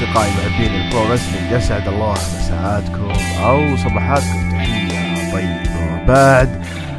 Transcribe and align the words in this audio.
أصدقائي 0.00 0.30
محبين 0.30 0.74
ال 0.80 0.88
pro 0.88 1.12
wrestling 1.12 1.52
يسعد 1.52 1.88
الله 1.88 2.12
مساءاتكم 2.12 3.10
أو 3.44 3.76
صباحاتكم. 3.76 4.50
تحية 4.50 5.32
طيبة. 5.32 6.04
بعد 6.06 6.48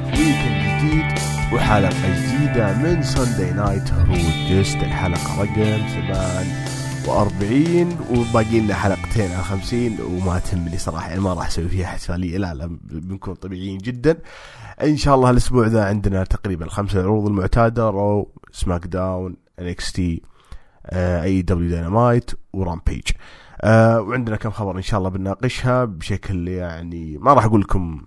weekend 0.06 0.62
جديد 0.68 1.20
وحلقة 1.54 2.10
جديدة 2.10 2.78
من 2.78 3.04
Sunday 3.04 3.52
Night 3.52 3.92
هرود 3.94 4.50
جست 4.50 4.76
الحلقة 4.76 5.42
رقم 5.42 5.82
48 7.06 7.98
وباقي 8.12 8.60
لنا 8.60 8.76
حلقتين 8.76 9.32
على 9.32 9.44
50 9.44 9.98
وما 10.02 10.40
تهمني 10.40 10.78
صراحة 10.78 11.10
يعني 11.10 11.22
ما 11.22 11.34
راح 11.34 11.48
أسوي 11.48 11.70
فيها 11.70 11.86
إحتفالية. 11.86 12.38
لا 12.38 12.54
لا 12.54 12.78
بنكون 12.82 13.34
طبيعيين 13.34 13.78
جدا. 13.78 14.18
إن 14.84 14.98
شاء 14.98 15.16
الله 15.16 15.30
الأسبوع 15.30 15.68
ذا 15.68 15.86
عندنا 15.86 16.24
تقريبا 16.24 16.66
الخمسة 16.66 17.00
العروض 17.00 17.28
المعتادة 17.28 17.90
Raw 17.90 18.32
SmackDown 18.52 19.36
NXT 19.60 20.22
AEW 20.94 21.42
Dynamite 21.42 21.70
و 21.70 22.32
Rampage 22.54 23.04
آه 23.62 24.02
وعندنا 24.02 24.36
كم 24.36 24.52
خبر 24.52 24.78
إن 24.78 24.82
شاء 24.82 24.98
الله 24.98 25.10
بنناقشها 25.10 25.86
بشكل 25.86 26.48
يعني 26.48 27.18
ما 27.18 27.34
راح 27.34 27.46
أقول 27.46 27.62
لكم 27.62 28.02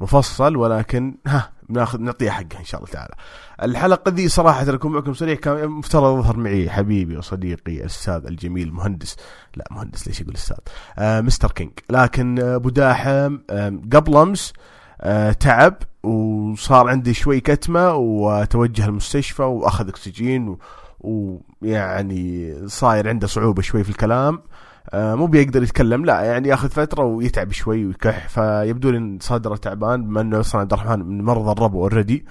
مفصل 0.00 0.56
ولكن 0.56 1.14
ها 1.26 1.50
بناخذ 1.68 2.00
نعطيها 2.00 2.30
حقها 2.30 2.58
إن 2.60 2.64
شاء 2.64 2.80
الله 2.80 2.92
تعالى. 2.92 3.14
الحلقة 3.62 4.10
ذي 4.10 4.28
صراحة 4.28 4.74
اكون 4.74 4.92
معكم 4.92 5.14
صريح 5.14 5.38
كان 5.38 5.68
مفترض 5.68 6.18
يظهر 6.18 6.36
معي 6.36 6.70
حبيبي 6.70 7.16
وصديقي 7.16 7.76
الأستاذ 7.80 8.26
الجميل 8.26 8.72
مهندس. 8.72 9.16
لا 9.56 9.64
مهندس 9.70 10.08
ليش 10.08 10.20
يقول 10.20 10.34
أستاذ؟ 10.34 10.56
آه 10.98 11.20
Mister 11.20 11.50
King. 11.50 11.70
لكن 11.90 12.38
أبو 12.38 12.68
داحم 12.68 13.38
آه 13.50 13.80
قبل 13.92 14.16
أمس 14.16 14.52
آه 15.00 15.32
تعب 15.32 15.74
وصار 16.02 16.88
عندي 16.88 17.14
شوي 17.14 17.40
كتمة 17.40 17.94
وتوجه 17.94 18.86
المستشفى 18.86 19.42
وأخذ 19.42 19.88
أكسجين 19.88 20.56
ويعني 21.00 22.54
صاير 22.66 23.08
عنده 23.08 23.26
صعوبة 23.26 23.62
شوي 23.62 23.84
في 23.84 23.90
الكلام. 23.90 24.42
آه 24.90 25.14
مو 25.14 25.26
بيقدر 25.26 25.62
يتكلم 25.62 26.04
لا 26.04 26.20
يعني 26.20 26.48
ياخذ 26.48 26.68
فترة 26.68 27.04
ويتعب 27.04 27.52
شوي 27.52 27.86
ويكح. 27.86 28.28
فيبدو 28.28 28.90
لي 28.90 29.18
صدره 29.20 29.56
تعبان 29.56 30.04
بما 30.04 30.20
إنه 30.20 30.40
أصلا 30.40 30.60
عبد 30.60 30.72
الرحمن 30.72 30.98
من 30.98 31.24
مرضى 31.24 31.52
الربو 31.52 31.82
already 31.82 32.26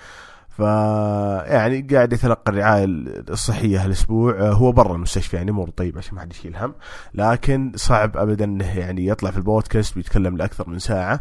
ف 0.58 0.60
يعني 0.60 1.88
قاعد 1.92 2.14
يتلقى 2.14 2.52
الرعاية 2.52 2.86
الصحية 3.30 3.86
هالأسبوع. 3.86 4.40
آه 4.40 4.52
هو 4.54 4.72
برا 4.72 4.96
المستشفى 4.96 5.38
يعني 5.38 5.52
امور 5.52 5.70
طيب 5.70 5.98
عشان 5.98 6.16
ما 6.16 6.22
حد 6.22 6.32
يشيل 6.34 6.56
هم. 6.58 6.74
لكن 7.14 7.72
صعب 7.76 8.18
ابدا 8.18 8.46
إنه 8.46 8.78
يعني 8.78 9.08
يطلع 9.08 9.32
في 9.32 9.38
البودكاست 9.38 9.98
ويتكلم 9.98 10.38
لأكثر 10.38 10.70
من 10.70 10.80
ساعة. 10.80 11.20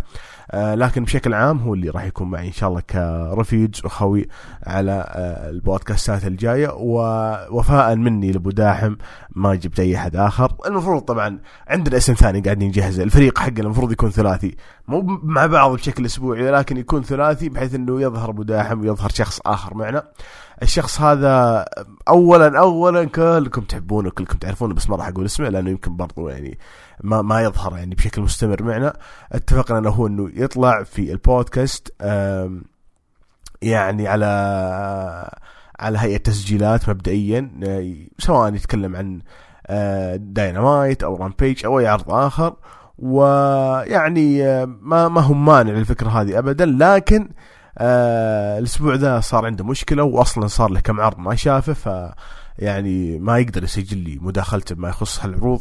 آه 0.51 0.75
لكن 0.75 1.05
بشكل 1.05 1.35
عام 1.35 1.59
هو 1.59 1.75
اللي 1.75 1.91
راح 1.91 2.05
يكون 2.05 2.31
معي 2.31 2.47
إن 2.47 2.53
شاء 2.53 2.69
الله 2.69 2.81
كرفيق 2.81 3.81
أخوي 3.85 4.29
على 4.67 4.93
آه 5.09 5.51
البودكاستات 5.51 6.27
الجاية. 6.27 6.69
ووفاء 6.73 7.97
مني 7.97 8.33
لأبو 8.33 8.51
داحم 8.51 8.95
ما 9.35 9.55
جبت 9.55 9.81
اي 9.81 9.97
أحد 9.97 10.17
آخر. 10.17 10.53
المفروض 10.67 11.03
طبعا 11.03 11.39
عندنا 11.69 11.97
اسم 11.97 12.15
ثاني 12.15 12.41
قاعدين 12.41 12.69
نجهزه 12.69 13.03
الفريق 13.03 13.39
حقنا 13.39 13.61
المفروض 13.61 13.93
يكون 13.93 14.11
ثلاثي. 14.11 14.57
مو 14.89 15.21
مع 15.23 15.47
بعض 15.47 15.73
بشكل 15.73 16.07
أسبوعي 16.07 16.51
لكن 16.51 16.77
يكون 16.77 17.03
ثلاثي 17.03 17.49
بحيث 17.49 17.75
إنه 17.75 18.01
يظهر 18.01 18.31
أبو 18.31 18.43
داحم 18.43 18.81
ويظهر 18.81 19.09
شخص 19.09 19.26
آخر 19.47 19.75
معنا. 19.75 20.03
الشخص 20.63 21.01
هذا 21.01 21.65
اولا 22.09 22.59
اولا 22.59 23.05
كلكم 23.05 23.61
تحبونه 23.61 24.11
كلكم 24.11 24.39
تعرفونه 24.39 24.75
بس 24.75 24.91
ما 24.91 24.97
راح 24.97 25.09
أقول 25.09 25.25
اسمه 25.25 25.49
لأنه 25.49 25.71
يمكن 25.71 25.97
برضو 25.97 26.29
يعني 26.29 26.59
ما 27.05 27.23
ما 27.23 27.43
يظهر 27.43 27.77
يعني 27.77 27.95
بشكل 27.95 28.23
مستمر 28.23 28.63
معنا. 28.63 28.97
اتفقنا 29.33 29.79
إنه 29.79 29.91
هو 29.91 30.07
إنه 30.07 30.31
يطلع 30.35 30.83
في 30.83 31.13
البودكاست 31.13 31.95
يعني 33.63 34.09
على 34.09 34.27
على 35.81 35.99
هيئة 35.99 36.17
تسجيلات 36.17 36.89
مبدئيا 36.89 37.51
سواء 38.19 38.55
يتكلم 38.55 38.97
عن 38.97 39.21
داينامايت 40.33 41.03
أو 41.03 41.17
Rampage 41.17 41.65
أو 41.65 41.79
أي 41.79 41.87
عرض 41.87 42.11
آخر. 42.11 42.57
ويعني 42.99 44.43
ما 44.67 45.09
ما 45.09 45.21
هم 45.21 45.45
مانع 45.45 45.71
للفكرة 45.71 46.09
هذه 46.09 46.39
ابدا 46.39 46.67
لكن 46.67 47.23
آه 47.23 47.29
الأسبوع 47.79 48.95
ذا 48.95 49.21
صار 49.21 49.47
عنده 49.47 49.65
مشكلة 49.65 50.03
واصلا 50.03 50.47
صار 50.47 50.71
له 50.71 50.81
كم 50.81 51.01
عرض 51.01 51.19
ما 51.19 51.35
شافه 51.35 51.73
ف 51.73 52.13
يعني 52.59 53.19
ما 53.19 53.39
يقدر 53.39 53.65
يسجل 53.65 53.99
لي 53.99 54.19
مداخلته 54.23 54.75
بما 54.75 54.89
يخص 54.89 55.25
هالعروض. 55.25 55.61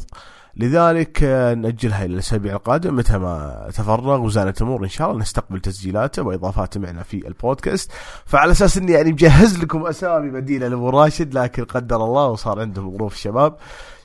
لذلك 0.57 1.23
آه 1.23 1.53
نأجلها 1.53 2.05
إلى 2.05 2.13
الأسابيع 2.13 2.53
القادمة 2.53 2.93
متى 2.93 3.17
ما 3.17 3.67
تفرغ 3.73 4.21
وزانت 4.21 4.61
أمور 4.61 4.83
إن 4.83 4.89
شاء 4.89 5.09
الله 5.09 5.21
نستقبل 5.21 5.59
تسجيلاته 5.59 6.21
وإضافاته 6.23 6.79
معنا 6.79 7.03
في 7.03 7.27
البودكاست. 7.27 7.91
فعلى 8.25 8.51
أساس 8.51 8.77
إني 8.77 8.91
يعني 8.91 9.11
مجهز 9.11 9.59
لكم 9.59 9.85
أسامي 9.85 10.29
بديلة 10.29 10.67
لأبو 10.67 10.89
راشد 10.89 11.33
لكن 11.33 11.63
قدر 11.63 12.03
الله 12.03 12.27
وصار 12.27 12.59
عندهم 12.59 12.97
ظروف 12.97 13.13
الشباب 13.13 13.55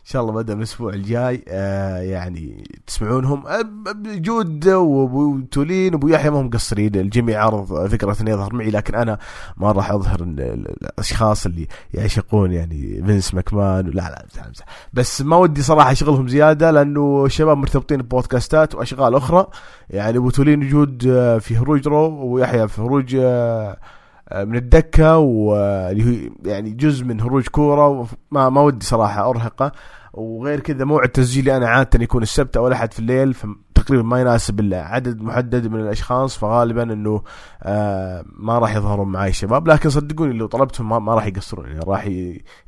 شاء 0.04 0.22
الله 0.22 0.32
بدأ 0.32 0.52
الأسبوع 0.52 0.92
الجاي 0.92 1.44
آه 1.48 1.98
يعني 1.98 2.64
تسمعونهم. 2.86 3.44
جود 4.04 4.68
وأبو 4.68 5.40
تولين 5.40 5.94
وأبو 5.94 6.08
يحيى 6.08 6.30
ما 6.30 6.40
هم 6.40 6.46
مقصرين 6.46 6.94
الجميع 6.94 7.44
عرض 7.44 7.86
فكرة 7.86 8.16
انه 8.20 8.30
يظهر 8.30 8.54
معي 8.54 8.70
لكن 8.70 8.94
أنا 8.94 9.18
ما 9.56 9.72
راح 9.72 9.90
أظهر 9.90 10.22
الأشخاص 10.22 11.46
اللي 11.46 11.68
يعشقون 11.94 12.52
يعني 12.52 13.02
فينس 13.06 13.34
ماكمان. 13.34 13.86
لا 13.86 13.92
لا 13.92 14.26
بس 14.92 15.22
ما 15.22 15.36
ودي 15.36 15.62
صراحة 15.62 15.92
أشغلهم 15.92 16.28
زيادة 16.28 16.70
لأنه 16.70 17.24
الشباب 17.26 17.58
مرتبطين 17.58 18.02
ببودكاستات 18.02 18.74
وأشغال 18.74 19.14
أخرى. 19.14 19.46
يعني 19.90 20.18
أبو 20.18 20.30
تولين 20.30 20.64
وجود 20.64 21.02
في 21.40 21.56
هروج 21.56 21.88
رو 21.88 22.26
ويحيى 22.26 22.68
في 22.68 22.82
هروج 22.82 23.16
من 24.34 24.56
الدكة 24.56 25.18
واللي 25.18 26.04
هو 26.04 26.30
يعني 26.44 26.70
جزء 26.70 27.04
من 27.04 27.20
هروج 27.20 27.48
كورة 27.48 28.08
ما 28.30 28.48
ما 28.48 28.60
ودي 28.60 28.86
صراحة 28.86 29.30
أرهقه. 29.30 29.72
وغير 30.12 30.60
كذا 30.60 30.84
موعد 30.84 31.08
تسجيلي 31.08 31.56
أنا 31.56 31.68
عادة 31.68 32.02
يكون 32.04 32.22
السبت 32.22 32.56
أو 32.56 32.68
الأحد 32.68 32.92
في 32.92 32.98
الليل 32.98 33.34
تقريبا 33.74 34.02
ما 34.02 34.20
يناسب 34.20 34.60
إلا 34.60 34.82
عدد 34.82 35.22
محدد 35.22 35.66
من 35.66 35.80
الأشخاص 35.80 36.36
فغالبا 36.36 36.82
إنه 36.82 37.22
آه 37.62 38.24
ما 38.36 38.58
راح 38.58 38.76
يظهرون 38.76 39.08
معي 39.08 39.28
الشباب 39.30 39.68
لكن 39.68 39.90
صدقوني 39.90 40.32
لو 40.32 40.46
طلبتهم 40.46 40.88
ما, 40.88 40.98
ما 40.98 41.14
راح 41.14 41.26
يقصرون 41.26 41.66
يعني 41.66 41.80
راح 41.86 42.06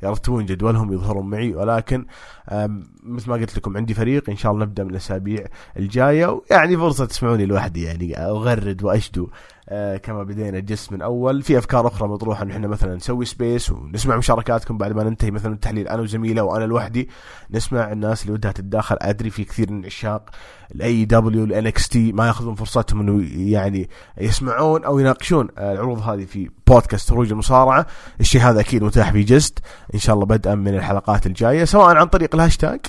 يرتبون 0.03 0.45
جدولهم 0.45 0.93
يظهرون 0.93 1.29
معي. 1.29 1.55
ولكن 1.55 2.05
آه 2.49 2.69
مثل 3.05 3.29
ما 3.29 3.35
قلت 3.35 3.57
لكم 3.57 3.77
عندي 3.77 3.93
فريق 3.93 4.29
إن 4.29 4.35
شاء 4.37 4.51
الله 4.51 4.65
نبدأ 4.65 4.83
من 4.83 4.89
الأسابيع 4.89 5.45
الجاية. 5.79 6.41
يعني 6.51 6.77
فرصة 6.77 7.05
تسمعوني 7.05 7.45
لوحدي 7.45 7.83
يعني 7.83 8.17
أغرد 8.17 8.83
وأشدو. 8.83 9.29
آه 9.69 9.97
كما 9.97 10.23
بدينا 10.23 10.57
الجس 10.57 10.91
من 10.91 11.01
أول 11.01 11.41
في 11.41 11.57
أفكار 11.57 11.87
أخرى 11.87 12.07
مطروحة 12.07 12.43
إن 12.43 12.51
إحنا 12.51 12.67
مثلا 12.67 12.95
نسوي 12.95 13.25
space 13.25 13.69
ونسمع 13.69 14.15
مشاركاتكم 14.17 14.77
بعد 14.77 14.91
ما 14.91 15.03
ننتهي 15.03 15.31
مثلا 15.31 15.53
التحليل 15.53 15.87
أنا 15.87 16.01
وزميله 16.01 16.43
وأنا 16.43 16.65
لوحدي 16.65 17.09
نسمع 17.51 17.91
الناس 17.91 18.21
اللي 18.21 18.33
ودها 18.33 18.51
تتداخل. 18.51 18.97
أدري 19.01 19.29
في 19.29 19.43
كثير 19.43 19.71
من 19.71 19.85
عشاق 19.85 20.29
ال 20.75 21.05
AEW 21.05 21.43
ال 21.43 21.87
NXT 21.87 22.11
ما 22.11 22.27
يأخذون 22.27 22.55
فرصتهم 22.55 22.99
إنه 22.99 23.27
يعني 23.51 23.89
يسمعون 24.21 24.83
أو 24.83 24.99
يناقشون 24.99 25.47
العروض 25.57 25.99
هذه 25.99 26.25
في 26.25 26.49
بودكاست 26.67 27.09
خروج 27.09 27.31
المصارعة. 27.31 27.85
الشيء 28.19 28.41
هذا 28.41 28.59
أكيد 28.59 28.83
متاح 28.83 29.11
في 29.11 29.23
جست. 29.23 29.59
إن 29.93 29.99
شاء 29.99 30.15
الله 30.15 30.25
بدءا 30.25 30.55
من 30.55 30.75
الحلقات 30.75 31.25
الجاية 31.25 31.65
سواء 31.65 31.95
عن 31.95 32.05
طريق 32.05 32.35
الهاشتاج 32.35 32.79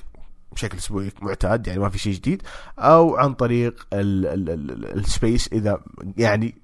بشكل 0.53 0.79
أسبوعي 0.79 1.13
معتاد 1.23 1.67
يعني 1.67 1.81
ما 1.81 1.89
في 1.89 1.99
شيء 1.99 2.13
جديد 2.13 2.43
أو 2.79 3.17
عن 3.17 3.35
طريق 3.35 3.87
ال 3.93 4.19
Space 4.19 5.49
إذا 5.53 5.81
يعني 6.17 6.55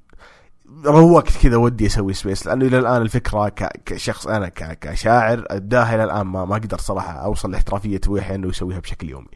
روقت 0.84 1.36
كذا 1.42 1.56
ودي 1.56 1.86
أسوي 1.86 2.12
Space. 2.12 2.46
لأنه 2.46 2.66
إلى 2.66 2.78
الآن 2.78 3.02
الفكرة 3.02 3.48
كشخص 3.86 4.26
أنا 4.26 4.48
كشاعر 4.54 5.44
ابداها 5.50 5.94
إلى 5.94 6.04
الآن 6.04 6.26
ما 6.26 6.44
ما 6.44 6.56
أقدر 6.56 6.78
صراحة 6.78 7.12
أوصل 7.12 7.50
لاحترافية 7.50 8.00
ويحيى 8.08 8.34
إنه 8.36 8.48
يسويها 8.48 8.78
بشكل 8.78 9.10
يومي. 9.10 9.28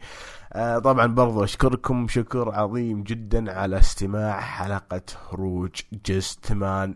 آه 0.53 0.79
طبعا 0.79 1.05
برضو 1.05 1.43
أشكركم 1.43 2.07
شكر 2.07 2.51
عظيم 2.55 3.03
جدا 3.03 3.59
على 3.59 3.79
استماع 3.79 4.39
حلقة 4.39 5.01
هروج 5.31 5.71
جست 6.05 6.39
8 6.43 6.93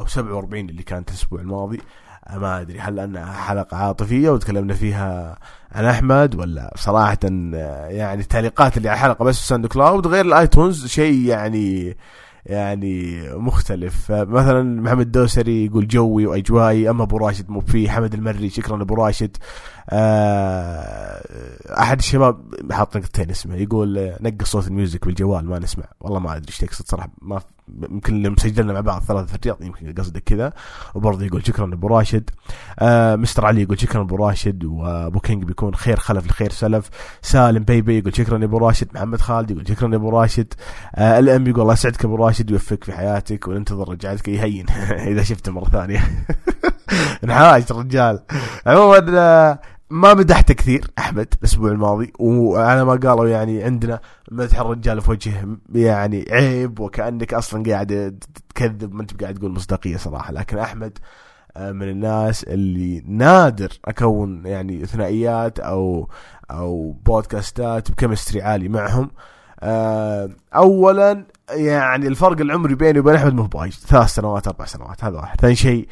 أو 0.00 0.06
47 0.06 0.68
اللي 0.70 0.82
كانت 0.82 1.08
الأسبوع 1.08 1.40
الماضي. 1.40 1.80
آه 2.26 2.38
ما 2.38 2.60
أدري 2.60 2.80
هل 2.80 2.98
أنها 3.00 3.32
حلقة 3.32 3.76
عاطفية 3.76 4.30
وتكلمنا 4.30 4.74
فيها 4.74 5.38
عن 5.72 5.84
أحمد 5.84 6.34
ولا 6.34 6.74
صراحة 6.76 7.18
يعني 7.88 8.20
التعليقات 8.20 8.76
اللي 8.76 8.88
على 8.88 8.96
الحلقة 8.96 9.24
بس 9.24 9.40
في 9.40 9.46
SoundCloud 9.46 10.06
غير 10.06 10.24
ال 10.24 10.33
iTunes 10.33 10.86
شيء 10.86 11.26
يعني 11.26 11.96
يعني 12.46 13.22
مختلف. 13.32 14.12
مثلا 14.12 14.80
محمد 14.80 15.00
الدوسري 15.00 15.66
يقول 15.66 15.88
جوي 15.88 16.26
واجوائي 16.26 16.90
أما 16.90 17.02
أبو 17.02 17.16
راشد 17.16 17.50
مو 17.50 17.60
فيه. 17.60 17.90
حمد 17.90 18.14
المري 18.14 18.50
شكرا 18.50 18.82
أبو 18.82 18.94
راشد. 18.94 19.36
أحد 21.78 21.98
الشباب 21.98 22.54
حاط 22.72 22.96
نقطتين 22.96 23.30
اسمه 23.30 23.56
يقول 23.56 24.12
نقص 24.20 24.50
صوت 24.50 24.66
ال 24.68 24.74
music 24.74 25.06
بالجوال 25.06 25.46
ما 25.46 25.58
نسمع. 25.58 25.84
والله 26.00 26.18
ما 26.18 26.36
أدري 26.36 26.48
إيش 26.48 26.58
تقصد 26.58 26.88
صراحة 26.88 27.10
ما 27.22 27.40
يمكن 27.68 28.36
سجلنا 28.38 28.72
مع 28.72 28.80
بعض 28.80 29.02
ثلاثة 29.02 29.26
في 29.26 29.34
الرياض 29.34 29.62
يمكن 29.62 29.92
قصدك 29.92 30.22
كذا. 30.22 30.52
وبرضه 30.94 31.24
يقول 31.24 31.46
شكرا 31.46 31.64
ابو 31.64 31.86
راشد. 31.86 32.30
آه 32.78 33.16
مستر 33.16 33.46
علي 33.46 33.62
يقول 33.62 33.80
شكرا 33.80 34.00
ابو 34.00 34.16
راشد. 34.16 34.64
وأبو 34.64 35.20
كينج 35.20 35.44
بيكون 35.44 35.74
خير 35.74 35.96
خلف 35.96 36.26
لخير 36.26 36.50
سلف. 36.50 36.90
سالم 37.22 37.64
بيبي 37.64 37.98
يقول 37.98 38.16
شكرا 38.16 38.44
ابو 38.44 38.58
راشد. 38.58 38.88
محمد 38.94 39.20
خالد 39.20 39.50
يقول 39.50 39.68
شكرا 39.68 39.96
ابو 39.96 40.10
راشد. 40.10 40.54
آه 40.94 41.18
الأم 41.18 41.46
يقول 41.46 41.62
الله 41.62 41.72
يسعدك 41.72 42.04
أبو 42.04 42.16
راشد 42.16 42.50
ويوفقك 42.50 42.84
في 42.84 42.92
حياتك 42.92 43.48
وننتظر 43.48 43.88
رجعتك. 43.88 44.28
يهين. 44.28 44.66
إذا 45.12 45.22
شفته 45.22 45.52
مرة 45.52 45.68
ثانية. 45.68 46.04
انحاج 47.24 47.64
الرجال. 47.70 48.22
عموما 48.66 49.58
ما 49.90 50.14
مدحته 50.14 50.54
كثير 50.54 50.90
أحمد 50.98 51.34
الأسبوع 51.38 51.70
الماضي 51.70 52.12
وعلى 52.18 52.84
ما 52.84 52.92
قالوا 52.92 53.28
يعني 53.28 53.62
عندنا 53.62 54.00
مدح 54.30 54.60
الرجال 54.60 55.00
في 55.00 55.10
وجهه 55.10 55.56
يعني 55.74 56.24
عيب 56.30 56.80
وكأنك 56.80 57.34
أصلا 57.34 57.70
قاعد 57.70 58.18
تكذب 58.48 58.94
ما 58.94 59.02
أنت 59.02 59.22
قاعد 59.22 59.34
تقول 59.34 59.50
مصداقية 59.50 59.96
صراحة. 59.96 60.32
لكن 60.32 60.58
أحمد 60.58 60.98
آه، 61.56 61.72
من 61.72 61.88
الناس 61.88 62.44
اللي 62.44 63.02
نادر 63.06 63.72
أكون 63.84 64.46
يعني 64.46 64.86
ثنائيات 64.86 65.60
أو 65.60 66.08
أو 66.50 66.92
بودكاستات 67.06 67.90
بكمستري 67.90 68.42
عالي 68.42 68.68
معهم. 68.68 69.10
آه، 69.60 70.30
اولا 70.54 71.26
يعني 71.50 72.06
الفرق 72.06 72.40
العمري 72.40 72.74
بيني 72.74 72.98
وبين 72.98 73.14
أحمد 73.14 73.34
مو 73.34 73.42
بايج 73.42 73.72
ثلاث 73.72 74.08
سنوات 74.08 74.48
أربع 74.48 74.64
سنوات 74.64 75.04
هذا 75.04 75.16
واحد. 75.16 75.40
ثاني 75.40 75.54
شيء 75.54 75.88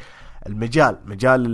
المجال 0.47 0.97
مجال 1.05 1.45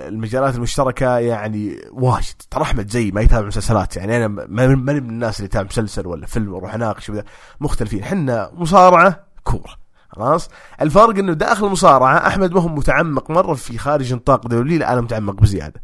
المجالات 0.00 0.54
المشتركة 0.54 1.18
يعني 1.18 1.76
واجد. 1.92 2.34
ترى 2.50 2.62
أحمد 2.62 2.90
زي 2.90 3.10
ما 3.10 3.20
يتابع 3.20 3.46
مسلسلات 3.46 3.96
يعني 3.96 4.16
أنا 4.16 4.28
ماني 4.28 4.76
من 4.76 4.96
الناس 4.96 5.36
اللي 5.36 5.46
يتابع 5.46 5.66
مسلسل 5.66 6.06
ولا 6.06 6.26
فيلم 6.26 6.52
وأروح 6.52 6.74
أناقش 6.74 7.12
مختلفين. 7.60 8.02
إحنا 8.02 8.50
مصارعة 8.54 9.24
كورة. 9.44 9.84
خلاص؟ 10.08 10.48
الفرق 10.82 11.18
إنه 11.18 11.32
داخل 11.32 11.66
المصارعة 11.66 12.26
أحمد 12.26 12.52
ما 12.52 12.60
هو 12.60 12.68
متعمق 12.68 13.30
مرة 13.30 13.54
في 13.54 13.78
خارج 13.78 14.14
نطاق 14.14 14.46
دولي 14.46 14.78
لا 14.78 14.92
أنا 14.92 15.00
متعمق 15.00 15.34
بزيادة. 15.34 15.80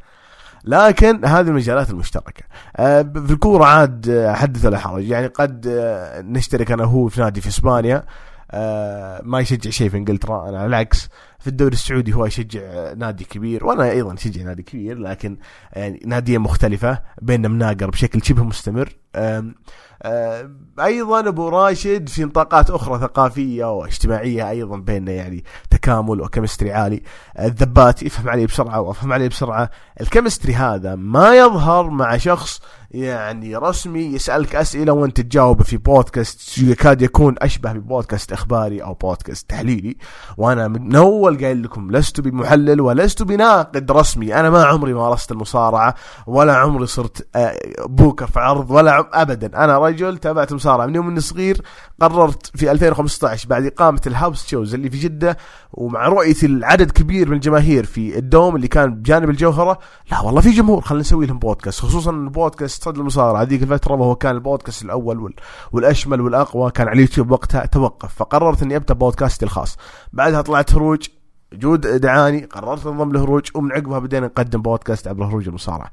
لكن 0.65 1.25
هذه 1.25 1.49
المجالات 1.49 1.91
المشتركة. 1.91 2.43
آه، 2.77 3.03
في 3.03 3.33
الكورة 3.33 3.65
عاد 3.65 4.09
آه، 4.09 4.33
حدث 4.33 4.65
ولا 4.65 4.79
حرج. 4.79 5.09
يعني 5.09 5.27
قد 5.27 5.67
آه، 5.69 6.21
نشترك 6.21 6.73
أنا 6.73 6.85
وهو 6.85 7.09
في 7.09 7.21
نادي 7.21 7.41
في 7.41 7.49
إسبانيا. 7.49 8.05
ما 9.23 9.41
يشجع 9.41 9.71
شيء 9.71 9.89
في 9.89 9.97
إنجلترا 9.97 10.49
أنا 10.49 10.59
على 10.59 10.67
العكس. 10.67 11.09
في 11.41 11.47
الدوري 11.47 11.73
السعودي 11.73 12.13
هو 12.15 12.27
يشجع 12.27 12.93
نادي 12.93 13.25
كبير 13.25 13.67
وأنا 13.67 13.91
أيضا 13.91 14.15
أشجع 14.15 14.43
نادي 14.43 14.63
كبير 14.63 14.99
لكن 14.99 15.37
يعني 15.73 16.03
نادية 16.07 16.39
مختلفة 16.39 17.03
بيننا 17.23 17.49
مناقر 17.49 17.91
بشكل 17.91 18.23
شبه 18.25 18.45
مستمر. 18.45 18.93
أيضا 20.81 21.29
أبو 21.29 21.49
راشد 21.49 22.09
في 22.09 22.25
نطاقات 22.25 22.71
أخرى 22.71 22.99
ثقافية 22.99 23.77
واجتماعية 23.79 24.51
أيضا 24.51 24.77
بيننا 24.77 25.13
يعني 25.13 25.45
تكامل 25.71 26.21
وكمستري 26.21 26.73
عالي. 26.73 27.03
الذبات 27.41 28.03
يفهم 28.03 28.29
علي 28.29 28.47
بسرعة 28.47 28.81
وأفهم 28.81 29.13
علي 29.13 29.29
بسرعة. 29.29 29.71
الكمستري 30.01 30.55
هذا 30.55 30.95
ما 30.95 31.35
يظهر 31.35 31.91
مع 31.91 32.17
شخص 32.17 32.61
يعني 32.91 33.57
رسمي 33.57 34.01
يسألك 34.01 34.57
أسئلة 34.57 34.93
وأنت 34.93 35.21
تجاوب 35.21 35.63
في 35.63 35.77
بودكاست. 35.77 36.59
يكاد 36.59 37.03
يكون 37.03 37.35
أشبه 37.39 37.73
ببودكاست 37.73 38.33
إخباري 38.33 38.83
أو 38.83 38.95
بودكاست 38.95 39.51
تحليلي. 39.51 39.97
وأنا 40.37 40.69
من 40.69 40.97
أول 40.97 41.45
قايل 41.45 41.63
لكم 41.63 41.91
لست 41.91 42.21
بمحلل 42.21 42.81
ولست 42.81 43.23
بناقد 43.23 43.93
رسمي. 43.93 44.35
أنا 44.35 44.51
ما 44.51 44.65
عمري 44.65 44.95
مارست 44.95 45.33
المصارعة 45.33 45.95
ولا 46.27 46.57
عمري 46.57 46.87
صرت 46.87 47.29
آه، 47.37 47.59
بوكر 47.87 48.27
في 48.27 48.41
عرض 48.41 48.71
ولا 48.71 49.00
أبدا. 49.13 49.65
أنا 49.65 49.79
رجل 49.79 50.19
تابعت 50.19 50.51
المصارعة 50.51 50.87
من 50.87 50.95
يوم 50.95 51.09
إني 51.09 51.21
صغير 51.21 51.63
قررت 52.01 52.57
في 52.57 52.71
2015 52.71 53.49
بعد 53.49 53.67
إقامة 53.67 54.01
ال 54.07 54.13
house 54.13 54.47
shows 54.47 54.75
اللي 54.75 54.91
في 54.91 54.99
جدة 54.99 55.37
ومع 55.73 56.09
رؤيتي 56.09 56.47
العدد 56.47 56.91
كبير 56.91 57.29
من 57.29 57.35
الجماهير 57.35 57.85
في 57.85 58.19
ال 58.19 58.26
dome 58.26 58.57
اللي 58.57 58.69
كان 58.69 58.95
بجانب 58.95 59.31
الجوهرة 59.31 59.79
لا 60.11 60.21
والله 60.21 60.41
في 60.41 60.51
جمهور. 60.51 60.81
خلينا 60.81 61.01
نسوي 61.01 61.27
لهم 61.27 61.39
بودكاست. 61.39 61.81
خصوصا 61.81 62.11
البودكاست 62.11 62.85
صد 62.85 62.99
المصارعة. 62.99 63.43
هذيك 63.43 63.63
الفترة 63.63 63.95
وهو 63.95 64.15
كان 64.15 64.35
البودكاست 64.35 64.83
الأول 64.83 65.35
والأشمل 65.73 66.21
والأقوى 66.21 66.71
كان 66.71 66.89
على 66.89 66.95
اليوتيوب 66.95 67.31
وقتها 67.31 67.67
توقف. 67.67 68.15
فقررت 68.15 68.63
إني 68.63 68.77
أبدأ 68.77 68.95
بودكاستي 68.95 69.45
الخاص. 69.45 69.77
بعدها 70.13 70.41
طلعت 70.43 70.75
هروج 70.75 71.07
جود 71.53 71.81
دعاني 71.81 72.45
قررت 72.45 72.87
انضم 72.87 73.13
لهروج 73.13 73.51
ومن 73.55 73.73
عقبها 73.73 73.99
بدينا 73.99 74.27
نقدم 74.27 74.63
بودكاست 74.63 75.09
عبر 75.09 75.25
هروج 75.25 75.49
المصارعة. 75.49 75.91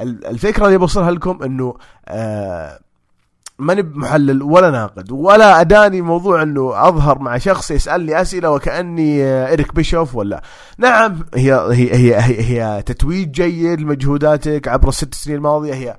الفكرة 0.00 0.66
اللي 0.66 0.78
بوصلها 0.78 1.10
لكم 1.10 1.42
انه 1.42 1.74
آه 2.08 2.78
ماني 3.58 3.82
بمحلل 3.82 4.42
ولا 4.42 4.70
ناقد 4.70 5.12
ولا 5.12 5.60
أداني 5.60 6.00
موضوع 6.00 6.42
انه 6.42 6.88
أظهر 6.88 7.18
مع 7.18 7.38
شخص 7.38 7.70
يسألني 7.70 8.20
أسئلة 8.20 8.50
وكأني 8.50 9.24
إريك 9.24 9.74
بيشوف 9.74 10.14
ولا. 10.14 10.42
نعم 10.78 11.18
هي 11.34 11.54
هي 11.54 11.94
هي 11.94 12.20
هي, 12.20 12.40
هي 12.42 12.82
تتويج 12.82 13.30
جيد 13.30 13.80
لمجهوداتك 13.80 14.68
عبر 14.68 14.88
الست 14.88 15.14
سنين 15.14 15.36
الماضية 15.36 15.74
هي 15.74 15.96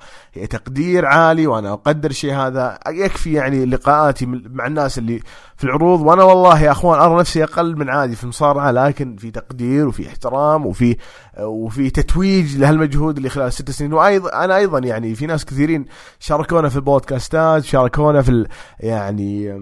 تقدير 0.50 1.06
عالي 1.06 1.48
وأنا 1.48 1.74
أقدر 1.74 2.10
الشيء 2.10 2.34
هذا. 2.34 2.80
يكفي 2.88 3.34
يعني 3.34 3.66
لقاءاتي 3.66 4.26
مع 4.26 4.68
الناس 4.68 4.98
اللي 4.98 5.20
في 5.58 5.64
العروض. 5.64 6.02
وأنا 6.02 6.24
والله 6.24 6.62
يا 6.62 6.72
أخوان 6.72 7.00
أرى 7.00 7.20
نفسي 7.20 7.44
أقل 7.44 7.76
من 7.76 7.90
عادي 7.90 8.16
في 8.16 8.24
المصارعة 8.24 8.72
لكن 8.72 9.16
في 9.16 9.32
تقدير 9.32 9.88
وفي 9.88 10.08
احترام 10.08 10.66
وفي 10.66 10.98
وفي 11.40 11.90
تتويج 11.90 12.58
لهالمجهود 12.58 13.18
اللي 13.18 13.30
خلال 13.30 13.54
ست 13.54 13.72
سنين. 13.72 13.94
وأيضا 13.94 14.44
أنا 14.46 14.58
أيضا 14.58 14.80
يعني 14.80 15.16
في 15.16 15.26
ناس 15.26 15.46
كثيرين 15.46 15.86
شاركونا 16.20 16.70
في 16.70 16.76
البودكاستات 16.76 17.64
شاركونا 17.64 18.22
في 18.22 18.48
يعني 18.80 19.62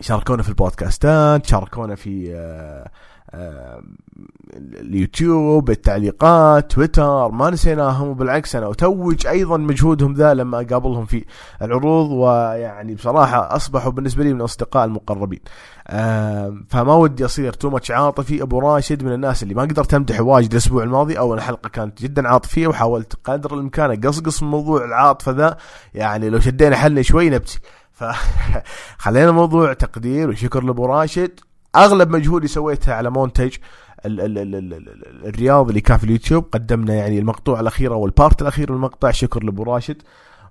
شاركونا 0.00 0.42
في 0.42 0.48
البودكاستات 0.48 1.46
شاركونا 1.46 1.94
في 1.94 2.32
آه 2.34 2.90
اليوتيوب 4.54 5.70
التعليقات 5.70 6.72
تويتر 6.72 7.28
ما 7.28 7.50
نسيناهم 7.50 8.08
وبالعكس 8.08 8.56
أنا 8.56 8.70
أتوج 8.70 9.26
أيضا 9.26 9.56
مجهودهم 9.56 10.12
ذا 10.12 10.34
لما 10.34 10.60
أقابلهم 10.60 11.04
في 11.04 11.24
العروض 11.62 12.10
ويعني 12.10 12.94
بصراحة 12.94 13.56
أصبحوا 13.56 13.92
بالنسبة 13.92 14.24
لي 14.24 14.32
من 14.32 14.40
الاصدقاء 14.40 14.84
المقربين. 14.84 15.40
فما 16.68 16.94
ودي 16.94 17.24
أصير 17.24 17.52
too 17.52 17.70
much 17.70 17.90
عاطفي 17.90 18.42
أبو 18.42 18.58
راشد 18.58 19.02
من 19.02 19.12
الناس 19.12 19.42
اللي 19.42 19.54
ما 19.54 19.62
قدرت 19.62 19.94
أمدح 19.94 20.20
واجد 20.20 20.50
الأسبوع 20.50 20.82
الماضي 20.82 21.18
اول 21.18 21.40
حلقه 21.42 21.68
كانت 21.68 22.02
جدا 22.02 22.28
عاطفية 22.28 22.66
وحاولت 22.66 23.14
قدر 23.24 23.54
الإمكان 23.54 23.90
أقصقص 23.90 24.42
من 24.42 24.50
موضوع 24.50 24.84
العاطفة 24.84 25.32
ذا 25.32 25.56
يعني 25.94 26.30
لو 26.30 26.40
شدينا 26.40 26.76
حلنا 26.76 27.02
شوي 27.02 27.30
نبكي. 27.30 27.58
فخلينا 27.92 29.30
موضوع 29.40 29.72
تقدير 29.72 30.28
وشكر 30.28 30.62
لأبو 30.62 30.86
راشد. 30.86 31.40
أغلب 31.76 32.10
مجهودي 32.10 32.48
سويته 32.48 32.94
على 32.94 33.10
مونتاج 33.10 33.56
ال 34.06 34.20
ال 34.20 34.38
ال 34.38 34.54
ال 34.54 34.74
ال 34.74 35.26
الرياض 35.26 35.68
اللي 35.68 35.80
كان 35.80 35.98
في 35.98 36.04
اليوتيوب 36.04 36.44
قدمنا 36.52 36.94
يعني 36.94 37.18
المقطوع 37.18 37.60
الأخير 37.60 37.94
أو 37.94 38.06
ال 38.06 38.13
part 38.13 38.42
الأخير 38.42 38.70
من 38.70 38.76
المقطع 38.76 39.10
شكر 39.10 39.42
لأبو 39.42 39.62
راشد. 39.62 40.02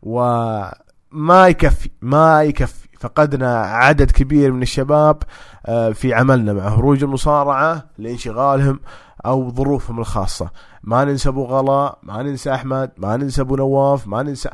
وما 0.03 1.47
يكفي 1.47 1.89
ما 2.01 2.43
يكفي. 2.43 2.87
فقدنا 2.99 3.59
عدد 3.59 4.11
كبير 4.11 4.51
من 4.51 4.61
الشباب 4.61 5.23
آه، 5.65 5.91
في 5.91 6.13
عملنا 6.13 6.53
مع 6.53 6.67
هروج 6.67 7.03
المصارعة 7.03 7.85
لانشغالهم 7.97 8.79
أو 9.25 9.51
ظروفهم 9.51 9.99
الخاصة. 9.99 10.49
ما 10.83 11.05
ننسى 11.05 11.29
أبو 11.29 11.45
غلا 11.45 11.97
ما 12.03 12.23
ننسى 12.23 12.53
أحمد 12.53 12.91
ما 12.97 13.17
ننسى 13.17 13.41
أبو 13.41 13.55
نواف 13.55 14.07
ما 14.07 14.23
ننسى 14.23 14.49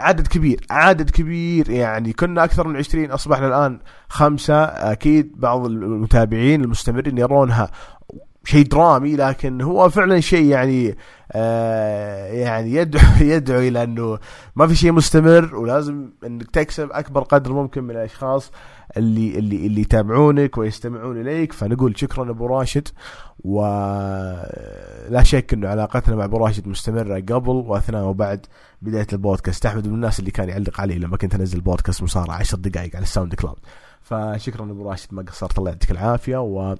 عدد 0.00 0.26
كبير 0.26 0.60
عدد 0.70 1.10
كبير 1.10 1.70
يعني. 1.70 2.12
كنا 2.12 2.44
أكثر 2.44 2.68
من 2.68 2.76
عشرين 2.76 3.10
أصبحنا 3.10 3.46
الآن 3.48 3.80
خمسة. 4.08 4.64
أكيد 4.64 5.32
بعض 5.40 5.66
المتابعين 5.66 6.64
المستمرين 6.64 7.18
يرونها. 7.18 7.70
شيء 8.46 8.66
درامي 8.66 9.16
لكن 9.16 9.60
هو 9.60 9.88
فعلا 9.88 10.20
شيء 10.20 10.44
يعني 10.44 10.96
آه 11.32 12.26
يعني 12.26 12.74
يدعو 12.74 13.02
يدعو 13.34 13.58
إلى 13.58 13.82
أنه 13.82 14.18
ما 14.56 14.66
في 14.66 14.76
شيء 14.76 14.92
مستمر 14.92 15.56
ولازم 15.56 16.10
إنك 16.26 16.50
تكسب 16.50 16.88
أكبر 16.92 17.22
قدر 17.22 17.52
ممكن 17.52 17.84
من 17.84 17.90
الأشخاص 17.90 18.50
اللي 18.96 19.38
اللي 19.38 19.66
اللي 19.66 19.80
يتابعونك 19.80 20.58
ويستمعون 20.58 21.20
إليك. 21.20 21.52
فنقول 21.52 21.98
شكرا 21.98 22.30
أبو 22.30 22.46
راشد 22.46 22.88
ولا 23.44 25.22
شك 25.22 25.52
إنه 25.52 25.68
علاقتنا 25.68 26.16
مع 26.16 26.24
أبو 26.24 26.36
راشد 26.36 26.68
مستمرة 26.68 27.14
قبل 27.14 27.50
وأثناء 27.50 28.04
وبعد 28.04 28.46
بداية 28.82 29.06
البودكاست. 29.12 29.66
أحمد 29.66 29.88
من 29.88 29.94
الناس 29.94 30.20
اللي 30.20 30.30
كان 30.30 30.48
يعلق 30.48 30.80
علي 30.80 30.98
لما 30.98 31.16
كنت 31.16 31.34
أنزل 31.34 31.60
بودكاست 31.60 32.02
مصارعة 32.02 32.34
10 32.36 32.58
دقائق 32.58 32.96
على 32.96 33.02
ال 33.02 33.34
SoundCloud 33.34 33.58
فشكرا 34.02 34.64
أبو 34.64 34.90
راشد 34.90 35.14
ما 35.14 35.22
قصرت 35.22 35.58
الله 35.58 35.70
يعطيك 35.70 35.90
العافية 35.90 36.36
و 36.36 36.74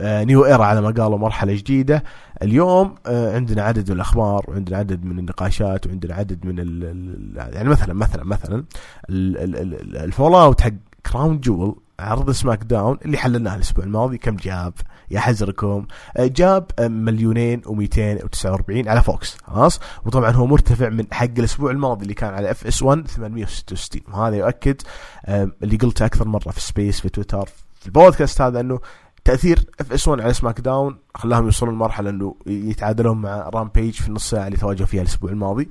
new 0.00 0.44
era 0.44 0.64
على 0.64 0.80
ما 0.80 0.90
قالوا 0.90 1.18
مرحلة 1.18 1.54
جديدة. 1.54 2.04
اليوم 2.42 2.94
آه، 3.06 3.34
عندنا 3.34 3.62
عدد 3.62 3.90
من 3.90 3.96
الأخبار 3.96 4.44
وعندنا 4.48 4.76
عدد 4.76 5.04
من 5.04 5.18
النقاشات 5.18 5.86
وعندنا 5.86 6.14
عدد 6.14 6.46
من 6.46 6.54
ال 6.58 7.52
يعني 7.54 7.68
مثلا 7.68 7.94
مثلا 7.94 8.24
مثلا 8.24 8.64
ال 9.10 10.34
fallout 10.34 10.60
حق 10.60 10.70
Crown 11.06 11.40
Jewel 11.40 11.76
عرض 12.00 12.30
SmackDown 12.30 12.98
اللي 13.04 13.16
حللناه 13.16 13.54
الأسبوع 13.54 13.84
الماضي. 13.84 14.18
كم 14.18 14.36
جاب؟ 14.36 14.72
يا 15.10 15.20
حزركم. 15.20 15.86
آه، 16.16 16.26
جاب 16.26 16.66
آه، 16.78 16.88
مليونين 16.88 17.62
و249 17.62 18.88
على 18.88 19.02
Fox 19.02 19.36
خلاص؟ 19.44 19.80
وطبعا 20.04 20.30
هو 20.30 20.46
مرتفع 20.46 20.88
من 20.88 21.06
حق 21.12 21.28
الأسبوع 21.38 21.70
الماضي 21.70 22.02
اللي 22.02 22.14
كان 22.14 22.34
على 22.34 22.50
FS 22.50 22.82
1 22.82 23.08
866 23.08 24.02
وهذا 24.08 24.36
يؤكد 24.36 24.82
اللي 25.28 25.76
قلته 25.76 26.06
أكثر 26.06 26.28
مرة 26.28 26.50
في 26.50 26.60
Space 26.60 27.00
في 27.00 27.08
تويتر 27.08 27.48
في 27.80 27.86
البودكاست 27.86 28.40
هذا 28.40 28.60
إنه 28.60 28.80
تأثير 29.26 29.64
FS 29.80 30.08
1 30.08 30.20
على 30.20 30.32
SmackDown 30.32 30.96
خلاهم 31.14 31.44
يوصلون 31.44 31.74
لمرحلة 31.74 32.10
إنه 32.10 32.34
يتعادلون 32.46 33.18
مع 33.18 33.48
Rampage 33.54 33.94
في 33.94 34.08
النص 34.08 34.30
ساعة 34.30 34.46
اللي 34.46 34.58
تواجهوا 34.58 34.86
فيها 34.86 35.02
الأسبوع 35.02 35.30
الماضي. 35.30 35.68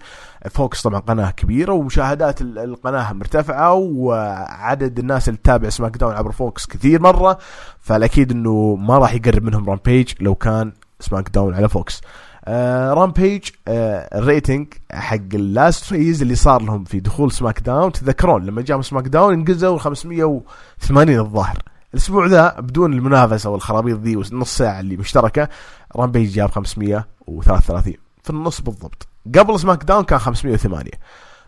Fox 0.51 0.81
طبعا 0.81 0.99
قناة 0.99 1.31
كبيرة 1.31 1.73
ومشاهدات 1.73 2.41
القناة 2.41 3.13
مرتفعة 3.13 3.73
وعدد 3.73 4.99
الناس 4.99 5.29
اللي 5.29 5.39
تتابع 5.43 5.69
SmackDown 5.69 6.13
عبر 6.13 6.31
Fox 6.31 6.65
كثير 6.65 7.01
مرة 7.01 7.37
فالأكيد 7.79 8.31
إنه 8.31 8.75
ما 8.75 8.97
راح 8.97 9.13
يقرب 9.13 9.43
منهم 9.43 9.69
Rampage 9.69 10.13
لو 10.19 10.35
كان 10.35 10.71
SmackDown 10.99 11.53
على 11.53 11.69
Fox 11.69 12.01
آه 12.45 12.93
Rampage 12.93 13.49
آه 13.67 14.17
ال 14.19 14.26
rating 14.26 14.67
حق 14.91 15.15
ال 15.33 15.45
last 15.45 15.93
rise 15.93 16.21
اللي 16.21 16.35
صار 16.35 16.61
لهم 16.61 16.83
في 16.83 16.99
دخول 16.99 17.31
SmackDown 17.31 17.91
تذكرون 17.91 18.45
لما 18.45 18.61
جاء 18.61 18.81
SmackDown 18.81 19.33
انقزوا 19.33 19.77
580 19.77 21.19
الظاهر. 21.19 21.74
الأسبوع 21.95 22.25
ذا 22.25 22.59
بدون 22.59 22.93
المنافسة 22.93 23.49
والخرابيط 23.49 23.99
ذي 23.99 24.15
والنص 24.15 24.57
ساعة 24.57 24.79
اللي 24.79 24.97
مشتركة 24.97 25.49
Rampage 25.95 26.33
جاب 26.33 26.51
533 26.51 27.93
في 28.23 28.29
النص 28.29 28.61
بالضبط. 28.61 29.07
قبل 29.35 29.59
SmackDown 29.59 30.03
كان 30.03 30.19
508 30.19 30.91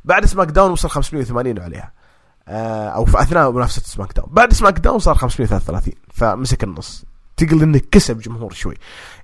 بعد 0.06 0.26
SmackDown 0.26 0.72
وصل 0.72 0.90
580 0.90 1.60
عليها. 1.60 1.92
آه، 2.48 2.88
أو 2.88 3.06
في 3.06 3.22
أثناء 3.22 3.52
منافسة 3.52 3.82
SmackDown. 3.82 4.30
بعد 4.32 4.54
SmackDown 4.54 5.00
صار 5.00 5.16
533 5.16 5.94
فمسك 6.14 6.64
النص. 6.64 7.06
تقل 7.38 7.62
إنه 7.62 7.82
كسب 7.92 8.20
جمهور 8.20 8.54
شوي. 8.54 8.76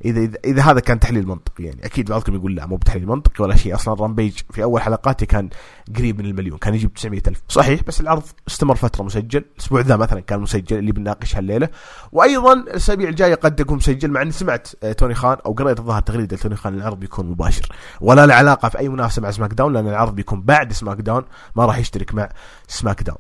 اذا 0.06 0.20
اذا, 0.20 0.38
إذا 0.46 0.62
هذا 0.62 0.80
كان 0.80 1.00
تحليل 1.00 1.28
منطقي 1.28 1.64
يعني. 1.64 1.86
أكيد 1.86 2.10
بعضكم 2.10 2.36
يقول 2.36 2.56
لا 2.56 2.66
مو 2.66 2.76
بتحليل 2.76 3.08
منطقي 3.08 3.44
ولا 3.44 3.56
شيء. 3.56 3.76
أصلا 3.76 3.94
Rampage 3.94 4.40
في 4.52 4.64
أول 4.64 4.82
حلقاته 4.82 5.26
كان 5.26 5.50
قريب 5.98 6.20
من 6.20 6.26
المليون 6.26 6.58
كان 6.58 6.74
يجيب 6.74 6.94
900 6.94 7.22
ألف. 7.28 7.42
صحيح 7.48 7.82
بس 7.88 8.02
العرض 8.02 8.24
استمر 8.48 8.76
فترة 8.76 9.04
مسجل. 9.04 9.46
الأسبوع 9.56 9.82
ذا 9.82 9.96
مثلا 9.96 10.20
كان 10.20 10.40
مسجل 10.40 10.78
اللي 10.78 10.92
بنناقشها 10.92 11.40
الليلة. 11.40 11.70
وأيضا 12.12 12.54
الأسابيع 12.54 13.10
الجاية 13.10 13.36
قد 13.36 13.60
يكون 13.60 13.78
مسجل 13.78 14.12
مع 14.12 14.22
إني 14.22 14.32
سمعت 14.32 14.68
آه، 14.84 14.92
توني 14.92 15.16
خان 15.16 15.38
أو 15.46 15.54
قريت 15.54 15.80
الظاهر 15.80 16.02
تغريدة 16.02 16.38
توني 16.38 16.56
خان 16.56 16.74
العرض 16.74 17.00
بيكون 17.00 17.26
مباشر. 17.26 17.70
ولا 18.02 18.26
له 18.26 18.34
علاقة 18.34 18.70
في 18.70 18.80
أي 18.80 18.90
منافسة 18.90 19.22
مع 19.22 19.32
SmackDown 19.32 19.74
لأن 19.74 19.88
العرض 19.88 20.16
بيكون 20.16 20.42
بعد 20.42 20.74
SmackDown 20.74 21.24
ما 21.56 21.66
راح 21.66 21.78
يشترك 21.78 22.14
مع 22.14 22.30
SmackDown. 22.68 23.18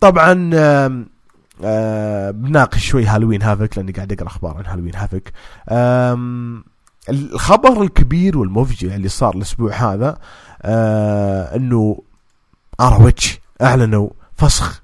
طبعا 0.00 0.50
آه 1.64 2.30
بناقش 2.30 2.86
شوي 2.86 3.06
Halloween 3.06 3.42
Havoc 3.42 3.78
لأني 3.78 3.92
قاعد 3.92 4.12
أقرأ 4.12 4.26
أخبار 4.26 4.56
عن 4.56 4.66
Halloween 4.66 4.94
Havoc. 4.94 5.32
الخبر 7.08 7.82
الكبير 7.82 8.38
والمفجع 8.38 8.94
اللي 8.94 9.08
صار 9.08 9.34
الأسبوع 9.34 9.72
هذا 9.72 10.18
آه 10.62 11.56
إنه 11.56 12.02
ROH 12.80 13.40
أعلنوا 13.62 14.10
فسخ 14.36 14.82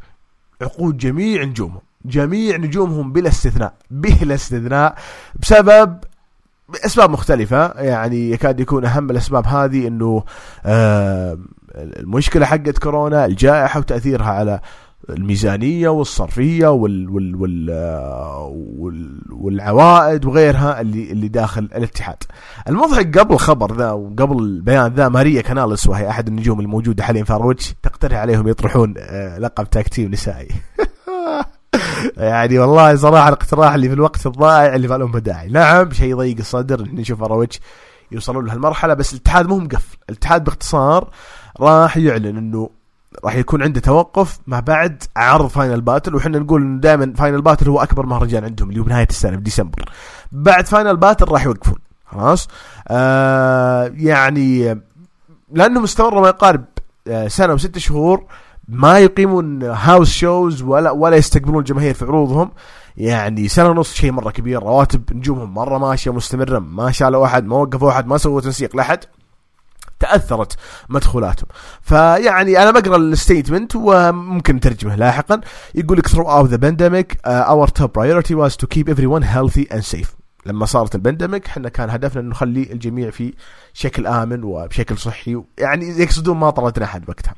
عقود 0.63 0.97
جميع 0.97 1.45
نجومهم 1.45 1.81
جميع 2.05 2.57
نجومهم 2.57 3.13
بلا 3.13 3.29
استثناء 3.29 3.75
بلا 3.91 4.35
استثناء 4.35 4.95
بسبب 5.41 5.99
اسباب 6.85 7.11
مختلفة. 7.11 7.73
يعني 7.73 8.31
يكاد 8.31 8.61
يكون 8.61 8.85
أهم 8.85 9.11
الأسباب 9.11 9.47
هذه 9.47 9.87
إنه 9.87 10.25
المشكلة 11.77 12.47
حقت 12.47 12.79
كورونا 12.79 13.25
الجائحة 13.25 13.81
وتأثيرها 13.81 14.31
على 14.31 14.61
الميزانية 15.11 15.89
والصرفية 15.89 16.69
وال 16.69 17.09
وال 17.11 17.37
وال 17.37 17.71
وال 18.79 19.21
والعوائد 19.31 20.25
وغيرها 20.25 20.81
اللي 20.81 21.13
اللي 21.13 21.29
داخل 21.29 21.63
الاتحاد. 21.63 22.17
المضحك 22.69 23.19
قبل 23.19 23.35
الخبر 23.35 23.77
ذا 23.77 23.91
وقبل 23.91 24.43
البيان 24.43 24.95
ذا 24.95 25.09
ماريا 25.09 25.43
كانالس 25.43 25.87
وهي 25.87 26.09
أحد 26.11 26.29
النجوم 26.29 26.61
الموجودة 26.61 27.05
حاليا 27.05 27.25
في 27.25 27.33
ROH 27.33 27.75
تقترح 27.83 28.19
عليهم 28.19 28.49
يطرحون 28.49 28.95
آه، 28.99 29.39
لقب 29.39 29.71
tag 29.71 29.88
team 29.88 30.11
نسائي. 30.11 30.49
يعني 32.17 32.59
والله 32.59 32.97
صراحة 32.97 33.29
الاقتراح 33.29 33.75
اللي 33.75 33.89
في 33.89 33.95
الوقت 33.95 34.27
الضائع 34.27 34.75
اللي 34.75 34.89
ما 34.89 34.95
لهم 34.95 35.19
داعي. 35.19 35.49
نعم 35.49 35.93
شيء 35.93 36.11
يضيق 36.11 36.37
الصدر 36.39 36.81
إن 36.81 36.95
نشوف 36.95 37.23
ROH 37.23 37.61
يوصلون 38.13 38.47
لهالمرحلة 38.47 38.95
بس 38.95 39.13
الاتحاد 39.13 39.47
مو 39.47 39.59
مقفل، 39.59 39.97
الاتحاد 40.11 40.45
باختصار 40.45 41.11
راح 41.61 41.97
يعلن 41.97 42.37
إنه 42.37 42.71
راح 43.25 43.37
يكون 43.37 43.63
عنده 43.63 43.81
توقف 43.81 44.39
ما 44.47 44.61
بعد 44.61 45.03
عرض 45.17 45.47
Final 45.47 45.81
Battle 45.81 46.15
وحنا 46.15 46.39
نقول 46.39 46.63
انه 46.63 46.81
دائما 46.81 47.13
Final 47.17 47.43
Battle 47.43 47.69
هو 47.69 47.83
أكبر 47.83 48.07
مهرجان 48.07 48.45
عندهم 48.45 48.69
اللي 48.69 48.81
هو 48.81 48.85
بنهايه 48.85 49.07
السنة 49.11 49.37
في 49.37 49.43
ديسمبر. 49.43 49.91
بعد 50.33 50.67
Final 50.67 50.97
Battle 50.97 51.25
راح 51.33 51.45
يوقفون 51.45 51.79
خلاص؟ 52.07 52.49
آه 52.89 53.93
يعني 53.95 54.81
لأنه 55.53 55.81
مستمر 55.81 56.21
ما 56.21 56.29
يقارب 56.29 56.65
آه 57.09 57.29
سنة 57.29 57.53
وست 57.53 57.79
شهور 57.79 58.25
ما 58.69 58.99
يقيمون 58.99 59.63
house 59.63 60.11
shows 60.11 60.63
ولا 60.63 60.91
ولا 60.91 61.17
يستقبلون 61.17 61.59
الجماهير 61.59 61.95
في 61.95 62.05
عروضهم. 62.05 62.51
يعني 62.97 63.49
سنة 63.49 63.69
ونص 63.71 63.95
شيء 63.95 64.13
مرة 64.13 64.31
كبير 64.31 64.63
رواتب 64.63 65.03
نجومهم 65.13 65.55
مرة 65.55 65.79
ماشية 65.79 66.13
مستمرة 66.13 66.59
ما 66.59 66.91
شالوا 66.91 67.27
أحد 67.27 67.47
ما 67.47 67.57
وقفوا 67.57 67.91
أحد 67.91 68.07
ما 68.07 68.19
سووا 68.19 68.41
تنسيق 68.41 68.77
لأحد. 68.77 68.99
تأثرت 70.01 70.57
مدخولاتهم. 70.89 71.49
فيعني 71.83 72.63
أنا 72.63 72.71
بقرأ 72.71 72.97
ال 72.97 73.05
statement 73.05 73.77
وممكن 73.77 74.57
نترجمه 74.57 74.97
لاحقا. 74.97 75.41
يقول 75.75 75.99
لك 75.99 76.09
throughout 76.09 76.49
the 76.51 76.59
pandemic 76.59 77.17
uh, 77.17 77.53
our 77.53 77.67
top 77.67 77.93
priority 77.93 78.35
was 78.35 78.57
to 78.57 78.67
keep 78.67 78.89
everyone 78.89 79.23
healthy 79.23 79.67
and 79.71 79.85
safe. 79.85 80.17
لما 80.47 80.67
صارت 80.67 80.95
ال 80.95 81.01
pandemic 81.01 81.47
إحنا 81.47 81.69
كان 81.69 81.91
هدفنا 81.91 82.21
إنه 82.21 82.31
نخلي 82.31 82.73
الجميع 82.73 83.11
في 83.11 83.35
شكل 83.73 84.07
آمن 84.07 84.45
وبشكل 84.45 84.99
صحي 84.99 85.43
يعني 85.59 86.01
يقصدون 86.01 86.37
ما 86.37 86.51
طردنا 86.51 86.85
أحد 86.85 87.09
وقتها. 87.09 87.35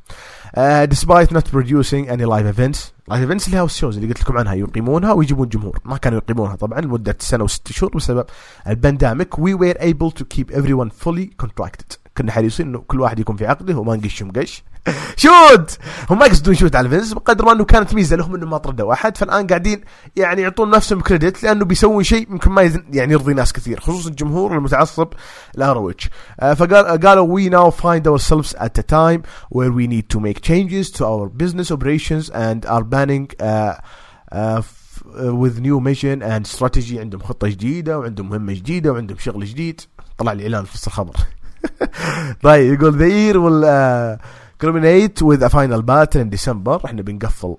Uh, 0.57 0.87
despite 0.95 1.31
not 1.31 1.43
producing 1.51 2.09
any 2.09 2.25
live 2.25 2.55
events. 2.55 2.79
Live 3.11 3.29
events 3.29 3.45
اللي 3.45 3.57
house 3.57 3.77
shows 3.77 3.95
اللي 3.97 4.07
قلت 4.07 4.21
لكم 4.21 4.37
عنها 4.37 4.53
يقيمونها 4.53 5.13
ويجيبون 5.13 5.49
جمهور. 5.49 5.79
ما 5.85 5.97
كانوا 5.97 6.17
يقيمونها 6.17 6.55
طبعا 6.55 6.81
لمدة 6.81 7.15
سنة 7.19 7.43
وست 7.43 7.71
شهور 7.71 7.91
بسبب 7.95 8.25
ال 8.67 8.75
pandemic 8.75 9.35
we 9.35 9.53
were 9.53 9.77
able 9.81 10.11
to 10.11 10.23
keep 10.37 10.51
everyone 10.51 10.89
fully 11.05 11.43
contracted. 11.43 11.97
كنا 12.19 12.31
حريصين 12.31 12.67
إنه 12.67 12.79
كل 12.79 13.01
واحد 13.01 13.19
يكون 13.19 13.35
في 13.35 13.45
عقده 13.45 13.77
وما 13.77 13.95
نقشهم 13.95 14.31
قش. 14.31 14.63
Shoot! 15.23 15.77
هم 16.09 16.19
ما 16.19 16.25
يقصدون 16.25 16.55
shoot 16.55 16.75
على 16.75 16.89
فينس 16.89 17.13
بقدر 17.13 17.45
ما 17.45 17.51
إنه 17.51 17.65
كانت 17.65 17.93
ميزة 17.93 18.15
لهم 18.15 18.35
إنه 18.35 18.45
ما 18.45 18.57
طردوا 18.57 18.93
أحد 18.93 19.17
فالآن 19.17 19.47
قاعدين 19.47 19.81
يعني 20.15 20.41
يعطون 20.41 20.69
نفسهم 20.69 21.01
credit 21.01 21.43
لأنه 21.43 21.65
بيسوون 21.65 22.03
شيء 22.03 22.31
يمكن 22.31 22.51
ما 22.51 22.61
يعني 22.91 23.13
يرضي 23.13 23.33
ناس 23.33 23.53
كثير 23.53 23.79
خصوصا 23.79 24.09
الجمهور 24.09 24.57
المتعصب 24.57 25.07
ل 25.55 25.69
ROH 25.69 26.09
آه 26.39 26.53
فقال 26.53 26.99
قالوا 26.99 27.49
now 27.49 27.71
find 27.73 28.07
ourselves 28.07 28.53
at 28.53 28.79
a 28.79 28.83
time 28.83 29.21
where 29.49 29.71
we 29.71 29.87
need 29.87 30.09
to 30.15 30.19
make 30.19 30.41
changes 30.41 30.91
to 30.91 31.05
our 31.05 31.27
business 31.29 31.71
operations 31.71 32.29
and 32.29 32.65
are 32.65 32.83
planning 32.83 33.27
uh, 33.39 33.73
uh, 34.31 34.61
with 35.41 35.59
new 35.59 35.79
mission 35.79 36.21
and 36.21 36.47
strategy. 36.47 36.99
عندهم 36.99 37.21
خطة 37.21 37.47
جديدة 37.47 37.99
وعندهم 37.99 38.29
مهمة 38.29 38.53
جديدة 38.53 38.91
وعندهم 38.91 39.17
شغل 39.17 39.45
جديد. 39.45 39.81
طلع 40.17 40.33
لي 40.33 40.43
اعلان 40.43 40.65
في 40.65 40.87
الخبر 40.87 41.15
طيب 42.43 42.73
يقول 42.73 42.99
year 42.99 43.35
will 43.35 43.63
uh, 43.63 44.17
culminate 44.59 45.21
with 45.21 45.41
a 45.43 45.49
final 45.49 45.81
battle 45.81 46.21
in 46.21 46.29
December. 46.29 46.85
إحنا 46.85 47.01
بنقفل 47.01 47.55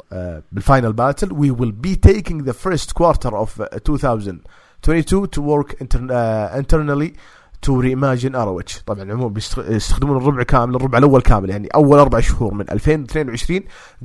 بال 0.52 0.64
Final 0.64 0.92
Battle 0.92 1.28
we 1.28 1.50
will 1.61 1.73
be 1.87 1.97
taking 1.97 2.45
the 2.45 2.52
first 2.52 2.95
quarter 2.95 3.37
of 3.37 3.61
2022 3.85 5.26
to 5.26 5.40
work 5.40 5.75
inter 5.80 6.00
uh, 6.11 6.59
internally 6.59 7.14
to 7.66 7.73
reimagine 7.73 8.35
ROH 8.35 8.83
طبعا 8.87 9.12
عموما 9.12 9.28
بيستخدمون 9.28 10.16
الربع 10.16 10.42
كامل 10.42 10.76
الربع 10.76 10.99
الأول 10.99 11.23
كامل 11.23 11.50
يعني 11.50 11.69
أول 11.75 11.99
أربع 11.99 12.21
شهور 12.21 12.54
من 12.54 12.71
2022 12.71 13.61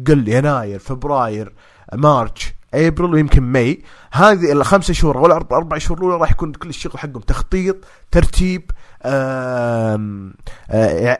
قل 0.07 0.29
يناير 0.29 0.79
فبراير 0.79 1.53
March 1.93 2.55
أبريل 2.73 3.13
ويمكن 3.13 3.43
May. 3.43 3.83
هذه 4.11 4.51
الخمسة 4.51 4.93
شهور 4.93 5.17
أو 5.17 5.25
الأربع 5.25 5.77
شهور 5.77 5.97
الأولى 5.97 6.17
راح 6.17 6.31
يكون 6.31 6.51
كل 6.53 6.69
الشغل 6.69 6.99
حقهم 6.99 7.21
تخطيط 7.21 7.77
ترتيب 8.11 8.71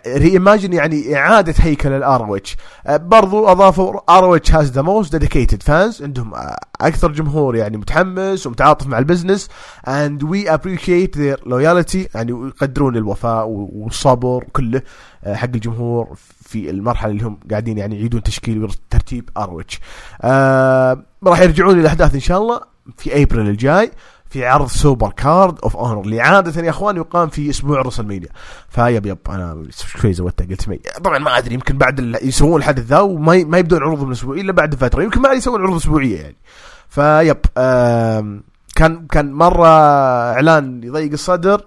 reimagine 0.08 0.74
يعني 0.74 1.16
إعادة 1.16 1.54
هيكل 1.58 1.92
ال 1.92 2.36
ROH 2.36 2.58
برضو 2.90 3.48
أضافوا 3.48 4.18
ROH 4.18 4.36
has 4.36 4.72
the 4.72 4.82
most 4.82 5.12
dedicated 5.12 5.64
fans 5.64 6.04
عندهم 6.04 6.32
أكثر 6.82 7.12
جمهور 7.12 7.56
يعني 7.56 7.78
متحمس 7.78 8.48
ومتعاطف 8.48 8.88
مع 8.88 9.00
ال 9.00 9.05
business. 9.05 9.50
and 9.88 10.24
we 10.24 10.54
appreciate 10.54 11.18
their 11.18 11.42
loyalty 11.46 12.10
يعني 12.16 12.32
يقدرون 12.32 12.98
الوفاء 12.98 13.48
والصبر 13.48 14.44
كله 14.54 14.82
حق 15.26 15.50
الجمهور 15.54 16.16
في 16.42 16.70
المرحلة 16.70 17.12
اللي 17.12 17.24
هم 17.24 17.40
قاعدين 17.52 17.78
يعني 17.78 17.96
يعيدون 17.96 18.24
تشكيل 18.24 18.64
وترتيب 18.64 19.30
ROH 19.38 19.80
راح 21.24 21.40
يرجعون 21.42 21.80
للأحداث 21.80 22.14
إن 22.14 22.20
شاء 22.20 22.38
الله 22.38 22.62
في 22.98 23.24
ابريل 23.24 23.50
الجاي. 23.50 23.92
في 24.36 24.46
عرض 24.46 24.68
Supercard 24.68 25.60
of 25.64 25.78
Honor 25.78 26.02
اللي 26.02 26.22
عادة 26.22 26.64
يا 26.64 26.70
أخوان 26.70 26.98
يقام 26.98 27.30
في 27.30 27.50
أسبوع 27.50 27.82
WrestleMania 27.82 28.30
فيب 28.70 29.06
يب 29.06 29.18
أنا 29.30 29.64
شوي 29.72 30.14
زودتها 30.14 30.48
قلت 30.48 30.70
May 30.70 30.80
طبعا 31.04 31.18
ما 31.18 31.38
أدري 31.38 31.54
يمكن 31.54 31.78
بعد 31.78 32.18
يسوون 32.22 32.60
الحدث 32.60 32.84
ذا 32.84 33.00
وما 33.00 33.44
ما 33.44 33.58
يبدون 33.58 33.82
عروضهم 33.82 34.08
الأسبوعية 34.08 34.42
إلا 34.42 34.52
بعد 34.52 34.76
فترة. 34.76 35.04
يمكن 35.04 35.22
ما 35.22 35.32
يسوون 35.32 35.62
عروض 35.62 35.76
أسبوعية 35.76 36.22
يعني. 36.22 36.36
فيب 36.90 37.38
كان 38.76 39.08
كان 39.08 39.34
مرة 39.34 39.68
إعلان 40.34 40.84
يضيق 40.84 41.12
الصدر. 41.12 41.62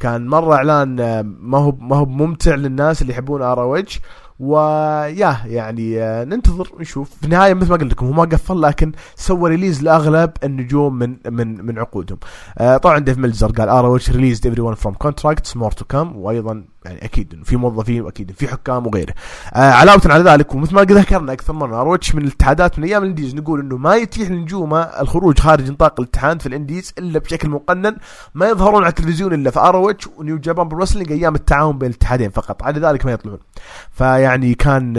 كان 0.00 0.26
مرة 0.26 0.54
إعلان 0.54 1.20
ما 1.40 1.58
هو 1.58 1.72
ما 1.72 1.96
هو 1.96 2.06
ممتع 2.06 2.54
للناس 2.54 3.02
اللي 3.02 3.12
يحبون 3.12 3.42
ROH 3.42 4.00
ويا 4.40 5.36
يعني 5.46 6.02
آه، 6.02 6.24
ننتظر 6.24 6.68
نشوف. 6.80 7.10
في 7.20 7.24
النهاية 7.24 7.54
مثل 7.54 7.70
ما 7.70 7.76
قلت 7.76 7.92
لكم 7.92 8.06
هو 8.06 8.12
ما 8.12 8.22
قفل 8.22 8.62
لكن 8.62 8.92
سوى 9.16 9.50
release 9.50 9.82
لأغلب 9.82 10.30
النجوم 10.44 10.94
من 10.98 11.16
من 11.30 11.64
من 11.66 11.78
عقودهم. 11.78 12.18
آه، 12.58 12.76
طبعا 12.76 12.98
Dave 12.98 13.18
Meltzer 13.18 13.50
قال 13.52 13.68
ROH 13.68 13.86
release 13.86 14.40
everyone 14.46 14.74
from 14.74 14.94
contracts 14.94 15.56
more 15.56 15.70
to 15.72 15.84
come 15.84 16.16
وأيضا 16.16 16.64
يعني 16.84 17.04
أكيد 17.04 17.40
في 17.44 17.56
موظفين 17.56 18.02
وأكيد 18.02 18.32
في 18.32 18.48
حكام 18.48 18.86
وغيره. 18.86 19.14
آه 19.54 19.70
علاوة 19.72 20.00
على 20.06 20.30
ذلك 20.30 20.54
ومثل 20.54 20.74
ما 20.74 20.82
ذكرنا 20.82 21.32
أكثر 21.32 21.52
مرة 21.52 21.80
ROH 21.80 22.14
من 22.14 22.22
الاتحادات 22.22 22.78
من 22.78 22.84
أيام 22.84 23.02
ال 23.02 23.07
indies 23.07 23.34
نقول 23.34 23.60
إنه 23.60 23.76
ما 23.76 23.96
يتيح 23.96 24.30
لنجومه 24.30 24.80
الخروج 24.80 25.38
خارج 25.38 25.70
نطاق 25.70 26.00
الاتحاد 26.00 26.40
في 26.40 26.46
ال 26.46 26.53
indies 26.53 26.92
إلا 26.98 27.18
بشكل 27.18 27.48
مقنن 27.48 27.96
ما 28.34 28.48
يظهرون 28.48 28.82
على 28.82 28.90
التلفزيون 28.90 29.32
إلا 29.34 29.50
في 29.50 29.60
ROH 29.60 30.06
و 30.18 30.23
New 30.23 30.38
Japan 30.38 30.68
Pro-Wrestling 30.68 31.12
أيام 31.12 31.34
التعاون 31.34 31.78
بين 31.78 31.90
الاتحادين 31.90 32.30
فقط 32.30 32.62
على 32.62 32.80
ذلك 32.80 33.06
ما 33.06 33.12
يطلعون 33.12 33.38
فيعني 33.90 34.54
كان 34.54 34.94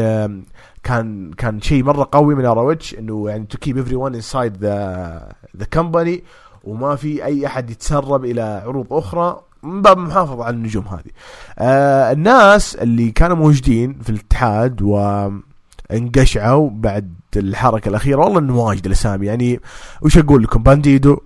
كان 0.84 1.32
كان 1.34 1.62
شيء 1.62 1.84
مرة 1.84 2.10
قوي 2.12 2.36
من 2.36 2.46
ROH 2.46 2.96
إنه 2.96 3.30
يعني 3.30 3.46
to 3.46 3.58
keep 3.58 3.77
everyone 3.77 4.15
inside 4.15 4.58
the 4.58 5.34
the 5.58 5.65
company 5.72 6.24
وما 6.64 6.96
في 6.96 7.26
أي 7.26 7.48
أحد 7.48 7.70
يتسرب 7.70 8.26
إلى 8.26 8.64
عروض 8.66 8.94
أخرى 8.94 9.42
من 9.63 9.82
باب 9.82 9.98
المحافظة 9.98 10.44
على 10.44 10.56
النجوم 10.56 10.88
هذه. 10.88 11.12
آه 11.60 12.12
الناس 12.12 12.75
اللي 12.75 13.12
كانوا 13.12 13.36
موجودين 13.36 14.00
في 14.00 14.10
الاتحاد 14.10 14.82
وانقشعوا 14.82 16.70
بعد 16.70 17.13
الحركة 17.36 17.89
الأخيرة 17.89 18.20
والله 18.20 18.39
إنه 18.39 18.58
واجد 18.58 18.86
الأسامي. 18.86 19.25
يعني 19.25 19.60
وش 20.01 20.18
أقول 20.18 20.44
لكم؟ 20.44 20.63
بانديدو 20.63 21.18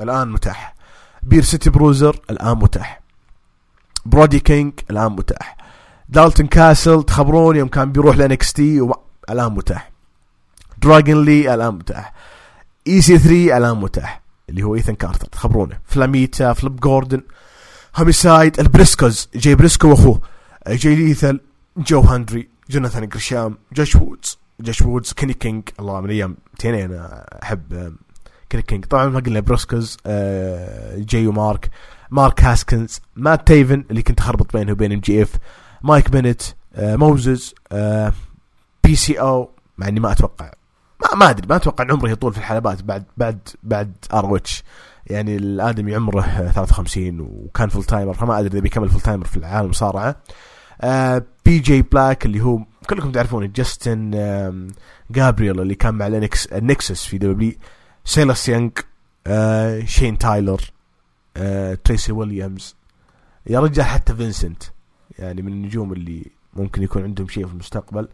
الآن 0.00 0.28
متاح. 0.28 0.74
Beer 1.22 1.42
City 1.42 1.70
Bruiser 1.70 2.20
الآن 2.30 2.58
متاح. 2.58 3.00
برودي 4.06 4.40
كينج 4.40 4.72
الآن 4.90 5.12
متاح. 5.12 5.56
دالتون 6.08 6.46
كاسل 6.46 7.02
تخبرون 7.02 7.56
يوم 7.56 7.68
كان 7.68 7.92
بيروح 7.92 8.16
ل 8.16 8.52
NXT 8.52 8.88
الآن 9.30 9.52
متاح. 9.52 9.90
دراجون 10.78 11.24
لي 11.24 11.54
الآن 11.54 11.74
متاح. 11.74 12.12
EC3 12.86 13.56
الآن 13.56 13.76
متاح. 13.76 14.22
اللي 14.48 14.62
هو 14.62 14.74
ايثن 14.74 14.94
كارتر 14.94 15.26
تخبرونه 15.26 15.78
فلاميتا 15.84 16.52
فليب 16.52 16.76
جوردن. 16.76 17.22
هوميسايد 17.98 18.60
البريسكوز. 18.60 19.28
جاي 19.34 19.54
بريسكو 19.54 19.88
وأخوه. 19.88 20.20
جاي 20.68 20.94
ليثل 20.94 21.40
جو 21.76 22.00
هندري 22.00 22.48
جوناثان 22.70 23.08
جريشام 23.08 23.58
جوش 23.72 23.96
وودز. 23.96 24.38
جوش 24.60 24.82
وودز. 24.82 25.12
كيني 25.12 25.34
كينج 25.34 25.68
الله 25.80 26.00
من 26.00 26.10
أيام 26.10 26.36
TNA 26.58 26.84
أنا 26.84 27.26
أحب 27.42 27.96
كيني 28.50 28.62
كينج 28.62 28.84
طبعا 28.84 29.06
ما 29.06 29.20
قلنا 29.20 29.40
بريسكوز. 29.40 29.96
جاي 30.96 31.26
ومارك. 31.26 31.70
مارك 32.10 32.44
هاسكنز. 32.44 33.00
مات 33.16 33.46
تيفن 33.46 33.84
اللي 33.90 34.02
كنت 34.02 34.20
أخربط 34.20 34.56
بينه 34.56 34.72
وبين 34.72 34.92
MJF. 34.92 35.32
مايك 35.82 36.10
بنت. 36.10 36.42
موزز. 36.78 37.54
PCO. 38.84 39.50
مع 39.78 39.88
إني 39.88 40.00
ما 40.00 40.12
أتوقع. 40.12 40.50
ما 41.02 41.14
ما 41.16 41.30
أدري. 41.30 41.46
ما 41.48 41.56
أتوقع 41.56 41.84
إن 41.84 41.90
عمره 41.90 42.10
يطول 42.10 42.32
في 42.32 42.38
الحلبات 42.38 42.82
بعد 42.82 43.04
بعد 43.16 43.48
بعد 43.62 43.92
ROH. 44.14 44.62
يعني 45.10 45.36
الآدمي 45.36 45.94
عمره 45.94 46.20
53 46.20 47.20
وكان 47.20 47.68
full 47.68 47.84
timer 47.84 48.14
فما 48.14 48.38
أدري 48.38 48.48
إذا 48.52 48.60
بيكمل 48.60 48.88
full 48.88 49.00
timer 49.00 49.24
في 49.24 49.36
العالم 49.36 49.64
المصارعه 49.64 50.16
PJ 51.44 51.82
Black 51.82 52.26
اللي 52.26 52.40
هو 52.40 52.58
كلكم 52.90 53.12
تعرفونه 53.12 53.46
جاستن 53.46 54.10
جابرييل 55.10 55.60
اللي 55.60 55.74
كان 55.74 55.94
مع 55.94 56.06
ال 56.52 56.61
Nexus 56.61 57.04
في 57.04 57.18
WWE 57.18 57.52
سيلس 58.04 58.48
يانج 58.48 58.72
آه 59.26 59.84
شين 59.84 60.18
تايلر 60.18 60.60
آه 61.36 61.74
تريسي 61.84 62.12
ويليامز. 62.12 62.76
يا 63.46 63.60
رجال 63.60 63.84
حتى 63.84 64.14
فينسنت 64.14 64.62
يعني 65.18 65.42
من 65.42 65.52
النجوم 65.52 65.92
اللي 65.92 66.26
ممكن 66.56 66.82
يكون 66.82 67.02
عندهم 67.02 67.28
شيء 67.28 67.46
في 67.46 67.52
المستقبل. 67.52 68.08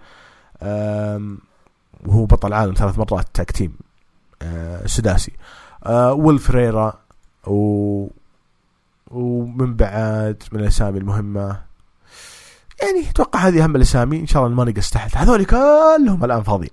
وهو 2.06 2.24
بطل 2.26 2.52
عالم 2.52 2.74
ثلاث 2.74 2.98
مرات 2.98 3.26
tag 3.34 3.50
team 3.50 3.76
آه 4.42 4.86
سداسي. 4.86 5.32
آه 5.86 6.12
ويل 6.12 6.38
فريرا 6.38 6.94
و 7.46 8.06
ومن 9.10 9.74
بعد 9.74 10.42
من 10.52 10.60
الأسامي 10.60 10.98
المهمة. 10.98 11.60
يعني 12.82 13.10
أتوقع 13.10 13.40
هذه 13.40 13.64
أهم 13.64 13.76
الأسامي. 13.76 14.20
إن 14.20 14.26
شاء 14.26 14.46
الله 14.46 14.56
ما 14.56 14.70
نقص 14.70 14.90
تحت 14.90 15.16
هذول 15.16 15.44
كلهم 15.44 16.24
الآن 16.24 16.42
فاضيين. 16.42 16.70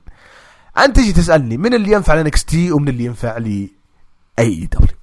أنت 0.77 0.95
تجي 0.95 1.13
تسألني 1.13 1.57
من 1.57 1.73
اللي 1.73 1.91
ينفع 1.91 2.13
ل 2.13 2.45
NXT 2.45 2.71
ومن 2.71 2.89
اللي 2.89 3.05
ينفع 3.05 3.37
لي 3.37 3.69
AEW. 4.39 4.97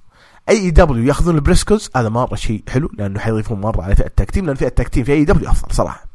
AEW 0.49 1.03
يأخذون 1.03 1.35
البريسكوز. 1.35 1.89
هذا 1.95 2.09
مرة 2.09 2.35
شيء 2.35 2.63
حلو 2.69 2.89
لأنه 2.97 3.19
حيضيفون 3.19 3.61
مرة 3.61 3.81
على 3.81 3.95
فئة 3.95 4.05
ال 4.05 4.10
tag 4.10 4.25
team 4.25 4.45
لأن 4.45 4.55
فئة 4.55 4.67
التكتيم 4.67 5.03
في 5.03 5.13
AEW 5.13 5.49
أفضل 5.49 5.75
صراحة. 5.75 6.05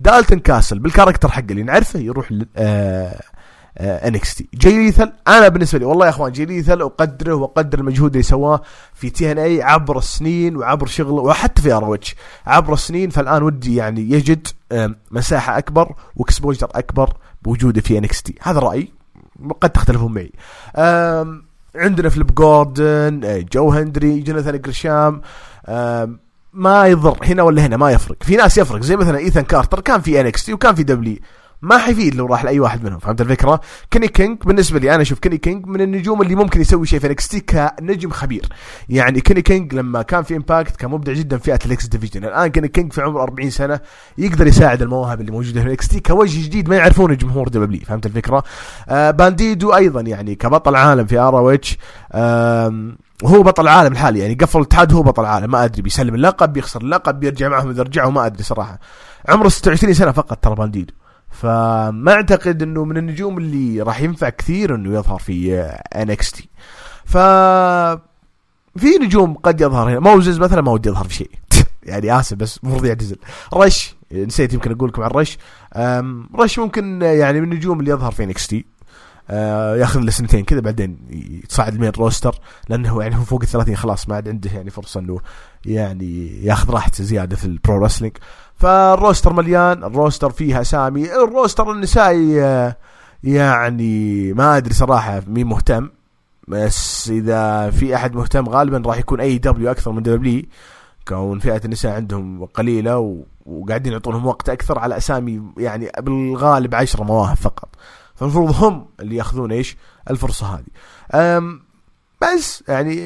دالتون 0.00 0.38
كاسل 0.38 0.78
بال 0.78 0.87
character 0.87 1.28
حقه 1.28 1.46
اللي 1.50 1.62
نعرفه 1.62 1.98
يروح 1.98 2.32
آه 2.56 3.22
NXT 3.80 4.48
جاي 4.54 4.72
ليثل 4.72 5.12
أنا 5.28 5.48
بالنسبة 5.48 5.78
لي 5.78 5.84
والله 5.84 6.04
يا 6.04 6.10
أخوان 6.10 6.32
جاي 6.32 6.46
ليثل 6.46 6.80
اقدره 6.80 7.34
واقدر 7.34 7.78
المجهود 7.78 8.10
اللي 8.10 8.22
سواه 8.22 8.62
في 8.94 9.10
TNA 9.10 9.62
عبر 9.62 9.98
السنين 9.98 10.56
وعبر 10.56 10.86
شغله 10.86 11.22
وحتى 11.22 11.62
في 11.62 11.72
ROH 11.72 12.14
عبر 12.46 12.72
السنين 12.72 13.10
فالآن 13.10 13.42
ودي 13.42 13.74
يعني 13.76 14.00
يجد 14.00 14.48
مساحة 15.10 15.58
أكبر 15.58 15.94
و 16.16 16.22
exposure 16.22 16.68
أكبر 16.74 17.12
بوجوده 17.42 17.80
في 17.80 17.98
NXT 17.98 18.34
هذا 18.42 18.58
رأيي. 18.58 18.92
قد 19.60 19.70
تختلفون 19.70 20.14
معي. 20.14 20.32
عندنا 21.76 22.08
فليب 22.08 22.34
جوردن 22.34 23.44
جو 23.52 23.70
هندري 23.70 24.20
جوناثان 24.20 24.60
جريشام 24.60 25.20
ما 26.52 26.86
يضر 26.86 27.18
هنا 27.22 27.42
ولا 27.42 27.66
هنا 27.66 27.76
ما 27.76 27.90
يفرق. 27.90 28.22
في 28.22 28.36
ناس 28.36 28.58
يفرق 28.58 28.82
زي 28.82 28.96
مثلا 28.96 29.18
ايثان 29.18 29.44
كارتر 29.44 29.80
كان 29.80 30.00
في 30.00 30.20
NXT 30.20 30.52
وكان 30.52 30.74
في 30.74 30.82
WWE 30.82 31.16
ما 31.64 31.78
حيفيد 31.78 32.14
لو 32.14 32.26
راح 32.26 32.44
لأي 32.44 32.60
واحد 32.60 32.84
منهم 32.84 32.98
فهمت 32.98 33.20
الفكرة؟ 33.20 33.60
كيني 33.90 34.08
كينج 34.08 34.38
بالنسبة 34.44 34.78
لي 34.78 34.94
أنا 34.94 35.02
أشوف 35.02 35.18
كيني 35.18 35.38
كينج 35.38 35.66
من 35.66 35.80
النجوم 35.80 36.22
اللي 36.22 36.34
ممكن 36.34 36.60
يسوي 36.60 36.86
شيء 36.86 36.98
في 36.98 37.14
تي 37.14 37.40
كنجم 37.40 38.10
خبير. 38.10 38.48
يعني 38.88 39.20
كيني 39.20 39.42
كينج 39.42 39.74
لما 39.74 40.02
كان 40.02 40.22
في 40.22 40.36
امباكت 40.36 40.76
كان 40.76 40.90
مبدع 40.90 41.12
جدا 41.12 41.38
في 41.38 41.66
ال 41.66 41.76
X 41.76 41.86
Division 41.86 42.24
الآن 42.24 42.46
كيني 42.46 42.68
كينج 42.68 42.92
في 42.92 43.02
عمر 43.02 43.22
40 43.22 43.50
سنة 43.50 43.80
يقدر 44.18 44.46
يساعد 44.46 44.82
المواهب 44.82 45.20
اللي 45.20 45.32
موجودة 45.32 45.76
في 45.76 45.88
NXT 45.88 46.00
كوجه 46.00 46.44
جديد 46.44 46.68
ما 46.68 46.76
يعرفون 46.76 47.16
جمهور 47.16 47.48
WWE 47.48 47.80
فهمت 47.80 48.06
الفكرة؟ 48.06 48.42
آه 48.88 49.10
بانديدو 49.10 49.74
أيضا 49.74 50.00
يعني 50.00 50.34
كبطل 50.34 50.76
عالم 50.76 51.06
في 51.06 51.18
ROH 51.18 51.78
وهو 53.22 53.42
بطل 53.42 53.68
عالم 53.68 53.92
الحالي 53.92 54.18
يعني 54.18 54.34
قفل 54.34 54.58
الاتحاد 54.58 54.92
هو 54.92 55.02
بطل 55.02 55.24
عالم 55.24 55.50
ما 55.50 55.64
أدري 55.64 55.82
بيسلم 55.82 56.14
اللقب 56.14 56.52
بيخسر 56.52 56.80
اللقب 56.80 57.20
بيرجع 57.20 57.48
معهم 57.48 57.70
إذا 57.70 57.82
رجعوا 57.82 58.10
ما 58.10 58.26
أدري 58.26 58.42
صراحة. 58.42 58.78
عمره 59.28 59.48
26 59.48 59.94
سنة 59.94 60.12
فقط 60.12 60.38
ترى 60.38 60.54
بانديدو. 60.54 60.94
فما 61.34 62.12
أعتقد 62.12 62.62
إنه 62.62 62.84
من 62.84 62.96
النجوم 62.96 63.38
اللي 63.38 63.82
راح 63.82 64.00
ينفع 64.00 64.28
كثير 64.28 64.74
إنه 64.74 64.94
يظهر 64.94 65.18
في 65.18 65.60
NXT 65.94 66.48
ف 67.04 67.16
في 68.76 68.88
نجوم 69.00 69.34
قد 69.34 69.60
يظهر 69.60 69.90
هنا. 69.90 70.00
موزز 70.00 70.38
مثلا 70.38 70.62
ما 70.62 70.72
ودي 70.72 70.88
يظهر 70.88 71.04
في 71.04 71.14
شيء. 71.14 71.30
يعني 71.82 72.20
آسف 72.20 72.36
بس 72.36 72.58
المفروض 72.62 72.84
يعتزل 72.84 73.16
رش. 73.54 73.94
نسيت 74.12 74.54
يمكن 74.54 74.72
أقول 74.72 74.88
لكم 74.88 75.02
عن 75.02 75.10
رش. 75.10 75.38
رش 76.34 76.58
ممكن 76.58 77.02
يعني 77.02 77.40
من 77.40 77.52
النجوم 77.52 77.80
اللي 77.80 77.90
يظهر 77.90 78.10
في 78.10 78.24
NXT 78.24 78.64
آه 79.30 79.76
ياخذ 79.76 80.00
له 80.00 80.10
سنتين 80.10 80.44
كذا 80.44 80.60
بعدين 80.60 80.98
يتصعد 81.10 81.74
ال 81.74 81.77
main 81.77 81.90
roster 81.90 82.34
لأنه 82.68 83.02
يعني 83.02 83.16
هو 83.16 83.24
فوق 83.24 83.42
ال 83.42 83.48
30 83.48 83.76
خلاص 83.76 84.08
ما 84.08 84.14
عاد 84.14 84.28
عنده 84.28 84.50
يعني 84.50 84.70
فرصة 84.70 85.00
إنه 85.00 85.20
يعني 85.66 86.44
ياخذ 86.44 86.70
راحته 86.70 87.04
زيادة 87.04 87.36
في 87.36 87.44
ال 87.44 87.54
pro 87.54 87.84
wrestling 87.84 88.16
فال 88.56 88.75
roster 88.75 89.32
مليان 89.32 89.84
ال 89.84 89.91
roster 89.91 90.30
فيه 90.30 90.60
اسامي 90.60 91.14
ال 91.14 91.22
roster 91.22 91.72
النسائي 91.72 92.34
يعني 93.24 94.32
ما 94.32 94.56
أدري 94.56 94.74
صراحة 94.74 95.22
مين 95.26 95.46
مهتم 95.46 95.90
بس 96.48 97.10
إذا 97.10 97.70
في 97.70 97.94
أحد 97.94 98.16
مهتم 98.16 98.48
غالبا 98.48 98.82
راح 98.86 98.98
يكون 98.98 99.20
AEW 99.20 99.70
أكثر 99.70 99.92
من 99.92 100.02
WWE 100.02 100.42
كون 101.08 101.38
فئة 101.38 101.60
النساء 101.64 101.94
عندهم 101.94 102.44
قليلة 102.44 103.22
وقاعدين 103.46 103.92
يعطونهم 103.92 104.26
وقت 104.26 104.48
أكثر 104.48 104.78
على 104.78 104.96
أسامي 104.96 105.42
يعني 105.56 105.90
بالغالب 106.00 106.74
عشرة 106.74 107.04
مواهب 107.04 107.36
فقط. 107.36 107.68
فالمفروض 108.14 108.64
هم 108.64 108.86
اللي 109.00 109.16
يأخذون 109.16 109.52
إيش؟ 109.52 109.76
الفرصة 110.10 110.46
هذه. 110.46 110.64
بس 112.22 112.64
يعني 112.68 112.96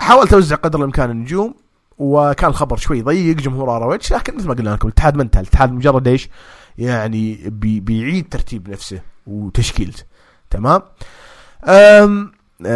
حاولت 0.00 0.32
أوزع 0.32 0.56
قدر 0.56 0.78
الإمكان 0.78 1.10
النجوم. 1.10 1.54
وكان 1.98 2.50
الخبر 2.50 2.76
شوي 2.76 3.02
ضيق 3.02 3.36
جمهور 3.36 3.76
ROH 3.76 4.12
لكن 4.12 4.36
مثل 4.36 4.48
ما 4.48 4.54
قلنا 4.54 4.70
لكم 4.70 4.88
الاتحاد 4.88 5.16
ما 5.16 5.22
انتهى 5.22 5.40
الاتحاد 5.40 5.72
مجرد 5.72 6.08
إيش؟ 6.08 6.28
يعني 6.78 7.34
بي 7.46 7.80
بيعيد 7.80 8.28
ترتيب 8.28 8.68
نفسه 8.68 9.00
وتشكيلته. 9.26 10.04
تمام؟ 10.50 10.82
أم 11.64 12.32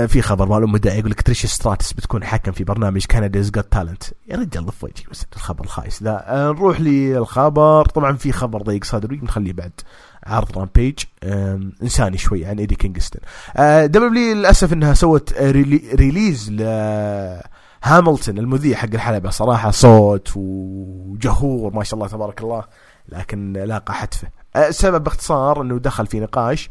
في 0.06 0.22
خبر 0.22 0.48
مال 0.48 0.62
ام 0.62 0.98
يقول 0.98 1.10
لك 1.10 1.22
تريش 1.22 1.46
ستراتس 1.46 1.92
بتكون 1.92 2.24
حكم 2.24 2.52
في 2.52 2.64
برنامج 2.64 3.06
كنداز 3.06 3.50
جوت 3.50 3.72
تالنت 3.72 4.02
يا 4.28 4.36
رجال 4.36 4.66
ضف 4.66 4.84
وجهي 4.84 5.04
بس 5.10 5.26
الخبر 5.36 5.64
الخايس 5.64 6.02
ذا. 6.02 6.24
نروح 6.28 6.80
للخبر. 6.80 7.84
طبعا 7.84 8.16
في 8.16 8.32
خبر 8.32 8.62
ضيق 8.62 8.84
صدري 8.84 9.16
بنخليه 9.16 9.52
بعد. 9.52 9.72
عرض 10.26 10.58
رامبيج 10.58 10.98
إنساني 11.82 12.18
شوي 12.18 12.46
عن 12.46 12.58
ايدي 12.58 12.74
كينغستون 12.74 13.20
دبليو 13.84 14.34
للأسف 14.34 14.72
إنها 14.72 14.94
سوت 14.94 15.32
ريليز 15.94 16.50
ل 16.50 16.62
هاملتون 17.82 18.38
المذيع 18.38 18.76
حق 18.76 18.88
الحلبة. 18.94 19.30
صراحة 19.30 19.70
صوت 19.70 20.32
وجهور 20.36 21.74
ما 21.74 21.84
شاء 21.84 21.94
الله 21.94 22.08
تبارك 22.08 22.42
الله 22.42 22.64
لكن 23.08 23.52
لاقى 23.52 23.94
حتفه 23.94 24.28
السبب 24.56 25.04
باختصار 25.04 25.62
إنه 25.62 25.78
دخل 25.78 26.06
في 26.06 26.20
نقاش 26.20 26.70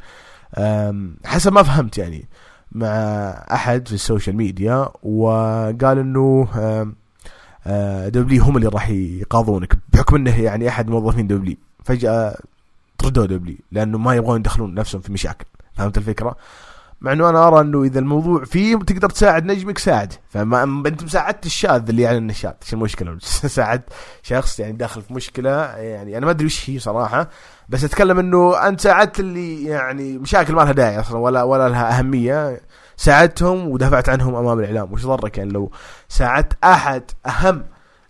حسب 1.26 1.54
ما 1.54 1.64
فهمت 1.64 1.98
يعني 1.98 2.30
مع 2.72 2.88
أحد 3.52 3.88
في 3.88 3.94
السوشيال 3.94 4.36
ميديا 4.36 4.90
وقال 5.04 5.98
إنه 6.00 6.48
WWE 8.10 8.38
هم 8.38 8.58
اللي 8.58 8.68
راح 8.68 8.90
يقاضونك 8.90 9.78
بحكم 9.94 10.16
إنه 10.16 10.42
يعني 10.42 10.70
أحد 10.70 10.90
موظفين 10.90 11.28
WWE 11.28 11.58
فجأة 11.84 12.38
طردوا 12.98 13.26
WWE 13.26 13.58
لأنه 13.72 13.98
ما 13.98 14.16
يبغون 14.16 14.40
يدخلون 14.40 14.74
نفسهم 14.74 15.02
في 15.02 15.12
مشاكل. 15.12 15.46
فهمت 15.74 15.98
الفكرة؟ 15.98 16.36
مع 17.02 17.12
إنه 17.12 17.30
أنا 17.30 17.48
أرى 17.48 17.62
إنه 17.62 17.84
إذا 17.84 18.00
الموضوع 18.00 18.44
فيه 18.44 18.76
تقدر 18.76 19.10
تساعد 19.10 19.46
نجمك 19.46 19.78
ساعد. 19.78 20.14
فما 20.30 20.64
أنت 20.64 21.04
مساعدت 21.04 21.46
الشاذ 21.46 21.90
اللي 21.90 22.02
يعني 22.02 22.18
النشاط 22.18 22.58
إيش 22.64 22.74
المشكلة؟ 22.74 23.18
ساعدت 23.58 23.84
شخص 24.24 24.60
يعني 24.60 24.74
داخل 24.74 25.02
في 25.02 25.14
مشكلة 25.14 25.50
يعني 25.78 26.18
أنا 26.18 26.26
ما 26.26 26.32
أدري 26.32 26.46
وش 26.46 26.70
هي 26.70 26.80
صراحة 26.80 27.30
بس 27.70 27.84
أتكلم 27.84 28.20
إنه 28.20 28.68
أنت 28.68 28.82
ساعدت 28.82 29.20
اللي 29.20 29.64
يعني 29.64 30.18
مشاكل 30.18 30.54
ما 30.54 30.62
لها 30.62 30.72
داعي 30.72 31.00
أصلا 31.00 31.18
ولا 31.18 31.44
ولا 31.44 31.70
لها 31.70 32.00
أهمية. 32.00 32.62
ساعدتهم 32.98 33.68
ودافعت 33.68 34.10
عنهم 34.10 34.36
أمام 34.36 34.60
الإعلام. 34.60 34.94
وش 34.94 35.06
ضرك 35.06 35.38
يعني 35.38 35.52
لو 35.52 35.72
ساعدت 36.10 36.54
أحد 36.64 37.04
أهم 37.26 37.64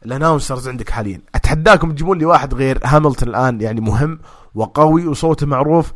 الأناونسرز 0.05 0.67
عندك 0.67 0.89
حاليا؟ 0.89 1.21
أتحداكم 1.35 1.91
تجيبون 1.91 2.17
لي 2.17 2.25
واحد 2.25 2.53
غير 2.53 2.79
هاملتون 2.83 3.29
الآن 3.29 3.61
يعني 3.61 3.81
مهم 3.81 4.19
وقوي 4.55 5.07
وصوته 5.07 5.45
معروف 5.45 5.93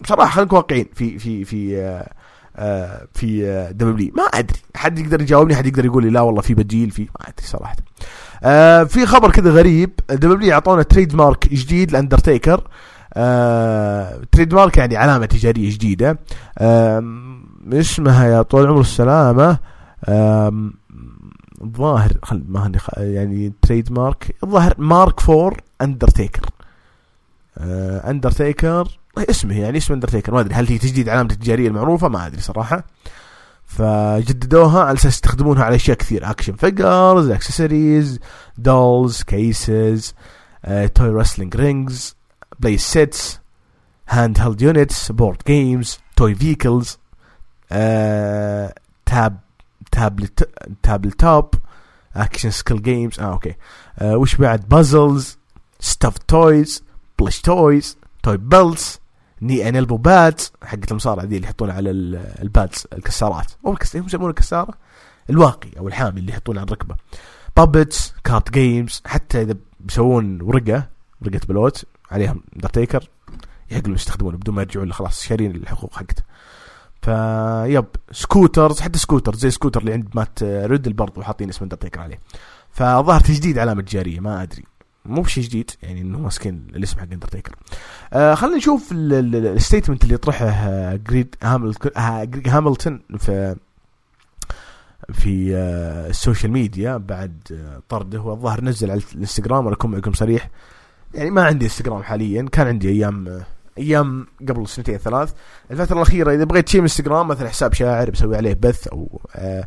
بصراحة 0.00 0.30
خلينا 0.30 0.46
نكون 0.46 0.58
واقعيين. 0.58 0.86
في 0.94 1.18
في 1.18 1.44
في 1.44 1.80
آه، 1.80 2.10
آه، 2.56 3.06
في 3.14 3.42
دبليو 3.72 4.12
ما 4.16 4.22
أدري. 4.22 4.58
حد 4.76 4.98
يقدر 4.98 5.20
يجاوبني؟ 5.22 5.56
حد 5.56 5.66
يقدر 5.66 5.84
يقول 5.84 6.04
لي 6.04 6.10
لا 6.10 6.20
والله 6.20 6.40
في 6.40 6.54
بديل 6.54 6.90
في 6.90 7.02
ما 7.02 7.28
أدري 7.28 7.46
صراحة. 7.46 7.76
آه، 8.42 8.84
في 8.84 9.06
خبر 9.06 9.30
كذا 9.30 9.50
غريب. 9.50 9.90
WWE 10.10 10.52
أعطونا 10.52 10.82
trademark 10.82 11.48
جديد 11.48 11.92
لأندرتيكر. 11.92 12.68
trademark 14.32 14.76
يعني 14.76 14.96
علامة 14.96 15.26
تجارية 15.26 15.70
جديدة. 15.74 16.18
اسمها 17.72 18.26
يا 18.26 18.42
طول 18.42 18.62
العمر 18.62 18.80
السلامة. 18.80 19.58
الظاهر 21.62 22.12
خل 22.22 22.44
ما 22.48 22.72
يعني 22.96 23.52
trademark 23.62 24.36
الظاهر 24.44 24.74
mark 24.78 25.20
for 25.20 25.60
أندرتيكر. 25.82 26.46
أندرتيكر 28.10 28.98
اسمه 29.22 29.58
يعني 29.58 29.78
اسم 29.78 29.92
اندرتيكر 29.94 30.32
ما 30.34 30.40
أدري 30.40 30.54
هل 30.54 30.66
هي 30.68 30.78
تجديد 30.78 31.08
علامته 31.08 31.32
التجارية 31.32 31.68
المعروفة؟ 31.68 32.08
ما 32.08 32.26
أدري 32.26 32.40
صراحة. 32.40 32.84
فجددوها 33.68 34.84
على 34.84 34.96
أساس 34.96 35.12
يستخدمونها 35.14 35.64
على 35.64 35.76
أشياء 35.76 35.96
كثير 35.96 36.30
action 36.30 36.52
figures 36.56 37.30
accessories 37.30 38.18
dolls 38.58 39.22
cases 39.22 40.14
toy 40.94 41.08
wrestling 41.08 41.56
rings 41.56 42.16
play 42.60 42.78
sets 42.78 43.40
handheld 44.08 44.62
units 44.62 45.12
board 45.12 45.38
games 45.46 45.98
toy 46.16 46.34
vehicles 46.34 46.98
tab 49.06 49.38
tablet 49.92 50.50
tabletop 50.82 51.54
action 52.16 52.50
skill 52.50 52.82
games 52.82 53.20
آه 53.20 53.32
okay. 53.32 53.54
آه 53.98 54.16
وش 54.16 54.34
بعد؟ 54.34 54.68
puzzles 54.68 55.38
stuffed 55.80 56.18
toys 56.18 56.84
plush 57.18 57.40
toys 57.40 57.96
toy 58.22 58.36
belts 58.36 58.97
ني 59.42 59.68
ان 59.68 59.76
البو 59.76 59.96
بادز 59.96 60.52
حقت 60.64 60.90
المصارعة 60.90 61.24
ذي 61.24 61.36
اللي 61.36 61.46
يحطونها 61.46 61.74
على 61.74 61.90
البادز 61.90 62.86
الكسارات. 62.92 63.52
مو 63.64 63.72
الكس 63.72 63.94
يسمونها 63.94 64.30
الكسارة 64.30 64.74
الواقي 65.30 65.68
أو 65.78 65.88
الحامي 65.88 66.20
اللي 66.20 66.32
يحطونه 66.32 66.60
على 66.60 66.66
الركبة. 66.66 66.96
بابتس 67.56 68.14
كارت 68.24 68.50
جيمز 68.50 69.02
حتى 69.06 69.42
إذا 69.42 69.54
بيسوون 69.80 70.42
ورقة 70.42 70.88
ورقة 71.22 71.40
بلوت 71.48 71.84
عليها 72.10 72.36
اندرتيكر 72.56 73.08
يحق 73.70 73.88
يستخدمونه 73.88 74.36
بدون 74.36 74.54
ما 74.54 74.62
يرجعون 74.62 74.92
خلاص 74.92 75.22
شارين 75.22 75.56
الحقوق 75.56 75.96
حقته. 75.96 76.22
فيب 77.02 77.86
سكوترز 78.12 78.80
حتى 78.80 78.98
سكوتر 78.98 79.34
زي 79.34 79.50
سكوتر 79.50 79.80
اللي 79.80 79.92
عند 79.92 80.08
مات 80.14 80.42
ريدل 80.42 80.92
برضه 80.92 81.22
حاطين 81.22 81.48
اسم 81.48 81.64
اندرتيكر 81.64 82.00
عليه. 82.00 82.18
فظهر 82.70 83.20
تجديد 83.20 83.58
علامة 83.58 83.82
تجاريه 83.82 84.20
ما 84.20 84.42
أدري. 84.42 84.64
مو 85.08 85.22
بشيء 85.22 85.44
جديد 85.44 85.70
يعني 85.82 86.00
إنه 86.00 86.18
ماسكين 86.18 86.66
الاسم 86.76 86.98
حق 86.98 87.06
اندرتيكر 87.12 87.54
آه 88.12 88.34
خلينا 88.34 88.56
نشوف 88.56 88.88
ال 88.92 89.03
statement 89.03 90.04
اللي 90.04 90.14
يطرحه 90.14 90.94
جريد 90.96 91.34
هاملتون 92.46 93.00
في 93.18 93.56
في 95.12 95.56
آه 95.56 96.08
السوشيال 96.10 96.52
ميديا 96.52 96.96
بعد 96.96 97.36
آه 97.52 97.82
طرده. 97.88 98.20
والظاهر 98.20 98.64
نزل 98.64 98.90
على 98.90 99.00
الانستغرام 99.14 99.66
ولا 99.66 99.74
اكون 99.74 99.90
معكم 99.90 100.12
صريح. 100.12 100.50
يعني 101.14 101.30
ما 101.30 101.44
عندي 101.44 101.64
انستغرام 101.64 102.02
حاليا 102.02 102.48
كان 102.52 102.66
عندي 102.66 102.88
أيام 102.88 103.28
آه 103.28 103.46
أيام 103.78 104.26
قبل 104.48 104.68
سنتين 104.68 104.98
ثلاث. 104.98 105.32
الفترة 105.70 105.96
الأخيرة 105.96 106.34
إذا 106.34 106.44
بغيت 106.44 106.68
شيء 106.68 106.80
من 106.80 106.84
انستغرام 106.84 107.28
مثلا 107.28 107.48
حساب 107.48 107.72
شاعر 107.74 108.10
بسوي 108.10 108.36
عليه 108.36 108.54
بث 108.54 108.88
أو 108.88 109.20
آه 109.34 109.38
آه 109.60 109.66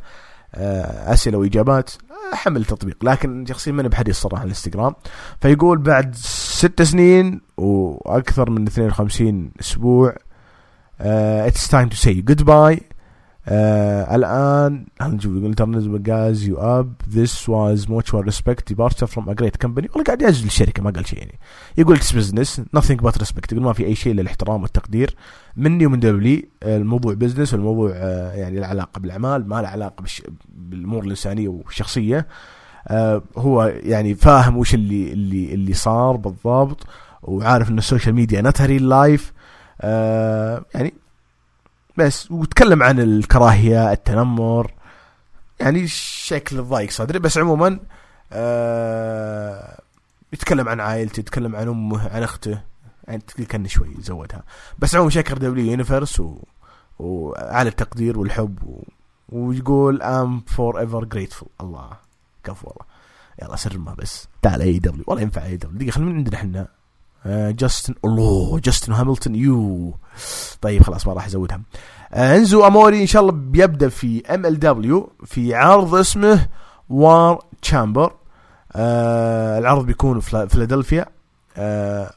أسئلة 0.53 1.37
وإجابات 1.37 1.91
احمل 2.33 2.61
التطبيق 2.61 3.05
لكن 3.05 3.45
شخصيا 3.45 3.71
ماني 3.71 3.89
بحريص 3.89 4.21
صراحة 4.21 4.43
الإنستغرام. 4.43 4.95
فيقول 5.41 5.77
بعد 5.77 6.15
ست 6.15 6.81
سنين 6.81 7.41
وأكثر 7.57 8.49
من 8.49 8.67
52 8.67 9.51
أسبوع 9.61 10.15
it's 10.99 11.67
time 11.67 11.89
to 11.89 11.95
say 11.95 12.13
goodbye 12.13 12.81
الآن 13.47 14.85
نشوف 15.01 15.35
يقول 15.35 15.55
international 15.55 16.01
guys 16.07 16.45
you 16.45 16.57
up. 16.57 17.03
This 17.15 17.47
was 17.47 17.89
mutual 17.89 18.23
respect 18.23 18.65
departure 18.69 19.07
from 19.07 19.29
a 19.29 19.35
great 19.35 19.57
company. 19.65 19.87
والله 19.89 20.03
قاعد 20.05 20.21
يعزل 20.21 20.45
الشركة 20.45 20.83
ما 20.83 20.91
قال 20.91 21.07
شيء 21.07 21.19
يعني. 21.19 21.39
يقول 21.77 21.95
it's 21.95 22.11
business 22.11 22.61
nothing 22.77 22.97
but 22.97 23.21
respect. 23.21 23.51
يقول 23.51 23.63
ما 23.63 23.73
في 23.73 23.85
أي 23.85 23.95
شيء 23.95 24.11
إلا 24.11 24.21
الاحترام 24.21 24.61
والتقدير. 24.61 25.15
مني 25.55 25.85
ومن 25.85 25.99
WWE 25.99 26.49
الموضوع 26.63 27.13
business 27.13 27.53
والموضوع 27.53 27.91
آه، 27.95 28.31
يعني 28.31 28.59
له 28.59 28.67
علاقة 28.67 28.99
بالأعمال 28.99 29.47
ما 29.49 29.61
له 29.61 29.67
علاقة 29.67 30.03
بالأمور 30.49 31.03
الإنسانية 31.03 31.47
والشخصية. 31.47 32.27
آه، 32.87 33.23
هو 33.37 33.63
يعني 33.83 34.15
فاهم 34.15 34.57
وش 34.57 34.73
اللي 34.73 35.13
اللي 35.13 35.53
اللي 35.53 35.73
صار 35.73 36.15
بالضبط 36.15 36.87
وعارف 37.23 37.69
إن 37.69 37.77
السوشيال 37.77 38.15
ميديا 38.15 38.41
not 38.41 38.57
real 38.57 38.77
life 38.77 39.33
يعني 40.73 40.93
بس 42.01 42.31
وتكلم 42.31 42.83
عن 42.83 42.99
الكراهية 42.99 43.91
التنمر 43.91 44.71
يعني 45.59 45.87
شكل 45.87 46.61
ضايق 46.61 46.91
صدري. 46.91 47.19
بس 47.19 47.37
عموما 47.37 47.79
آه 48.31 49.81
يتكلم 50.33 50.69
عن 50.69 50.79
عائلته 50.79 51.19
يتكلم 51.19 51.55
عن 51.55 51.67
أمه 51.67 52.09
عن 52.09 52.23
أخته. 52.23 52.61
يعني 53.07 53.23
كان 53.49 53.67
شوي 53.67 53.95
زودها. 53.99 54.43
بس 54.79 54.95
عموما 54.95 55.09
شكر 55.09 55.37
WWE 55.37 55.65
Universe 55.65 56.19
و... 56.19 56.37
وعلى 56.99 57.69
التقدير 57.69 58.19
والحب 58.19 58.63
و... 58.63 58.83
ويقول 59.29 60.01
I'm 60.01 60.39
forever 60.39 61.03
grateful 61.03 61.49
الله 61.61 61.89
كفو 62.43 62.67
والله. 62.67 62.85
يلا 63.41 63.55
سر 63.55 63.77
ما 63.77 63.93
بس. 63.93 64.27
تعال 64.41 64.61
AEW. 64.61 65.03
والله 65.07 65.23
ينفع 65.23 65.45
AEW. 65.45 65.77
دقيقة 65.77 65.91
خلينا 65.91 66.11
من 66.11 66.17
عندنا 66.17 66.35
إحنا. 66.35 66.67
جاستن 67.25 67.95
الله 68.05 68.59
جاستن 68.59 68.93
هاملتون 68.93 69.35
يو. 69.35 69.93
طيب 70.61 70.83
خلاص 70.83 71.07
ما 71.07 71.13
راح 71.13 71.25
أزودها. 71.25 71.61
آه 72.13 72.35
إنزو 72.37 72.67
أموري 72.67 73.01
إن 73.01 73.07
شاء 73.07 73.21
الله 73.21 73.31
بيبدأ 73.31 73.89
في 73.89 74.23
MLW 74.33 75.11
في 75.25 75.55
عرض 75.55 75.95
اسمه 75.95 76.47
War 76.89 77.45
Chamber 77.61 78.13
آه 78.75 79.59
العرض 79.59 79.85
بيكون 79.85 80.19
في 80.19 80.47
فيلادلفيا 80.49 81.05
آه 81.57 82.13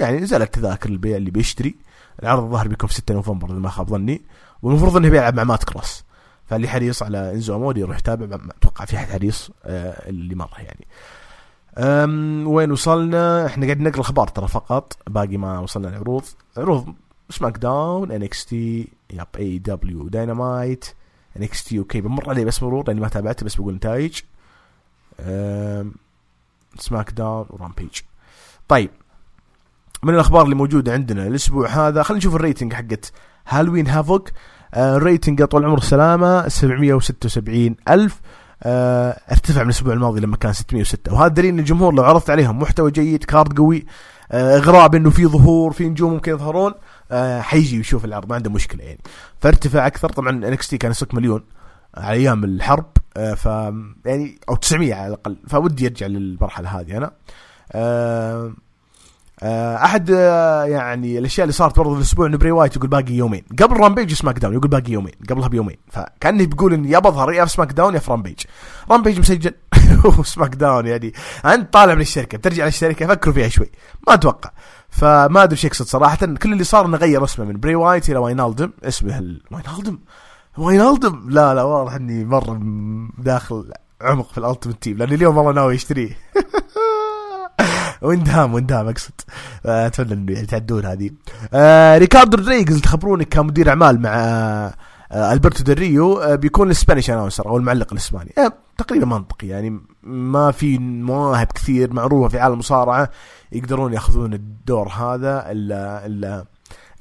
يعني 0.00 0.20
نزلت 0.20 0.54
تذاكر 0.54 0.88
البيع 0.88 1.16
اللي 1.16 1.30
بيشتري. 1.30 1.74
العرض 2.22 2.42
الظاهر 2.42 2.68
بيكون 2.68 2.88
في 2.88 2.94
6 2.94 3.14
نوفمبر 3.14 3.50
إذا 3.50 3.58
ما 3.58 3.68
خاب 3.70 3.88
ظني. 3.88 4.22
والمفروض 4.62 4.96
إنه 4.96 5.08
بيلعب 5.08 5.34
مع 5.34 5.44
مات 5.44 5.64
كروس. 5.64 6.04
فاللي 6.46 6.68
حريص 6.68 7.02
على 7.02 7.32
إنزو 7.32 7.56
أموري 7.56 7.80
يروح 7.80 7.98
يتابع 7.98 8.38
أتوقع 8.58 8.84
في 8.84 8.96
أحد 8.96 9.08
حريص 9.08 9.50
آه 9.64 10.08
اللي 10.08 10.34
مره 10.34 10.58
يعني. 10.58 10.86
أم 11.80 12.46
وين 12.48 12.72
وصلنا؟ 12.72 13.46
إحنا 13.46 13.66
قاعدين 13.66 13.84
نقرأ 13.84 13.94
الأخبار 13.96 14.28
ترى 14.28 14.48
فقط 14.48 14.96
باقي 15.06 15.36
ما 15.36 15.58
وصلنا 15.58 15.88
العروض 15.88 16.24
عروض 16.56 16.94
سماك 17.30 17.58
داون 17.58 18.12
ان 18.12 18.22
إكس 18.22 18.46
تي 18.46 18.88
يب 19.12 19.26
اي 19.38 19.58
دبليو 19.58 20.08
داينامايت 20.08 20.84
NXT 21.36 21.78
okay 21.78 22.00
بمر 22.00 22.28
عليه 22.30 22.44
بس 22.44 22.62
مرور 22.62 22.86
لأني 22.86 23.00
ما 23.00 23.08
تابعته 23.08 23.46
بس 23.46 23.54
بقول 23.56 23.74
نتائج. 23.74 24.20
SmackDown 26.78 27.10
و 27.10 27.46
Rampage 27.50 27.90
طيب 28.68 28.90
من 30.02 30.14
الأخبار 30.14 30.44
اللي 30.44 30.54
موجودة 30.54 30.92
عندنا 30.92 31.26
الأسبوع 31.26 31.68
هذا 31.68 32.02
خلينا 32.02 32.18
نشوف 32.18 32.34
ال 32.34 32.39
rating 32.39 32.72
حقت 32.72 33.12
Halloween 33.48 33.86
Havoc 33.86 34.30
آه 34.74 34.96
ال 34.96 35.03
rating 35.03 35.44
طول 35.44 35.60
العمر 35.60 35.78
السلامه 35.78 36.48
776 36.48 37.76
ألف. 37.88 38.20
أرتفع 38.62 39.60
من 39.60 39.66
الأسبوع 39.66 39.92
الماضي 39.92 40.20
لما 40.20 40.36
كان 40.36 40.52
606 40.52 41.12
وهذا 41.12 41.28
دليل 41.28 41.52
إن 41.52 41.58
الجمهور 41.58 41.94
لو 41.94 42.04
عرضت 42.04 42.30
عليهم 42.30 42.58
محتوى 42.58 42.90
جيد 42.90 43.24
card 43.24 43.58
قوي 43.58 43.86
آه 44.32 44.56
اغراء 44.56 44.88
بانه 44.88 45.10
في 45.10 45.26
ظهور 45.26 45.72
في 45.72 45.88
نجوم 45.88 46.12
ممكن 46.12 46.32
يظهرون 46.32 46.74
آه 47.10 47.40
حيجي 47.40 47.80
يشوف 47.80 48.04
العرض 48.04 48.28
ما 48.28 48.34
عنده 48.34 48.50
مشكلة 48.50 48.84
يعني. 48.84 49.00
فارتفع 49.40 49.86
أكثر 49.86 50.08
طبعا 50.08 50.30
NXT 50.30 50.78
كان 50.78 50.90
يسوق 50.90 51.14
مليون 51.14 51.42
على 51.94 52.12
أيام 52.12 52.44
الحرب 52.44 52.86
آه 53.16 53.34
ف 53.34 53.46
يعني 54.04 54.38
أو 54.48 54.56
900 54.56 54.94
على 54.94 55.06
الأقل. 55.06 55.36
فودي 55.48 55.84
يرجع 55.84 56.06
للمرحلة 56.06 56.80
هذه 56.80 56.96
أنا. 56.96 57.06
آه 57.06 57.10
آه 57.72 58.52
أحد 59.42 60.10
آه 60.10 60.64
يعني 60.64 61.18
الأشياء 61.18 61.44
اللي 61.44 61.52
صارت 61.52 61.78
برضه 61.78 61.96
الأسبوع 61.96 62.26
إنه 62.26 62.38
بري 62.38 62.50
وايت 62.50 62.76
يقول 62.76 62.88
باقي 62.88 63.12
يومين. 63.12 63.44
قبل 63.62 63.76
Rampage 63.76 64.12
SmackDown 64.12 64.54
يقول 64.54 64.68
باقي 64.68 64.92
يومين. 64.92 65.12
قبلها 65.30 65.48
بيومين. 65.48 65.76
فكانه 65.88 66.44
بيقول 66.44 66.72
إني 66.72 66.90
يا 66.90 66.98
بظهر 66.98 67.32
يا 67.32 67.44
في 67.44 67.50
SmackDown 67.50 67.94
يا 67.94 67.98
في 67.98 68.10
Rampage 68.10 68.40
Rampage 68.90 69.18
مسجل. 69.18 69.52
و 70.18 70.54
SmackDown 70.54 70.86
يعني 70.86 71.12
أنت 71.44 71.72
طالع 71.72 71.94
من 71.94 72.00
الشركة. 72.00 72.38
بترجع 72.38 72.64
للشركة 72.64 73.06
فكروا 73.06 73.34
فيها 73.34 73.48
شوي. 73.48 73.70
ما 74.08 74.14
أتوقع. 74.14 74.50
فما 74.90 75.42
أدري 75.42 75.52
إيش 75.52 75.64
يقصد 75.64 75.86
صراحة. 75.86 76.16
كل 76.16 76.52
اللي 76.52 76.64
صار 76.64 76.86
إنه 76.86 76.96
غير 76.96 77.24
اسمه 77.24 77.44
من 77.44 77.60
بري 77.60 77.74
وايت 77.74 78.10
إلى 78.10 78.18
واينالدم. 78.18 78.70
اسمه 78.84 79.18
ال... 79.18 79.42
واينالدم؟ 79.50 79.98
واينالدم؟ 80.58 81.26
لا 81.30 81.54
لا 81.54 81.62
واضح 81.62 81.94
إني 81.94 82.24
مره 82.24 82.60
داخل 83.18 83.72
عمق 84.00 84.32
في 84.32 84.38
ال 84.38 84.43
Ultimate 84.43 84.82
Team 84.82 84.98
لأن 84.98 85.12
اليوم 85.12 85.36
والله 85.36 85.52
ناوي 85.52 85.74
أشتريه. 85.74 86.18
ويندهام 88.02 88.54
ويندهام 88.54 88.88
اقصد. 88.88 89.12
آه، 89.66 89.86
اتمنى 89.86 90.12
إنه 90.12 90.32
يعني 90.32 90.46
تعدون 90.46 90.86
هذه. 90.86 91.10
آه 91.54 91.98
ريكاردو 91.98 92.36
رودريغز 92.36 92.80
تخبرونه 92.80 93.24
كمدير 93.24 93.68
أعمال 93.68 94.02
مع 94.02 94.10
آه 95.12 95.32
ألبرتو 95.32 95.64
دريو 95.64 96.36
بيكون 96.36 96.66
ال 96.66 96.72
Spanish 96.72 97.10
announcer 97.10 97.46
أو 97.46 97.56
المعلق 97.56 97.92
الإسباني. 97.92 98.32
تقريبا 98.78 99.06
منطقي 99.06 99.46
يعني 99.46 99.80
ما 100.02 100.50
في 100.50 100.78
مواهب 100.78 101.46
كثير 101.46 101.92
معروفة 101.92 102.28
في 102.28 102.38
عالم 102.38 102.54
المصارعة 102.54 103.10
يقدرون 103.52 103.92
يأخذون 103.92 104.34
الدور 104.34 104.88
هذا 104.88 105.50
إلا 105.50 106.06
إلا 106.06 106.44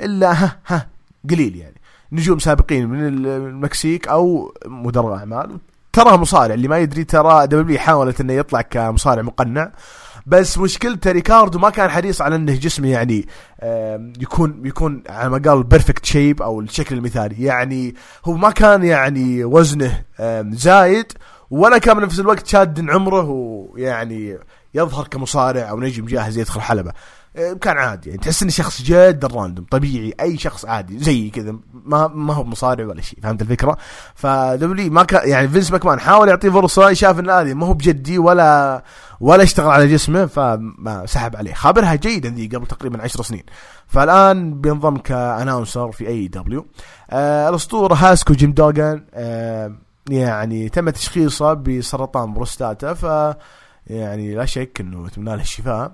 إلا 0.01 0.43
ها 0.43 0.57
ها 0.67 0.87
قليل 1.29 1.55
يعني. 1.55 1.75
نجوم 2.11 2.39
سابقين 2.39 2.89
من 2.89 3.07
المكسيك 3.25 4.07
أو 4.07 4.53
مدرب 4.65 5.11
أعمال. 5.11 5.57
ترى 5.93 6.17
مصارع 6.17 6.53
اللي 6.53 6.67
ما 6.67 6.77
يدري 6.77 7.03
ترى 7.03 7.47
W 7.47 7.79
حاولت 7.79 8.21
إنه 8.21 8.33
يطلع 8.33 8.61
كمصارع 8.61 9.21
مقنع. 9.21 9.71
بس 10.29 10.57
مشكلته 10.57 11.11
ريكاردو 11.11 11.59
ما 11.59 11.69
كان 11.69 11.89
حريص 11.89 12.21
على 12.21 12.35
إنه 12.35 12.55
جسمه 12.55 12.87
يعني 12.87 13.27
يكون 14.21 14.61
يكون 14.65 15.03
على 15.09 15.29
ما 15.29 15.41
قال 15.49 15.63
perfect 15.63 16.05
shape 16.05 16.41
أو 16.41 16.61
الشكل 16.61 16.97
المثالي. 16.97 17.43
يعني 17.43 17.95
هو 18.25 18.33
ما 18.33 18.51
كان 18.51 18.83
يعني 18.83 19.43
وزنه 19.43 20.01
زايد 20.51 21.13
ولا 21.49 21.77
كان 21.77 21.97
بنفس 21.99 22.19
الوقت 22.19 22.47
شاد 22.47 22.89
عمره 22.89 23.29
ويعني 23.29 24.37
يظهر 24.73 25.07
كمصارع 25.07 25.69
أو 25.69 25.79
نجم 25.79 26.05
جاهز 26.05 26.37
يدخل 26.37 26.61
حلبة. 26.61 26.91
كان 27.61 27.77
عادي 27.77 28.09
يعني 28.09 28.21
تحس 28.21 28.41
إنه 28.41 28.51
شخص 28.51 28.81
جدا 28.81 29.27
random 29.27 29.65
طبيعي 29.71 30.13
أي 30.21 30.37
شخص 30.37 30.65
عادي 30.65 30.99
زي 30.99 31.29
كذا 31.29 31.55
ما 31.73 32.07
ما 32.07 32.33
هو 32.33 32.43
مصارع 32.43 32.85
ولا 32.85 33.01
شيء 33.01 33.19
فهمت 33.23 33.41
الفكرة؟ 33.41 33.77
ف 34.15 34.52
W 34.52 34.89
ما 34.89 35.03
كان 35.03 35.29
يعني 35.29 35.47
فينس 35.47 35.71
ماكمان 35.71 35.99
حاول 35.99 36.29
يعطيه 36.29 36.49
فرصة 36.49 36.93
شاف 36.93 37.19
إن 37.19 37.29
هذه 37.29 37.53
ما 37.53 37.65
هو 37.65 37.73
بجدي 37.73 38.17
ولا 38.17 38.83
ولا 39.19 39.43
اشتغل 39.43 39.69
على 39.69 39.87
جسمه 39.87 40.25
فما 40.25 41.05
سحب 41.05 41.35
عليه. 41.35 41.53
خابرها 41.53 41.95
جيدا 41.95 42.29
ذي 42.29 42.47
قبل 42.47 42.67
تقريبا 42.67 43.03
عشر 43.03 43.23
سنين. 43.23 43.43
فالآن 43.87 44.61
بينضم 44.61 44.97
ك 44.97 45.07
announcer 45.07 45.91
في 45.91 46.07
AEW. 46.07 46.67
آه 47.09 47.49
الأسطورة 47.49 47.93
هاكسو 47.93 48.33
جيم 48.33 48.51
دوغان 48.51 49.05
آه 49.13 49.75
يعني 50.09 50.69
تم 50.69 50.89
تشخيصه 50.89 51.53
بسرطان 51.53 52.33
بروستاتا 52.33 52.93
ف 52.93 53.35
يعني 53.87 54.35
لا 54.35 54.45
شك 54.45 54.77
إنه 54.81 55.07
اتمنى 55.07 55.35
له 55.35 55.41
الشفاء. 55.41 55.91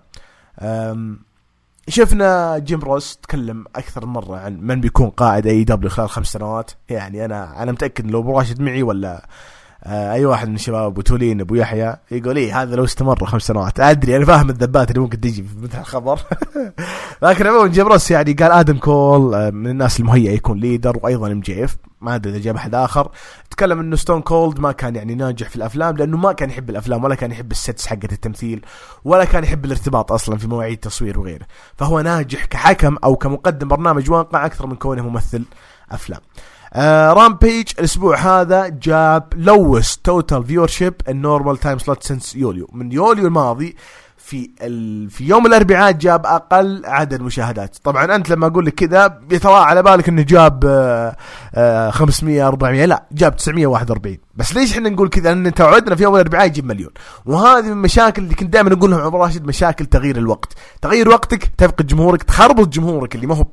شفنا 1.87 2.57
جيم 2.57 2.79
روس 2.79 3.17
تكلم 3.17 3.65
أكثر 3.75 4.05
مرة 4.05 4.37
عن 4.37 4.57
من 4.61 4.81
بيكون 4.81 5.09
قائد 5.09 5.47
AEW 5.47 5.89
خلال 5.89 6.09
خمس 6.09 6.27
سنوات. 6.27 6.71
يعني 6.89 7.25
أنا 7.25 7.63
أنا 7.63 7.71
متأكد 7.71 8.11
لو 8.11 8.19
أبو 8.19 8.37
راشد 8.37 8.61
معي 8.61 8.83
ولا 8.83 9.27
أي 9.87 10.25
واحد 10.25 10.49
من 10.49 10.55
الشباب 10.55 10.83
أبو 10.83 11.01
تولين 11.01 11.41
أبو 11.41 11.55
يحيى 11.55 11.95
يقول 12.11 12.37
إيه 12.37 12.61
هذا 12.61 12.75
لو 12.75 12.83
استمر 12.83 13.25
خمس 13.25 13.41
سنوات. 13.41 13.79
أدري 13.79 14.17
أنا 14.17 14.25
فاهم 14.25 14.49
الذبات 14.49 14.89
اللي 14.89 15.01
ممكن 15.01 15.21
تجي 15.21 15.43
في 15.43 15.49
مثل 15.61 15.79
الخبر. 15.79 16.19
لكن 17.23 17.47
عموما 17.47 17.67
جيم 17.67 17.87
روس 17.87 18.11
يعني 18.11 18.33
قال 18.33 18.51
آدم 18.51 18.77
كول 18.77 19.35
آه 19.35 19.49
من 19.49 19.67
الناس 19.67 19.99
المهيئة 19.99 20.31
يكون 20.31 20.59
leader 20.59 20.99
وأيضا 21.03 21.31
MJF. 21.31 21.77
ما 22.01 22.15
أدري 22.15 22.31
إذا 22.31 22.39
جاب 22.39 22.55
أحد 22.55 22.75
آخر. 22.75 23.11
تكلم 23.49 23.79
إنه 23.79 23.95
ستون 23.95 24.21
كولد 24.21 24.59
ما 24.59 24.71
كان 24.71 24.95
يعني 24.95 25.15
ناجح 25.15 25.49
في 25.49 25.55
الأفلام 25.55 25.97
لأنه 25.97 26.17
ما 26.17 26.31
كان 26.31 26.49
يحب 26.49 26.69
الأفلام 26.69 27.03
ولا 27.03 27.15
كان 27.15 27.31
يحب 27.31 27.51
ال 27.51 27.59
sets 27.59 27.87
حقت 27.87 28.13
التمثيل 28.13 28.65
ولا 29.03 29.25
كان 29.25 29.43
يحب 29.43 29.65
الارتباط 29.65 30.11
أصلا 30.11 30.37
في 30.37 30.47
مواعيد 30.47 30.73
التصوير 30.73 31.19
وغيره. 31.19 31.45
فهو 31.77 32.01
ناجح 32.01 32.45
كحكم 32.45 32.97
أو 33.03 33.15
كمقدم 33.15 33.67
برنامج 33.67 34.11
واقع 34.11 34.45
أكثر 34.45 34.67
من 34.67 34.75
كونه 34.75 35.09
ممثل 35.09 35.45
أفلام. 35.91 36.21
آه 36.77 37.13
Rampage 37.13 37.67
الأسبوع 37.79 38.17
هذا 38.17 38.67
جاب 38.67 39.23
lowest 39.35 40.05
total 40.05 40.45
viewership 40.45 40.67
in 40.67 40.93
normal 41.09 41.57
time 41.57 41.77
slot 41.77 42.03
since 42.03 42.35
يوليو. 42.35 42.69
من 42.73 42.91
يوليو 42.91 43.27
الماضي 43.27 43.75
في 44.17 44.49
ال... 44.61 45.09
في 45.09 45.23
يوم 45.27 45.45
الأربعاء 45.45 45.91
جاب 45.91 46.25
أقل 46.25 46.81
عدد 46.85 47.21
مشاهدات. 47.21 47.77
طبعا 47.83 48.15
أنت 48.15 48.29
لما 48.29 48.47
أقول 48.47 48.65
لك 48.65 48.73
كذا 48.73 49.19
يتراءى 49.31 49.65
على 49.65 49.83
بالك 49.83 50.09
إنه 50.09 50.21
جاب 50.21 50.65
آه 50.65 51.15
آه 51.55 51.89
500 51.89 52.47
400 52.47 52.85
لا 52.85 53.03
جاب 53.11 53.35
941 53.35 54.17
بس 54.35 54.53
ليش 54.55 54.73
إحنا 54.73 54.89
نقول 54.89 55.09
كذا؟ 55.09 55.31
ان 55.31 55.53
تعودنا 55.53 55.95
في 55.95 56.03
يوم 56.03 56.15
الأربعاء 56.15 56.45
يجيب 56.45 56.65
مليون. 56.65 56.91
وهذه 57.25 57.65
من 57.65 57.71
المشاكل 57.71 58.21
اللي 58.23 58.35
كنت 58.35 58.49
دائما 58.53 58.73
أقول 58.73 58.91
لهم 58.91 59.01
أبو 59.01 59.15
راشد 59.15 59.45
مشاكل 59.45 59.85
تغيير 59.85 60.17
الوقت. 60.17 60.53
تغير 60.81 61.09
وقتك 61.09 61.51
تفقد 61.57 61.87
جمهورك 61.87 62.23
تخربط 62.23 62.67
جمهورك 62.67 63.15
اللي 63.15 63.27
ما 63.27 63.35
هو 63.35 63.45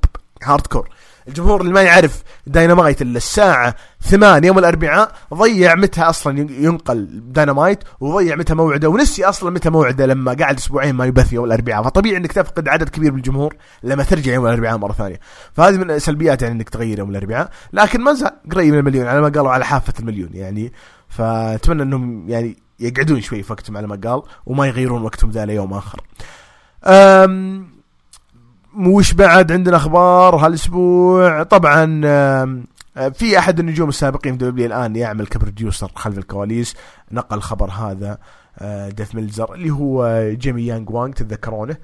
hardcore 0.45 0.89
الجمهور 1.29 1.61
اللي 1.61 1.73
ما 1.73 1.83
يعرف 1.83 2.23
داينامايت 2.47 3.03
الا 3.03 3.17
الساعة 3.17 3.75
ثمان 4.01 4.45
يوم 4.45 4.59
الأربعاء 4.59 5.13
ضيع 5.35 5.75
متى 5.75 6.03
أصلا 6.03 6.39
ينقل 6.39 7.09
داينامايت 7.33 7.79
وضيع 8.01 8.37
متى 8.37 8.55
موعده 8.55 8.89
ونسي 8.89 9.25
أصلا 9.25 9.51
متى 9.51 9.71
موعده 9.71 10.07
لما 10.07 10.33
قعد 10.33 10.57
أسبوعين 10.57 10.95
ما 10.95 11.07
يبث 11.07 11.33
يوم 11.33 11.45
الأربعاء. 11.45 11.83
فطبيعي 11.83 12.17
أنك 12.17 12.33
تفقد 12.33 12.69
عدد 12.69 12.89
كبير 12.89 13.13
من 13.13 13.19
الجمهور 13.19 13.57
لما 13.83 14.03
ترجع 14.03 14.33
يوم 14.33 14.47
الأربعاء 14.47 14.79
مرة 14.79 14.93
ثانية. 14.93 15.21
فهذه 15.53 15.77
من 15.77 15.99
سلبيات 15.99 16.43
يعني 16.43 16.55
أنك 16.55 16.69
تغير 16.69 16.99
يوم 16.99 17.11
الأربعاء. 17.11 17.51
لكن 17.73 18.01
ما 18.01 18.13
زال 18.13 18.33
قريب 18.53 18.73
من 18.73 18.79
المليون 18.79 19.07
على 19.07 19.21
ما 19.21 19.29
قالوا 19.29 19.51
على 19.51 19.65
حافة 19.65 19.93
المليون 20.01 20.31
يعني. 20.33 20.73
فأتمنى 21.09 21.83
أنهم 21.83 22.29
يعني 22.29 22.63
يقعدون 22.81 23.21
شوي 23.21 23.43
في 23.43 23.53
وقتهم 23.53 23.77
على 23.77 23.87
ما 23.87 24.01
قال 24.05 24.23
وما 24.47 24.67
يغيرون 24.67 25.03
وقتهم 25.03 25.31
ذا 25.31 25.45
ليوم 25.45 25.73
آخر. 25.73 26.01
أم 26.85 27.82
وش 28.79 29.13
بعد 29.13 29.53
عندنا 29.53 29.77
أخبار 29.77 30.37
هالأسبوع. 30.37 31.43
طبعا 31.43 32.01
في 33.13 33.39
أحد 33.39 33.59
النجوم 33.59 33.89
السابقين 33.89 34.39
في 34.39 34.45
W 34.45 34.67
الآن 34.67 34.97
يعمل 34.97 35.27
ك 35.27 35.34
producer 35.34 35.91
خلف 35.95 36.19
الكواليس. 36.19 36.75
نقل 37.13 37.37
الخبر 37.37 37.71
هذا 37.71 38.19
ديف 38.89 39.15
ميلتزر 39.15 39.55
اللي 39.55 39.71
هو 39.71 40.23
جيمي 40.33 40.52
وانج 40.52 40.67
يانج 40.67 41.15
تتذكرونه؟ 41.15 41.77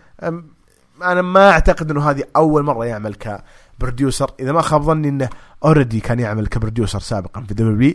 أنا 1.02 1.22
ما 1.22 1.50
أعتقد 1.50 1.90
إنه 1.90 2.10
هذه 2.10 2.24
أول 2.36 2.62
مرة 2.62 2.86
يعمل 2.86 3.14
ك 3.14 3.26
producer. 3.26 4.30
إذا 4.40 4.52
ما 4.52 4.62
خاب 4.62 4.82
ظني 4.82 5.08
إنه 5.08 5.28
already 5.64 6.00
كان 6.00 6.20
يعمل 6.20 6.46
ك 6.46 6.52
producer 6.52 7.00
سابقا 7.00 7.40
في 7.40 7.54
W 7.54 7.94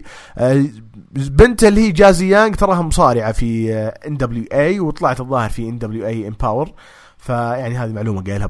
بنته 1.11 1.67
اللي 1.67 1.81
هي 1.81 1.91
جازي 1.91 2.29
يانج 2.29 2.55
تراها 2.55 2.81
مصارعة 2.81 3.31
في 3.31 3.73
NWA 4.07 4.79
وطلعت 4.79 5.19
الظاهر 5.21 5.49
في 5.49 5.69
NWA 5.69 5.77
Empowerrr 5.77 6.71
فيعني 7.17 7.77
هذه 7.77 7.91
معلومة 7.91 8.23
قايلها 8.23 8.49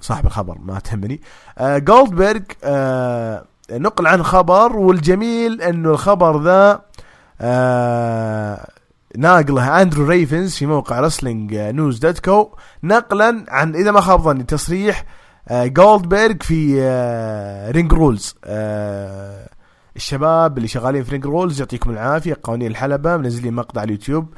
صاحب 0.00 0.26
الخبر 0.26 0.58
ما 0.58 0.78
تهمني. 0.78 1.20
آه 1.58 1.78
جولدبرغ 1.78 2.40
آه 2.64 3.44
نقل 3.70 4.06
عن 4.06 4.22
خبر 4.22 4.76
والجميل 4.76 5.62
إنه 5.62 5.90
الخبر 5.90 6.42
ذا 6.42 6.82
آه 7.40 8.68
ناقله 9.16 9.82
أندرو 9.82 10.06
ريفنز 10.06 10.54
في 10.54 10.66
موقع 10.66 11.00
WrestlingNews.co 11.00 12.56
نقلا 12.82 13.44
عن 13.48 13.74
إذا 13.74 13.90
ما 13.90 14.00
خاب 14.00 14.20
ظني 14.20 14.44
تصريح 14.44 15.04
جولدبرغ 15.50 16.34
في 16.40 16.80
Ring 17.70 17.92
Rules. 17.92 18.34
الشباب 19.96 20.56
اللي 20.56 20.68
شغالين 20.68 21.04
في 21.04 21.10
Ring 21.10 21.26
Rules 21.26 21.60
يعطيكم 21.60 21.90
العافية 21.90 22.36
قوانين 22.42 22.70
الحلبة 22.70 23.16
منزلين 23.16 23.54
مقطع 23.54 23.80
على 23.80 23.88
اليوتيوب. 23.88 24.34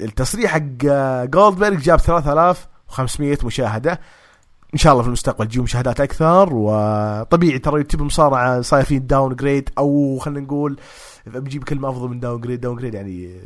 التصريح 0.00 0.50
حق 0.50 0.84
جولدبرغ 1.24 1.74
جاب 1.74 1.98
3500 2.88 3.38
مشاهدة. 3.44 4.00
إن 4.74 4.78
شاء 4.78 4.92
الله 4.92 5.02
في 5.02 5.08
المستقبل 5.08 5.46
تجيهم 5.46 5.64
مشاهدات 5.64 6.00
أكثر 6.00 6.48
وطبيعي 6.52 7.58
ترى 7.58 7.76
يوتيوب 7.76 8.00
المصارعه 8.00 8.60
صاير 8.60 8.84
فيه 8.84 8.98
downgrade 8.98 9.70
أو 9.78 10.18
خلينا 10.18 10.40
نقول 10.40 10.80
بجيب 11.26 11.64
كلمة 11.64 11.88
أفضل 11.88 12.08
من 12.08 12.20
downgrade 12.20 12.60
downgrade 12.60 12.94
يعني 12.94 13.40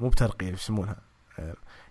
مو 0.00 0.08
بترقية 0.08 0.52
يسمونها؟ 0.52 0.96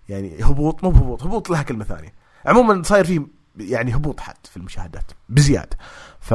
يعني 0.09 0.43
هبوط 0.43 0.83
مو 0.83 0.89
بهبوط 0.89 1.23
هبوط 1.23 1.49
لها 1.49 1.63
كلمة 1.63 1.83
ثانية. 1.83 2.13
عموما 2.45 2.83
صاير 2.83 3.05
فيه 3.05 3.27
يعني 3.57 3.95
هبوط 3.95 4.19
حاد 4.19 4.35
في 4.43 4.57
المشاهدات 4.57 5.11
بزيادة. 5.29 5.77
ف 6.19 6.31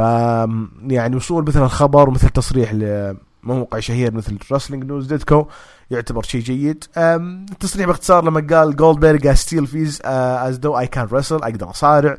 يعني 0.83 1.17
وصول 1.17 1.45
مثل 1.47 1.63
الخبر 1.63 2.09
ومثل 2.09 2.29
تصريح 2.29 2.71
لموقع 3.45 3.81
شهير 3.81 4.15
مثل 4.15 4.39
Wrestling 4.53 4.85
News 4.85 5.07
dot 5.07 5.25
co 5.25 5.47
يعتبر 5.91 6.23
شيء 6.23 6.41
جيد. 6.41 6.85
التصريح 6.97 7.87
باختصار 7.87 8.25
لما 8.25 8.47
قال 8.51 8.77
جولدبرغ 8.77 9.35
still 9.35 9.67
feels 9.67 10.01
as 10.05 10.57
though 10.57 10.79
I 10.79 10.87
can 10.87 11.09
wrestle 11.13 11.37
أقدر 11.37 11.71
أصارع. 11.71 12.19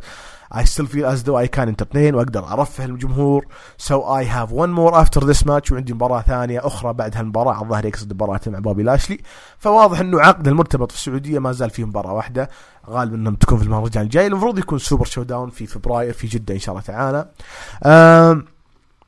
I 0.54 0.66
still 0.66 0.86
feel 0.86 1.06
as 1.06 1.24
though 1.24 1.38
I 1.38 1.48
can 1.48 1.70
entertain 1.70 2.14
وأقدر 2.14 2.54
أرفه 2.54 2.86
الجمهور. 2.86 3.46
So 3.78 4.04
I 4.04 4.24
have 4.24 4.52
one 4.52 4.72
more 4.74 4.94
after 4.94 5.22
this 5.22 5.46
match 5.46 5.72
وعندي 5.72 5.94
مباراة 5.94 6.22
ثانية 6.22 6.68
أخرى 6.68 6.94
بعد 6.94 7.18
هالمباراة 7.18 7.62
الظاهر 7.62 7.86
يقصد 7.86 8.14
مباراة 8.14 8.40
مع 8.48 8.60
بوبي 8.60 8.84
لاشلي. 8.84 9.20
فواضح 9.58 10.00
إنه 10.00 10.22
عقد 10.22 10.48
المرتبط 10.48 10.92
في 10.92 10.98
السعودية 10.98 11.40
ما 11.40 11.52
زال 11.52 11.70
فيه 11.70 11.86
مباراة 11.86 12.14
واحدة. 12.14 12.50
غالبا 12.90 13.16
إنهم 13.16 13.36
تكون 13.36 13.58
في 13.58 13.64
المهرجان 13.64 14.04
الجاي 14.04 14.28
المفروض 14.28 14.60
يكون 14.60 14.80
Super 14.80 15.06
ShowDown 15.06 15.50
في 15.50 15.66
فبراير 15.68 16.14
في 16.14 16.28
جدة 16.28 16.54
إن 16.54 16.60
شاء 16.60 16.76
الله 16.76 16.86
تعالى. 16.86 18.44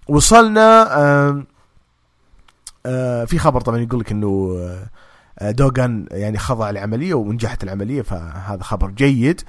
وصلنا 0.07 1.43
في 3.25 3.39
خبر 3.39 3.61
طبعا 3.61 3.77
يقول 3.77 3.99
لك 3.99 4.11
إنه 4.11 4.57
آه 5.39 5.51
دوغان 5.51 6.05
يعني 6.11 6.37
خضع 6.37 6.69
لعملية 6.69 7.13
ونجحت 7.13 7.63
العملية 7.63 8.01
فهذا 8.01 8.63
خبر 8.63 8.89
جيد. 8.91 9.41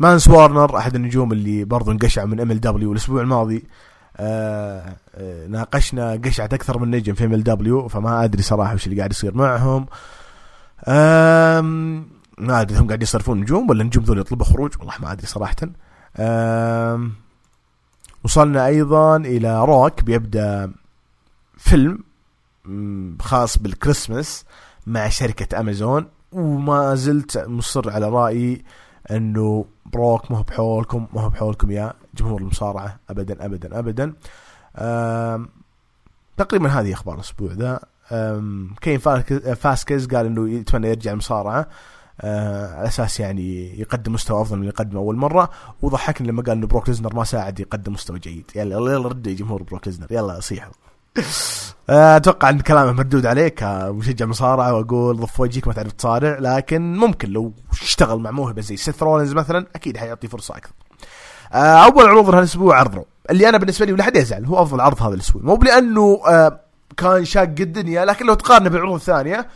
مانس 0.00 0.28
وارنر 0.28 0.78
أحد 0.78 0.94
النجوم 0.94 1.32
اللي 1.32 1.64
برضو 1.64 1.90
انقشع 1.92 2.24
من 2.24 2.40
MLW 2.40 2.92
الأسبوع 2.92 3.20
الماضي 3.22 3.64
آه 4.16 4.96
آه 5.14 5.46
ناقشنا 5.46 6.20
قشعة 6.24 6.48
أكثر 6.52 6.78
من 6.78 6.90
نجم 6.90 7.14
في 7.14 7.24
MLW 7.24 7.88
فما 7.88 8.24
أدري 8.24 8.42
صراحة 8.42 8.74
وش 8.74 8.86
اللي 8.86 8.98
قاعد 8.98 9.10
يصير 9.12 9.34
معهم. 9.34 9.86
ما 12.38 12.60
أدري 12.60 12.78
هم 12.78 12.86
قاعد 12.86 13.02
يصرفون 13.02 13.40
نجوم 13.40 13.70
ولا 13.70 13.82
النجوم 13.82 14.04
ذول 14.04 14.18
يطلبوا 14.18 14.44
خروج 14.46 14.72
والله 14.78 14.94
ما 15.02 15.12
أدري 15.12 15.26
صراحة. 15.26 15.56
وصلنا 18.24 18.66
أيضا 18.66 19.16
إلى 19.16 19.64
روك 19.64 20.02
بيبدأ 20.02 20.72
فيلم 21.56 21.98
خاص 23.20 23.58
بالكريسماس 23.58 24.44
مع 24.86 25.08
شركة 25.08 25.60
أمازون 25.60 26.06
وما 26.32 26.94
زلت 26.94 27.38
مصر 27.38 27.90
على 27.90 28.08
رايي 28.08 28.64
إنه 29.10 29.66
بروك 29.86 30.30
ما 30.30 30.38
هو 30.38 30.42
بحولكم 30.42 31.06
ما 31.12 31.20
هو 31.20 31.28
بحولكم 31.28 31.70
يا 31.70 31.92
جمهور 32.14 32.40
المصارعة 32.40 32.98
ابدا 33.10 33.44
ابدا 33.44 33.78
ابدا. 33.78 34.14
تقريبا 36.36 36.68
هذه 36.68 36.92
أخبار 36.92 37.14
الأسبوع 37.14 37.52
ذا. 37.52 37.80
كين 38.80 38.98
فاسكيز 39.54 40.06
قال 40.06 40.26
إنه 40.26 40.50
يتمنى 40.50 40.88
يرجع 40.88 41.12
المصارعة. 41.12 41.58
آه 41.60 41.66
على 42.22 42.88
أساس 42.88 43.20
يعني 43.20 43.80
يقدم 43.80 44.12
مستوى 44.12 44.42
أفضل 44.42 44.56
من 44.56 44.62
اللي 44.62 44.72
قدمه 44.72 45.00
أول 45.00 45.16
مرة. 45.16 45.50
وضحكني 45.82 46.28
لما 46.28 46.42
قال 46.42 46.56
انه 46.56 46.66
بروك 46.66 46.88
ليزنر 46.88 47.14
ما 47.14 47.24
ساعد 47.24 47.60
يقدم 47.60 47.92
مستوى 47.92 48.18
جيد. 48.18 48.50
يلا 48.54 48.92
يلا 48.92 49.08
رد 49.08 49.26
يا 49.26 49.34
جمهور 49.34 49.62
بروك 49.62 49.86
ليزنر. 49.86 50.06
يلا 50.10 50.40
صيحوا. 50.40 50.72
آه، 51.90 52.16
أتوقع 52.16 52.50
إن 52.50 52.60
كلامه 52.60 52.92
مردود 52.92 53.26
عليك. 53.26 53.54
كمشجع 53.54 54.26
مصارعة 54.26 54.74
وأقول 54.74 55.16
ضف 55.16 55.40
وجهك 55.40 55.68
ما 55.68 55.72
تعرف 55.74 55.92
تصارع 55.92 56.38
لكن 56.38 56.96
ممكن 56.96 57.30
لو 57.30 57.52
اشتغل 57.72 58.18
مع 58.18 58.30
موهبة 58.30 58.62
زي 58.62 58.76
سيث 58.76 59.02
رولينز 59.02 59.32
مثلا 59.32 59.66
أكيد 59.74 59.96
حيعطي 59.96 60.28
فرصة 60.28 60.56
أكثر. 60.56 60.72
آه، 61.52 61.84
أول 61.84 62.06
عروض 62.06 62.34
هالاسبوع 62.34 62.78
عرض 62.78 62.94
Raw 62.94 63.06
اللي 63.30 63.48
أنا 63.48 63.58
بالنسبة 63.58 63.86
لي 63.86 63.92
ولا 63.92 64.02
حد 64.04 64.16
يزعل 64.16 64.44
هو 64.44 64.62
أفضل 64.62 64.80
عرض 64.80 65.02
هذا 65.02 65.14
الأسبوع. 65.14 65.42
مو 65.42 65.56
لأنه 65.56 66.20
آه، 66.28 66.60
كان 66.96 67.24
شاق 67.24 67.42
الدنيا 67.42 68.04
لكن 68.04 68.26
لو 68.26 68.34
تقارنه 68.34 68.68
بالعروض 68.70 68.94
الثانية 68.94 69.46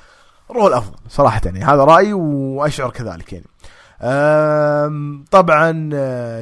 Raw 0.50 0.66
الافضل 0.66 0.96
صراحة 1.08 1.40
يعني 1.44 1.64
هذا 1.64 1.84
رأيي 1.84 2.12
وأشعر 2.12 2.90
كذلك 2.90 3.32
يعني. 3.32 3.46
طبعا 5.30 5.90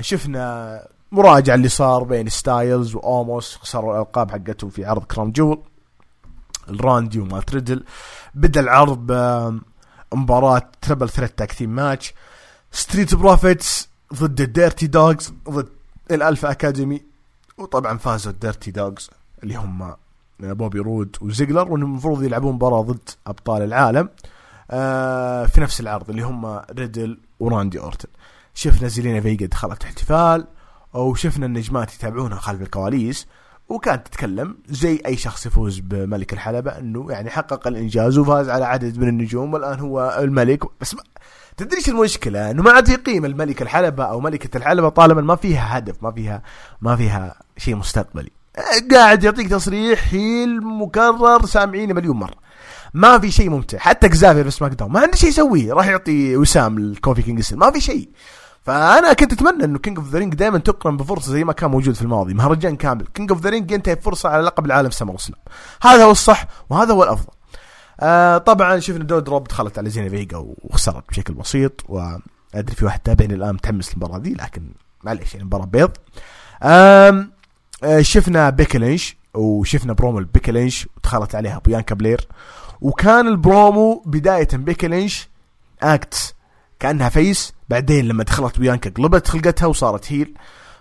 شفنا 0.00 0.82
مراجعة 1.12 1.54
اللي 1.54 1.68
صار 1.68 2.04
بين 2.04 2.28
ستايلز 2.28 2.94
واوموس 2.94 3.56
خسروا 3.56 3.94
الألقاب 3.94 4.30
حقتهم 4.30 4.70
في 4.70 4.84
عرض 4.84 5.04
Crown 5.04 5.30
Jewel 5.30 5.62
لراندي 6.68 7.20
ومات 7.20 7.40
ريدل 7.40 7.84
بدأ 8.34 8.60
العرض 8.60 9.06
بمباراة 10.12 10.62
triple 10.80 11.08
threat 11.08 11.38
tag 11.38 11.52
team 11.52 11.70
match 11.70 12.14
Street 12.72 13.14
Profits 13.14 13.88
ضد 14.14 14.40
ال 14.40 14.48
Dirty 14.48 14.86
Dawgs 14.86 15.34
ضد 15.50 15.68
ال 16.10 16.17
Alpha 16.17 16.50
Academy 16.50 17.02
وطبعا 17.58 17.98
فازوا 17.98 18.32
ال 18.32 18.38
Dirty 18.38 18.70
Dawgs 18.70 19.10
اللي 19.42 19.54
هم 19.54 19.96
بوبي 20.40 20.78
رود 20.78 21.16
وزيجلر 21.20 21.72
وإنهم 21.72 21.90
المفروض 21.90 22.22
يلعبون 22.22 22.54
مباراة 22.54 22.82
ضد 22.82 23.08
أبطال 23.26 23.62
العالم 23.62 24.08
آه، 24.70 25.46
في 25.46 25.60
نفس 25.60 25.80
العرض 25.80 26.10
اللي 26.10 26.22
هم 26.22 26.60
ريدل 26.78 27.20
وراندي 27.40 27.80
أورتن 27.80 28.08
شفنا 28.54 28.88
زيلينا 28.88 29.20
فيجا 29.20 29.46
دخلت 29.46 29.84
احتفال 29.84 30.46
وشفنا 30.94 31.46
النجمات 31.46 31.94
يتابعونها 31.94 32.38
خلف 32.38 32.62
الكواليس 32.62 33.26
وكانت 33.68 34.06
تتكلم 34.06 34.58
زي 34.68 35.00
أي 35.06 35.16
شخص 35.16 35.46
يفوز 35.46 35.78
بملك 35.78 36.32
الحلبة 36.32 36.78
إنه 36.78 37.12
يعني 37.12 37.30
حقق 37.30 37.66
الإنجاز 37.66 38.18
وفاز 38.18 38.48
على 38.48 38.64
عدد 38.64 38.98
من 38.98 39.08
النجوم 39.08 39.54
والآن 39.54 39.80
هو 39.80 40.18
الملك 40.20 40.64
بس 40.80 40.94
ما 40.94 41.02
تدري 41.56 41.76
إيش 41.76 41.88
المشكلة؟ 41.88 42.50
إنه 42.50 42.62
ما 42.62 42.70
عاد 42.70 42.88
يقيم 42.88 43.24
الملك 43.24 43.62
الحلبة 43.62 44.04
أو 44.04 44.20
ملكة 44.20 44.56
الحلبة 44.56 44.88
طالما 44.88 45.20
ما 45.20 45.36
فيها 45.36 45.78
هدف 45.78 46.02
ما 46.02 46.12
فيها 46.12 46.42
ما 46.80 46.96
فيها 46.96 47.34
شيء 47.56 47.76
مستقبلي. 47.76 48.30
قاعد 48.92 49.24
يعطيك 49.24 49.48
تصريح 49.48 50.04
heel 50.10 50.64
مكرر 50.64 51.46
سامعينه 51.46 51.94
مليون 51.94 52.16
مرة. 52.16 52.34
ما 52.94 53.18
في 53.18 53.30
شيء 53.30 53.50
ممتع. 53.50 53.78
حتى 53.78 54.06
إكزافير 54.06 54.46
ب 54.46 54.62
SmackDown 54.62 54.92
ما 54.92 55.00
عنده 55.00 55.16
شيء 55.16 55.28
يسويه. 55.28 55.72
راح 55.72 55.86
يعطي 55.86 56.36
وسام 56.36 56.78
لكوفي 56.78 57.22
كينج 57.22 57.54
ما 57.54 57.70
في 57.70 57.80
شيء. 57.80 58.10
فأنا 58.62 59.12
كنت 59.12 59.32
أتمنى 59.32 59.64
إنه 59.64 59.78
King 59.78 59.98
of 59.98 60.10
the 60.10 60.18
Ring 60.18 60.34
دائما 60.34 60.58
تقرن 60.58 60.96
بفرصة 60.96 61.32
زي 61.32 61.44
ما 61.44 61.52
كان 61.52 61.70
موجود 61.70 61.94
في 61.94 62.02
الماضي. 62.02 62.34
مهرجان 62.34 62.76
كامل. 62.76 63.06
King 63.14 63.32
of 63.32 63.40
the 63.40 63.50
Ring 63.50 63.70
ينتهي 63.70 63.94
بفرصة 63.94 64.28
على 64.28 64.42
لقب 64.42 64.66
العالم 64.66 64.90
SummerSlam 64.90 65.40
هذا 65.82 66.04
هو 66.04 66.10
الصح 66.10 66.46
وهذا 66.70 66.92
هو 66.92 67.04
الأفضل. 67.04 67.32
آه 68.00 68.38
طبعا 68.38 68.78
شفنا 68.78 69.04
دود 69.04 69.24
دروب 69.24 69.48
دخلت 69.48 69.78
على 69.78 69.90
زيلينا 69.90 70.08
فيجا 70.08 70.36
وخسرت 70.36 71.04
بشكل 71.08 71.34
بسيط 71.34 71.84
وأدري 71.88 72.74
في 72.76 72.84
واحد 72.84 73.00
تابعني 73.00 73.34
الآن 73.34 73.54
متحمس 73.54 73.90
للمباراة 73.90 74.18
دي 74.18 74.34
لكن 74.34 74.62
معليش 75.04 75.34
يعني 75.34 75.46
مباراة 75.46 75.64
بيض. 75.64 75.90
آه 76.62 77.26
شفنا 78.00 78.50
بيكي 78.50 78.79
لينش 78.79 79.16
وشفنا 79.34 79.92
برومو 79.92 80.18
البيكلينش 80.18 80.88
ودخلت 80.96 81.34
عليها 81.34 81.60
بيانكا 81.64 81.94
بلير. 81.94 82.28
وكان 82.80 83.28
البرومو 83.28 84.02
بداية 84.06 84.48
بيكي 84.52 84.86
لينش 84.86 85.28
act 85.82 86.34
كأنها 86.80 87.08
face 87.08 87.52
بعدين 87.68 88.08
لما 88.08 88.24
دخلت 88.24 88.58
بيانكا 88.58 88.90
قلبت 88.90 89.28
خلقتها 89.28 89.66
وصارت 89.66 90.12
heel 90.12 90.34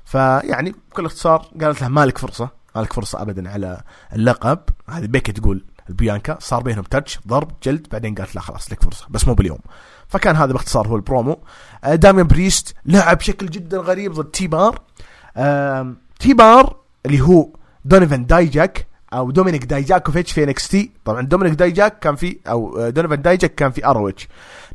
فيعني 0.05 0.75
بكل 0.91 1.05
اختصار 1.05 1.45
قالت 1.61 1.81
له 1.81 1.87
مالك 1.87 2.17
فرصة 2.17 2.49
مالك 2.75 2.93
فرصة 2.93 3.21
ابدا 3.21 3.49
على 3.51 3.81
اللقب. 4.13 4.59
هذه 4.89 5.05
بيكي 5.05 5.31
تقول 5.31 5.65
لبيانكا 5.89 6.37
صار 6.39 6.63
بينهم 6.63 6.83
touch 6.83 7.19
ضرب 7.27 7.51
جلد 7.63 7.87
بعدين 7.91 8.15
قالت 8.15 8.35
لا 8.35 8.41
خلاص 8.41 8.71
لك 8.71 8.83
فرصة 8.83 9.05
بس 9.09 9.27
مو 9.27 9.33
باليوم. 9.33 9.59
فكان 10.07 10.35
هذا 10.35 10.53
باختصار 10.53 10.87
هو 10.87 10.95
البرومو. 10.95 11.39
آه، 11.83 11.95
داميان 11.95 12.27
بريست 12.27 12.75
لعب 12.85 13.17
بشكل 13.17 13.45
جدا 13.45 13.77
غريب 13.77 14.13
ضد 14.13 14.31
T-Bar 14.31 14.81
T-Bar 16.19 16.84
اللي 17.05 17.21
هو 17.21 17.49
دونيفن 17.85 18.25
دايجاك 18.25 18.87
أو 19.13 19.31
دومينيك 19.31 19.65
دايجاكوفيتش 19.65 20.31
في 20.31 20.43
NXT. 20.43 20.91
طبعا 21.05 21.21
دومينيك 21.21 21.53
دايجاك 21.53 21.99
كان 21.99 22.15
في 22.15 22.37
أو 22.47 22.89
دونيفن 22.89 23.21
دايجاك 23.21 23.55
كان 23.55 23.71
في 23.71 23.85
ROH 23.85 24.27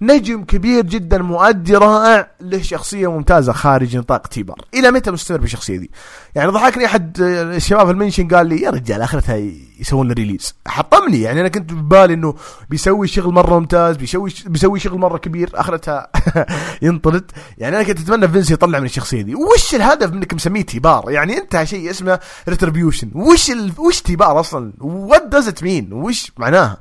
نجم 0.03 0.45
كبير 0.45 0.85
جدا 0.85 1.19
مؤدي 1.19 1.77
رائع 1.77 2.31
له 2.40 2.62
شخصيه 2.62 3.11
ممتازة 3.11 3.53
خارج 3.53 3.97
نطاق 3.97 4.27
T-Bar. 4.27 4.55
إلى 4.75 4.90
متى 4.90 5.11
مستمر 5.11 5.38
بالشخصية 5.38 5.77
دي؟ 5.79 5.90
يعني 6.35 6.51
ضحكني 6.51 6.87
أحد 6.87 7.21
الشباب 7.21 7.87
في 7.87 7.93
ال 7.92 7.97
mention 7.97 8.29
قال 8.29 8.47
لي 8.47 8.61
يا 8.61 8.71
رجال 8.71 9.03
آخرتها 9.03 9.37
يسوون 9.81 10.12
release 10.12 10.55
حطمني. 10.66 11.21
يعني 11.21 11.40
أنا 11.40 11.49
كنت 11.49 11.73
ببالي 11.73 12.14
إنه 12.14 12.35
بيسوي 12.71 13.09
شغل 13.09 13.35
مرة 13.35 13.59
ممتاز 13.59 13.97
بيسوي 13.97 14.33
بيسوي 14.47 14.79
شغل 14.81 14.99
مرة 14.99 15.19
كبير 15.19 15.51
آخرتها 15.55 16.09
ينطرد. 16.83 17.31
يعني 17.59 17.77
أنا 17.77 17.85
كنت 17.85 18.01
أتمنى 18.01 18.29
فينس 18.29 18.51
يطلع 18.51 18.79
من 18.79 18.87
الشخصية 18.87 19.23
دي. 19.23 19.35
وش 19.35 19.75
الهدف 19.75 20.13
منك 20.13 20.35
مسميه 20.35 20.63
T-Bar 20.63 21.11
يعني 21.11 21.38
أنت 21.38 21.63
شيء 21.65 21.90
اسمه 21.90 22.19
Retribution 22.48 23.11
وش 23.15 23.50
ال... 23.50 23.73
وش 23.79 24.00
T-Bar 24.00 24.19
أصلا. 24.27 24.73
what 24.81 25.27
does 25.27 25.48
it 25.48 25.63
mean 25.63 25.92
وش 25.92 26.33
معناها؟ 26.38 26.79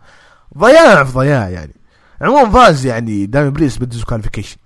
ضياع 0.58 1.04
في 1.04 1.12
ضياع 1.12 1.50
يعني. 1.50 1.76
عموما 2.22 2.50
فاز 2.50 2.86
يعني 2.86 3.26
داميان 3.26 3.54
بريست 3.54 3.78
ب 3.78 4.04
disqualification. 4.04 4.58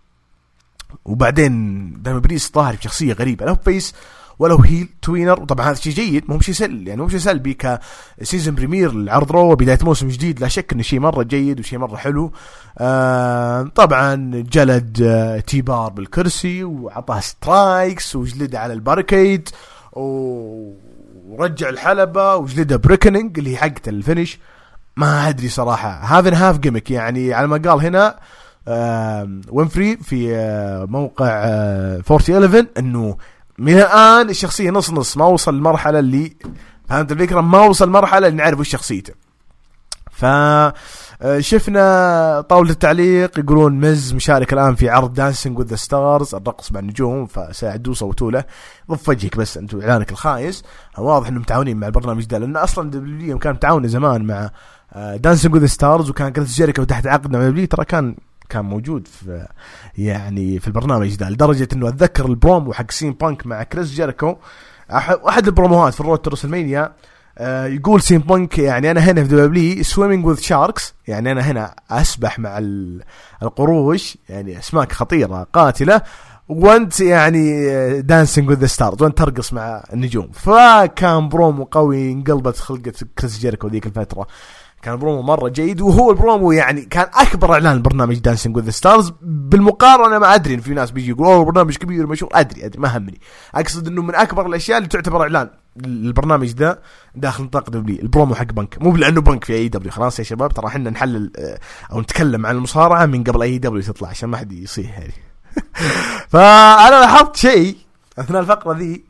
وبعدين 1.05 1.53
داميان 2.01 2.19
بريست 2.19 2.51
ظاهر 2.55 2.75
بشخصيه 2.75 3.13
غريبة 3.13 3.45
لا 3.45 3.51
هو 3.51 3.55
face 3.55 3.93
ولا 4.39 4.53
هو 4.53 4.59
heel 4.59 4.89
tweener 5.01 5.41
وطبعا 5.41 5.69
هذا 5.69 5.75
شيء 5.75 5.93
جيد 5.93 6.29
مو 6.29 6.39
شيء 6.39 6.53
سل 6.55 6.87
يعني 6.87 7.01
مو 7.01 7.09
شيء 7.09 7.19
سلبي 7.19 7.57
ك 8.19 8.24
season 8.24 8.55
premiere 8.55 8.89
لعرض 8.89 9.31
Raw 9.31 9.55
بدايه 9.55 9.79
موسم 9.81 10.07
جديد. 10.07 10.39
لا 10.39 10.47
شك 10.47 10.73
إنه 10.73 10.81
شيء 10.83 10.99
مرة 10.99 11.23
جيد 11.23 11.59
وشيء 11.59 11.79
مرة 11.79 11.95
حلو. 11.95 12.31
آه 12.77 13.63
طبعا 13.75 14.15
جلد 14.51 15.01
آه 15.01 15.39
T-Bar 15.39 15.89
بالكرسي 15.89 16.63
وعطاه 16.63 17.19
strikes 17.19 18.15
وجلده 18.15 18.59
على 18.59 18.73
ال 18.73 18.81
barricade 18.81 19.49
ورجع 21.27 21.69
الحلبة 21.69 22.35
وجلده 22.35 22.75
ب 22.75 22.81
Reckoning 22.81 23.37
اللي 23.37 23.51
هي 23.51 23.57
حقته 23.57 23.89
ال 23.89 23.96
finish 23.96 24.39
ما 24.97 25.29
أدري 25.29 25.49
صراحة. 25.49 25.89
half 25.89 26.14
and 26.14 26.33
half 26.33 26.57
gimmick 26.59 26.91
يعني 26.91 27.33
على 27.33 27.47
ما 27.47 27.57
قال 27.57 27.85
هنا 27.85 28.19
وينفري 29.49 29.97
في 29.97 30.35
آه، 30.35 30.85
موقع 30.85 31.25
4011 32.09 32.59
آه، 32.59 32.79
إنه 32.79 33.17
من 33.57 33.73
الآن 33.73 34.29
الشخصية 34.29 34.71
نص 34.71 34.91
نص 34.91 35.17
ما 35.17 35.25
وصل 35.25 35.55
المرحلة 35.55 35.99
اللي 35.99 36.35
فهمت 36.89 37.11
الفكرة؟ 37.11 37.41
ما 37.41 37.59
وصل 37.59 37.85
المرحله 37.85 38.27
اللي 38.27 38.37
نعرف 38.37 38.59
وش 38.59 38.69
شخصيته. 38.69 39.13
ف 40.11 40.25
شفنا 41.39 42.41
طاولة 42.49 42.71
التعليق 42.71 43.39
يقولون 43.39 43.79
مز 43.79 44.13
مشارك 44.13 44.53
الآن 44.53 44.75
في 44.75 44.89
عرض 44.89 45.13
Dancing 45.13 45.59
with 45.59 45.75
Stars 45.75 46.35
الرقص 46.35 46.71
مع 46.71 46.79
النجوم 46.79 47.25
فساعدوه 47.25 47.93
صوتوا 47.93 48.31
له. 48.31 48.43
ضف 48.91 49.09
وجهك 49.09 49.37
بس 49.37 49.57
انت 49.57 49.75
إعلانك 49.75 50.11
الخايس. 50.11 50.63
واضح 50.97 51.27
إنهم 51.27 51.41
متعاونين 51.41 51.77
مع 51.77 51.87
البرنامج 51.87 52.25
ده 52.25 52.37
لأن 52.37 52.57
أصلا 52.57 52.91
W 52.91 53.39
كان 53.39 53.53
متعاونة 53.53 53.87
زمان 53.87 54.25
مع 54.25 54.49
Dancing 55.15 55.55
with 55.55 55.61
the 55.61 55.65
Stars 55.65 56.09
وكان 56.09 56.29
كريس 56.29 56.55
جيريكو 56.55 56.83
تحت 56.83 57.07
عقد 57.07 57.31
مع 57.33 57.39
W 57.47 57.67
ترى 57.67 57.85
كان 57.85 58.15
كان 58.49 58.65
موجود 58.65 59.07
في 59.07 59.47
يعني 59.97 60.59
في 60.59 60.67
البرنامج 60.67 61.15
ده. 61.15 61.29
لدرجة 61.29 61.67
إنه 61.73 61.87
أتذكر 61.87 62.25
البرومو 62.25 62.73
حق 62.73 62.91
CM 62.91 63.13
Punk 63.13 63.47
مع 63.47 63.63
كريس 63.63 63.87
جيريكو 63.87 64.35
أحد 65.27 65.47
البروموهات 65.47 65.93
في 65.93 66.01
ال 66.01 66.03
Road 66.03 66.12
to 66.12 66.17
WrestleMania 66.17 66.93
آه 67.37 67.65
يقول 67.67 68.01
CM 68.01 68.19
Punk 68.19 68.57
يعني 68.57 68.91
أنا 68.91 68.99
هنا 69.01 69.23
في 69.23 69.35
W 69.35 69.83
swimming 69.83 70.25
with 70.25 70.39
sharks 70.39 70.93
يعني 71.07 71.31
أنا 71.31 71.41
هنا 71.41 71.75
أسبح 71.91 72.39
مع 72.39 72.59
القروش 73.43 74.17
يعني 74.29 74.59
أسماك 74.59 74.91
خطيرة 74.91 75.47
قاتلة 75.53 76.01
وأنت 76.49 76.99
يعني 76.99 78.01
Dancing 78.01 78.49
with 78.49 78.58
the 78.58 78.65
Stars 78.65 79.01
وأنت 79.01 79.17
ترقص 79.17 79.53
مع 79.53 79.83
النجوم. 79.93 80.31
فكان 80.33 81.29
برومو 81.29 81.63
قوي 81.63 82.11
انقلبت 82.11 82.57
خلقة 82.57 82.93
كريس 83.19 83.39
جيريكو 83.39 83.67
ذيك 83.67 83.85
الفترة. 83.85 84.27
كان 84.81 84.95
برومو 84.95 85.21
مرة 85.21 85.49
جيد 85.49 85.81
وهو 85.81 86.11
البرومو 86.11 86.51
يعني 86.51 86.81
كان 86.81 87.05
أكبر 87.13 87.53
إعلان 87.53 87.81
برنامج 87.81 88.19
Dancing 88.19 88.57
with 88.57 88.64
the 88.64 88.69
Stars 88.69 89.13
بالمقارنة 89.21 90.19
ما 90.19 90.35
أدري 90.35 90.53
ان 90.53 90.59
في 90.59 90.73
ناس 90.73 90.91
بيجي 90.91 91.09
يقولوا 91.09 91.33
أوه 91.33 91.45
برنامج 91.45 91.77
كبير 91.77 92.07
مشهور 92.07 92.31
أدري 92.33 92.65
أدري 92.65 92.81
ما 92.81 92.97
همني. 92.97 93.19
أقصد 93.55 93.87
إنه 93.87 94.01
من 94.01 94.15
أكبر 94.15 94.45
الأشياء 94.45 94.77
اللي 94.77 94.89
تعتبر 94.89 95.21
إعلان. 95.21 95.49
البرنامج 95.77 96.47
ذا 96.47 96.79
داخل 97.15 97.43
نطاق 97.43 97.69
W. 97.69 97.99
ال 98.01 98.07
promo 98.07 98.35
حق 98.35 98.43
بنك. 98.43 98.77
مو 98.81 98.95
لأنه 98.95 99.21
بنك 99.21 99.43
في 99.43 99.53
AEW 99.53 99.91
خلاص 99.91 100.19
يا 100.19 100.23
شباب 100.23 100.53
ترى 100.53 100.67
إحنا 100.67 100.89
نحلل 100.89 101.31
آه، 101.37 101.59
أو 101.91 102.01
نتكلم 102.01 102.45
عن 102.45 102.55
المصارعة 102.55 103.05
من 103.05 103.23
قبل 103.23 103.41
AEW 103.41 103.81
تطلع 103.81 104.07
عشان 104.09 104.29
ما 104.29 104.37
حد 104.37 104.51
يصيح 104.51 104.99
يعني 104.99 105.13
فأنا 106.31 106.99
لاحظت 106.99 107.35
شيء 107.35 107.77
أثناء 108.19 108.41
الفقرة 108.41 108.77
ذي. 108.77 109.03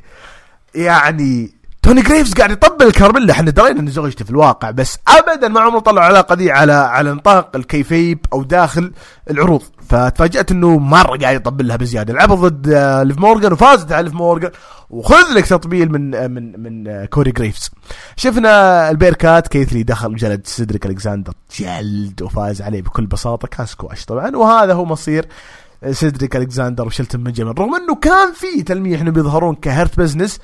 يعني 0.76 1.53
كوري 1.82 2.01
جريفز 2.01 2.34
قاعد 2.34 2.51
يطبل 2.51 2.86
لكارميلا. 2.86 3.32
إحنا 3.34 3.51
درينا 3.51 3.80
ان 3.80 3.88
زوجته 3.88 4.26
في 4.26 4.32
الواقع 4.32 4.72
بس 4.72 4.97
ابدا 5.07 5.47
ما 5.47 5.61
عمره 5.61 5.80
طلع 5.80 6.07
العلاقه 6.07 6.36
دي 6.36 6.51
على 6.51 6.74
على 6.74 7.14
نطاق 7.14 7.55
ال 7.56 7.64
kayfabe 7.64 8.26
أو 8.34 8.43
داخل 8.43 8.91
العروض. 9.30 9.64
فتفاجات 9.94 10.52
إنه 10.52 10.78
مرة 10.78 11.18
قاعد 11.18 11.36
يطبل 11.36 11.68
لها 11.68 11.76
بزيادة. 11.76 12.14
لعبوا 12.14 12.36
ضد 12.36 12.70
آه، 12.70 13.04
ليف 13.04 13.18
مورجان 13.18 13.54
وفازت 13.54 13.91
على 13.91 14.04
ليف 14.04 14.14
مورجان 14.14 14.52
وخذ 14.89 15.34
لك 15.36 15.46
تطبيل 15.46 15.91
من 15.91 16.16
آه، 16.16 16.28
من 16.28 16.60
من 16.64 16.88
آه، 16.88 17.06
كوري 17.06 17.32
جريفز. 17.32 17.72
شفنا 18.16 18.89
البيركات. 18.89 19.48
كيث 19.47 19.72
لي 19.72 19.84
دخل 19.84 20.16
جلد 20.16 20.48
سيدريك 20.48 20.86
الكساندر 20.86 21.34
جلد 21.60 22.22
وفاز 22.22 22.62
عليه 22.62 22.82
بكل 22.82 23.06
بساطة. 23.06 23.48
كان 23.48 23.66
سكواش 23.66 24.06
طبعا. 24.06 24.36
وهذا 24.36 24.74
هو 24.74 24.86
مصير 24.86 25.26
سيدريك 25.91 26.36
الكساندر 26.36 26.88
وشلتن 26.88 27.24
بنجامين 27.24 27.54
رغم 27.54 27.76
إنه 27.76 27.96
كان 27.96 28.34
في 28.34 28.64
تلميح 28.64 29.02
إنه 29.02 29.12
بيظهرون 29.12 29.56
ك 29.56 29.64
Hurt 29.64 29.99
Business 29.99 30.39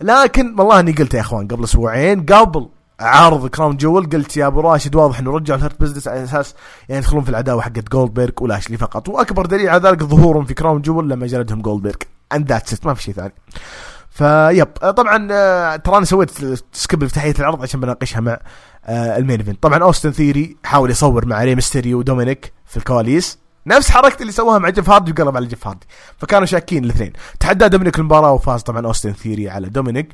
لكن 0.00 0.54
والله 0.58 0.80
إني 0.80 0.92
قلت 0.92 1.14
يا 1.14 1.20
أخوان 1.20 1.48
قبل 1.48 1.64
أسبوعين 1.64 2.26
قبل 2.26 2.68
عرض 3.00 3.46
Crown 3.46 3.76
Jewel 3.76 4.06
قلت 4.10 4.36
يا 4.36 4.46
أبو 4.46 4.60
راشد 4.60 4.94
واضح 4.94 5.18
إنه 5.18 5.30
رجعوا 5.30 5.58
ال 5.58 5.62
Hurt 5.62 5.80
Business 5.80 6.08
على 6.08 6.24
أساس 6.24 6.54
يعني 6.88 6.98
يدخلون 7.02 7.24
في 7.24 7.30
العداوة 7.30 7.62
حقت 7.62 7.88
جولدبرغ 7.92 8.30
ولاشلي 8.40 8.76
فقط. 8.76 9.08
وأكبر 9.08 9.46
دليل 9.46 9.68
على 9.68 9.88
ذلك 9.88 10.02
ظهورهم 10.02 10.44
في 10.44 10.54
Crown 10.54 10.82
Jewel 10.82 11.10
لما 11.10 11.26
جلدهم 11.26 11.62
جولدبرغ 11.62 11.94
and 12.32 12.48
that's 12.48 12.86
ما 12.86 12.94
في 12.94 13.02
شيء 13.02 13.14
ثاني. 13.14 13.34
فيب 14.10 14.66
طبعا 14.66 15.28
آه، 15.32 15.76
ترى 15.76 15.96
أنا 15.96 16.04
سويت 16.04 16.30
skip 16.72 17.02
افتتاحية 17.02 17.34
العرض 17.38 17.62
عشان 17.62 17.80
بناقشها 17.80 18.20
مع 18.20 18.38
آه، 18.84 19.16
ال 19.16 19.21
main 19.21 19.40
event. 19.40 19.62
طبعا 19.62 19.82
اوستن 19.82 20.10
ثيري 20.10 20.56
حاول 20.64 20.90
يصور 20.90 21.26
مع 21.26 21.44
ري 21.44 21.54
ميستيريو 21.54 21.98
ودومينيك 21.98 22.52
في 22.66 22.76
الكواليس. 22.76 23.38
نفس 23.66 23.90
حركة 23.90 24.20
اللي 24.20 24.32
سووها 24.32 24.58
مع 24.58 24.68
جيف 24.68 24.90
هاردي 24.90 25.12
وقلب 25.12 25.36
على 25.36 25.46
جيف 25.46 25.66
هاردي 25.66 25.86
فكانوا 26.18 26.46
شاكين 26.46 26.84
الاثنين. 26.84 27.12
تحدى 27.40 27.68
دومينيك 27.68 27.98
المباراة 27.98 28.32
وفاز 28.32 28.62
طبعا 28.62 28.86
اوستن 28.86 29.12
ثيري 29.12 29.50
على 29.50 29.68
دومينيك. 29.68 30.08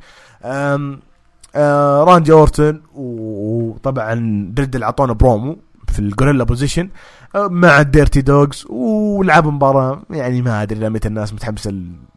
آه 1.55 2.05
راندي 2.05 2.33
اورتن 2.33 2.81
وطبعا 2.95 4.15
دريدل 4.55 4.83
اعطونا 4.83 5.13
برومو 5.13 5.59
في 5.89 5.99
ال 5.99 6.04
gorilla 6.04 6.45
position 6.45 6.89
مع 7.35 7.81
ال 7.81 7.87
Dirty 7.87 8.21
Dawgs 8.21 8.67
ولعبوا 8.69 9.51
مباراة 9.53 10.03
يعني 10.11 10.43
ما 10.43 10.63
أدري 10.63 10.89
متى 10.89 11.09
الناس 11.09 11.33
متحمسة 11.33 11.73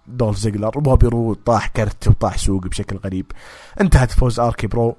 لدولف 0.07 0.37
زيجلر 0.37 0.77
وبوبي 0.77 1.07
رود 1.07 1.37
طاح 1.45 1.67
كرت 1.67 2.07
وطاح 2.07 2.37
سوق 2.37 2.67
بشكل 2.67 2.99
غريب. 3.05 3.25
انتهت 3.81 4.11
فوز 4.11 4.39
RK-Bro. 4.39 4.95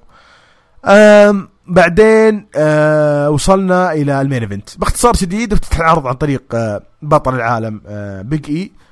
بعدين 1.67 2.47
آه 2.55 3.29
وصلنا 3.29 3.93
إلى 3.93 4.21
ال 4.21 4.25
main 4.25 4.41
event. 4.41 4.77
باختصار 4.77 5.13
شديد 5.13 5.53
افتتح 5.53 5.79
العرض 5.79 6.07
عن 6.07 6.13
طريق 6.13 6.43
آه 6.53 6.81
بطل 7.01 7.35
العالم 7.35 7.81
آه 7.87 8.21
بيج 8.21 8.49
إي. 8.49 8.63
آه 8.63 8.84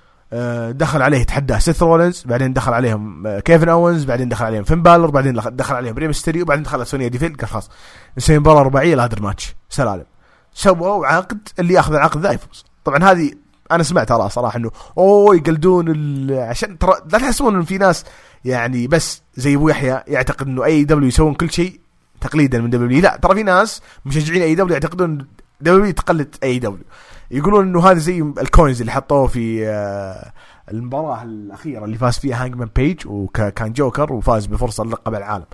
دخل 0.72 1.02
عليه 1.02 1.24
تحداه 1.24 1.60
سيث 1.60 1.84
رولنز 1.84 2.24
بعدين 2.26 2.54
دخل 2.54 2.74
عليهم 2.74 3.28
آه 3.28 3.40
كيفن 3.40 3.70
اونز 3.70 4.04
بعدين 4.04 4.30
دخل 4.30 4.46
عليهم 4.46 4.64
فين 4.64 4.82
بالر 4.82 5.10
بعدين 5.10 5.34
دخل 5.34 5.76
عليهم 5.76 5.98
ري 5.98 6.12
ميستيريو 6.12 6.46
بعدين 6.46 6.64
دخل 6.64 6.88
سونيا 6.88 7.08
ديفيل 7.08 7.42
قال 7.42 7.50
خلاص 7.50 7.70
نسوي 8.18 8.40
مباراة 8.40 8.62
رباعية 8.62 8.96
ladder 8.96 9.22
match 9.22 9.56
سلالم. 9.70 10.06
سووا 10.54 11.08
عقد 11.08 11.48
اللي 11.60 11.74
ياخذ 11.74 11.94
العقد 11.94 12.22
ذا 12.22 12.32
يفوز. 12.32 12.66
طبعا 12.86 13.04
هذه 13.04 13.32
أنا 13.72 13.84
سمعت 13.84 14.12
اراء 14.12 14.28
صراحة 14.28 14.58
إنه 14.58 14.72
اوه 14.98 15.36
يقلدون 15.36 16.32
عشان 16.32 16.78
ترى 16.78 16.94
لا 17.12 17.20
تحسبون 17.20 17.56
إن 17.56 17.64
في 17.64 17.78
ناس 17.78 18.06
يعني 18.46 18.88
بس 18.88 19.22
زي 19.36 19.56
أبو 19.56 19.70
يحيى 19.70 20.04
يعتقد 20.08 20.48
إنه 20.48 20.66
AEW 20.66 21.08
يسوون 21.08 21.34
كل 21.34 21.52
شيء 21.52 21.80
تقليدا 22.22 22.62
من 22.62 22.70
W. 22.70 23.02
لا 23.02 23.20
ترى 23.22 23.36
في 23.36 23.44
ناس 23.44 23.82
مشجعين 24.06 24.42
أي 24.42 24.56
دبليو 24.56 24.74
يعتقدون 24.74 25.28
دبليو 25.62 25.92
تقلد 25.92 26.36
أي 26.44 26.60
دبليو. 26.60 26.86
يقولون 27.32 27.68
إنه 27.68 27.88
هذا 27.88 28.00
زي 28.00 28.22
ال 28.22 28.32
coins 28.32 28.80
اللي 28.80 28.92
حطوه 28.92 29.28
في 29.28 29.68
آه، 29.68 30.32
المباراة 30.72 31.24
الأخيرة 31.24 31.86
اللي 31.86 31.98
فاز 31.98 32.20
فيها 32.20 32.44
هانجمان 32.46 32.70
بيج 32.76 33.08
وكان 33.08 33.74
جوكر 33.74 34.14
وفاز 34.14 34.46
بفرصة 34.46 34.84
لقب 34.84 35.16
العالم. 35.16 35.46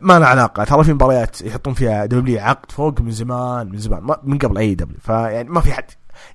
ما 0.00 0.18
له 0.18 0.26
علاقة. 0.26 0.64
ترى 0.64 0.84
في 0.84 0.92
مباريات 0.92 1.42
يحطون 1.42 1.74
فيها 1.74 2.06
W 2.06 2.40
عقد 2.40 2.72
فوق 2.72 3.00
من 3.00 3.10
زمان 3.10 3.68
من 3.68 3.78
زمان 3.78 4.16
من 4.22 4.38
قبل 4.38 4.58
AEW 4.58 4.98
فيعني 5.00 5.48
ما 5.48 5.60
في 5.60 5.72
حد 5.72 5.84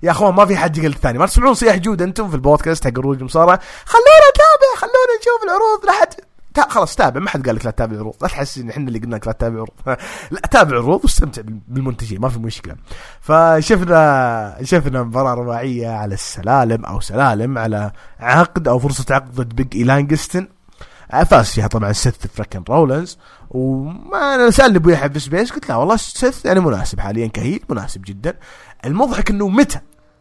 يا 0.02 0.10
أخوان 0.10 0.34
ما 0.34 0.46
في 0.46 0.56
حد 0.56 0.78
يقلد 0.78 0.94
الثاني. 0.94 1.18
ما 1.18 1.26
تسمعون 1.26 1.54
صياح 1.54 1.76
جود 1.76 2.02
أنتم 2.02 2.28
في 2.28 2.34
البودكاست 2.34 2.84
حق 2.84 2.98
الروج 2.98 3.18
المصارعه 3.18 3.60
خلونا 3.84 4.30
نتابع 4.30 4.76
خلونا 4.76 5.18
نشوف 5.20 5.44
العروض. 5.44 5.86
لا 5.86 6.26
حد 6.60 6.70
خلاص 6.70 6.96
تابع 6.96 7.20
ما 7.20 7.30
حد 7.30 7.46
قال 7.46 7.56
لك 7.56 7.64
لا 7.64 7.70
تتابع 7.70 7.96
عروض. 7.98 8.14
لا 8.22 8.28
تحس 8.28 8.58
إن 8.58 8.70
إحنا 8.70 8.88
اللي 8.88 8.98
قلنا 8.98 9.16
لك 9.16 9.26
لا 9.26 9.32
تتابع 9.32 9.56
عروض. 9.56 9.70
لا 10.30 10.40
تابع 10.50 10.76
عروض 10.76 11.00
واستمتع 11.04 11.42
بالمنتجين 11.68 12.20
ما 12.20 12.28
في 12.28 12.38
مشكلة. 12.38 12.76
فشفنا 13.20 14.56
شفنا 14.62 15.02
مباراة 15.02 15.34
رباعيه 15.34 15.88
على 15.88 16.14
السلالم 16.14 16.84
أو 16.84 17.00
سلالم 17.00 17.58
على 17.58 17.92
عقد 18.20 18.68
أو 18.68 18.78
فرصة 18.78 19.14
عقد 19.14 19.34
ضد 19.34 19.54
بيج 19.54 19.76
اي 19.76 19.84
لانجستن 19.84 20.48
فاز 21.26 21.50
فيها 21.50 21.66
طبعا 21.66 21.92
سيث 21.92 22.14
freakin 22.34 22.64
رولنز 22.68 23.18
وما 23.50 24.34
أنا 24.34 24.50
سألني 24.50 24.76
أبوي 24.76 24.92
يحب 24.92 25.18
سبيس 25.18 25.52
قلت 25.52 25.68
لا 25.68 25.76
والله 25.76 25.96
سيث 25.96 26.44
يعني 26.44 26.60
مناسب 26.60 27.00
حاليا 27.00 27.26
ك 27.26 27.33
heel 27.33 27.60
مناسب 27.68 28.02
جدا. 28.02 28.34
المضحك 28.84 29.30
إنه 29.30 29.48
متى؟ 29.48 29.80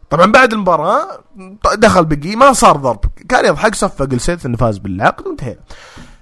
طبعا 0.10 0.32
بعد 0.32 0.54
المباراة 0.54 1.24
دخل 1.76 2.06
بيج 2.06 2.28
إي 2.28 2.36
ما 2.36 2.54
صار 2.54 2.78
ضرب. 2.78 3.00
كان 3.30 3.46
يضحك 3.46 3.76
صفق 3.76 4.06
لسيث 4.06 4.46
إنه 4.46 4.58
فاز 4.58 4.78
بالعقد 4.78 5.28
وانتهينا. 5.28 5.60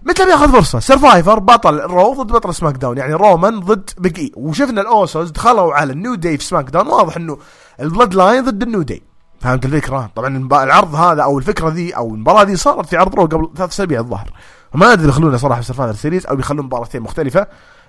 متى 0.05 0.25
بياخذ 0.25 0.51
فرصة؟ 0.51 0.79
Survivor 0.79 1.39
بطل 1.39 1.79
Raw 1.79 2.23
ضد 2.23 2.31
بطل 2.31 2.55
SmackDown 2.55 2.97
يعني 2.97 3.13
رومان 3.13 3.59
ضد 3.59 3.89
بيج 3.97 4.31
وشفنا 4.35 4.81
الأوسوس 4.81 5.29
دخلوا 5.31 5.73
على 5.73 5.93
ال 5.93 5.99
New 5.99 6.15
Day 6.15 6.37
في 6.37 6.43
SmackDown 6.43 6.87
واضح 6.87 7.17
إنه 7.17 7.37
ال 7.79 8.13
Bloodline 8.13 8.43
ضد 8.43 8.63
ال 8.63 8.68
New 8.68 8.81
Day 8.81 9.01
فهمت 9.43 9.65
الفكرة؟ 9.65 10.11
طبعا 10.15 10.63
العرض 10.63 10.95
هذا 10.95 11.23
أو 11.23 11.39
الفكرة 11.39 11.69
ذي 11.69 11.91
أو 11.91 12.15
المباراة 12.15 12.43
ذي 12.43 12.55
صارت 12.55 12.85
في 12.85 12.97
عرض 12.97 13.15
Raw 13.15 13.25
قبل 13.25 13.49
ثلاث 13.57 13.69
أسابيع 13.69 13.99
الظاهر. 13.99 14.33
ما 14.73 14.93
أدري 14.93 15.09
يخلونها 15.09 15.37
صراحة 15.37 15.61
في 15.61 15.67
Survivor 15.67 15.93
Series 15.93 16.25
أو 16.25 16.39
يخلون 16.39 16.65
مباراتين 16.65 17.01
مختلفة 17.01 17.47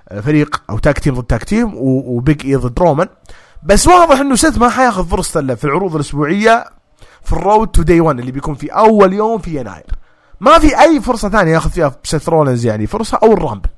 آه، 0.09 0.21
فريق 0.21 0.63
أو 0.71 0.79
tag 0.79 0.99
team 0.99 1.15
ضد 1.15 1.25
tag 1.25 1.45
team 1.45 1.73
وبيج 1.75 2.47
اي 2.47 2.55
ضد 2.55 2.79
رومان. 2.79 3.09
بس 3.63 3.87
واضح 3.87 4.21
إنه 4.21 4.35
سيث 4.35 4.59
ما 4.59 4.69
حياخذ 4.69 5.07
فرصته 5.07 5.41
إلا 5.41 5.55
في 5.55 5.65
العروض 5.65 5.95
الأسبوعية 5.95 6.65
في 7.23 7.33
ال 7.33 7.40
Road 7.40 7.69
to 7.69 7.83
Day 7.83 8.01
1 8.01 8.19
اللي 8.19 8.33
بيكون 8.33 8.55
في 8.55 8.67
أول 8.67 9.13
يوم 9.13 9.39
في 9.39 9.61
يناير. 9.61 9.87
ما 10.45 10.59
في 10.59 10.81
أي 10.81 11.01
فرصة 11.01 11.29
ثانية 11.29 11.53
ياخذ 11.53 11.71
فيها 11.71 11.97
سيث 12.03 12.29
رولنز 12.29 12.67
يعني 12.67 12.87
فرصة 12.87 13.19
أو 13.23 13.33
ال 13.33 13.37
Rumble. 13.37 13.69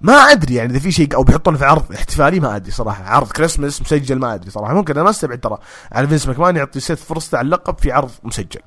ما 0.00 0.12
أدري 0.12 0.54
يعني 0.54 0.70
إذا 0.70 0.78
في 0.78 0.92
شيء 0.92 1.14
أو 1.14 1.22
بيحطون 1.22 1.56
في 1.56 1.64
عرض 1.64 1.92
احتفالي 1.94 2.40
ما 2.40 2.56
أدري 2.56 2.70
صراحة. 2.70 3.04
عرض 3.04 3.32
كريسمس 3.32 3.82
مسجل 3.82 4.18
ما 4.18 4.34
أدري 4.34 4.50
صراحة. 4.50 4.74
ممكن 4.74 4.94
أنا 4.94 5.02
ما 5.02 5.10
استبعد 5.10 5.40
ترى. 5.40 5.58
على 5.92 6.08
فينس 6.08 6.28
ماكمان 6.28 6.56
يعطي 6.56 6.80
سيث 6.80 7.04
فرصته 7.04 7.38
على 7.38 7.44
اللقب 7.44 7.78
في 7.78 7.92
عرض 7.92 8.10
مسجل. 8.22 8.60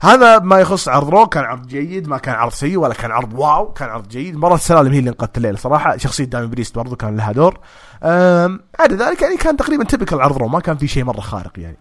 هذا 0.00 0.38
ما 0.38 0.58
يخص 0.58 0.88
عرض 0.88 1.08
Raw 1.08 1.26
كان 1.26 1.44
عرض 1.44 1.66
جيد. 1.66 2.08
ما 2.08 2.18
كان 2.18 2.34
عرض 2.34 2.52
سيء 2.52 2.78
ولا 2.78 2.94
كان 2.94 3.10
عرض 3.10 3.34
واو 3.34 3.72
كان 3.72 3.88
عرض 3.88 4.08
جيد. 4.08 4.36
مباراة 4.36 4.54
السلالم 4.54 4.92
هي 4.92 4.98
اللي 4.98 5.10
انقذت 5.10 5.36
الليلة 5.36 5.56
صراحة. 5.56 5.96
شخصية 5.96 6.24
داميان 6.24 6.46
بريست 6.46 6.76
برضو 6.76 6.96
كان 6.96 7.16
لها 7.16 7.32
دور. 7.32 7.58
بعد 8.78 8.92
ذلك 8.92 9.22
يعني 9.22 9.36
كان 9.36 9.56
تقريبا 9.56 9.84
typical 9.84 10.20
عرض 10.20 10.36
Raw 10.36 10.48
ما 10.48 10.60
كان 10.60 10.76
في 10.76 10.88
شيء 10.88 11.04
مرة 11.04 11.20
خارق 11.20 11.52
يعني. 11.56 11.78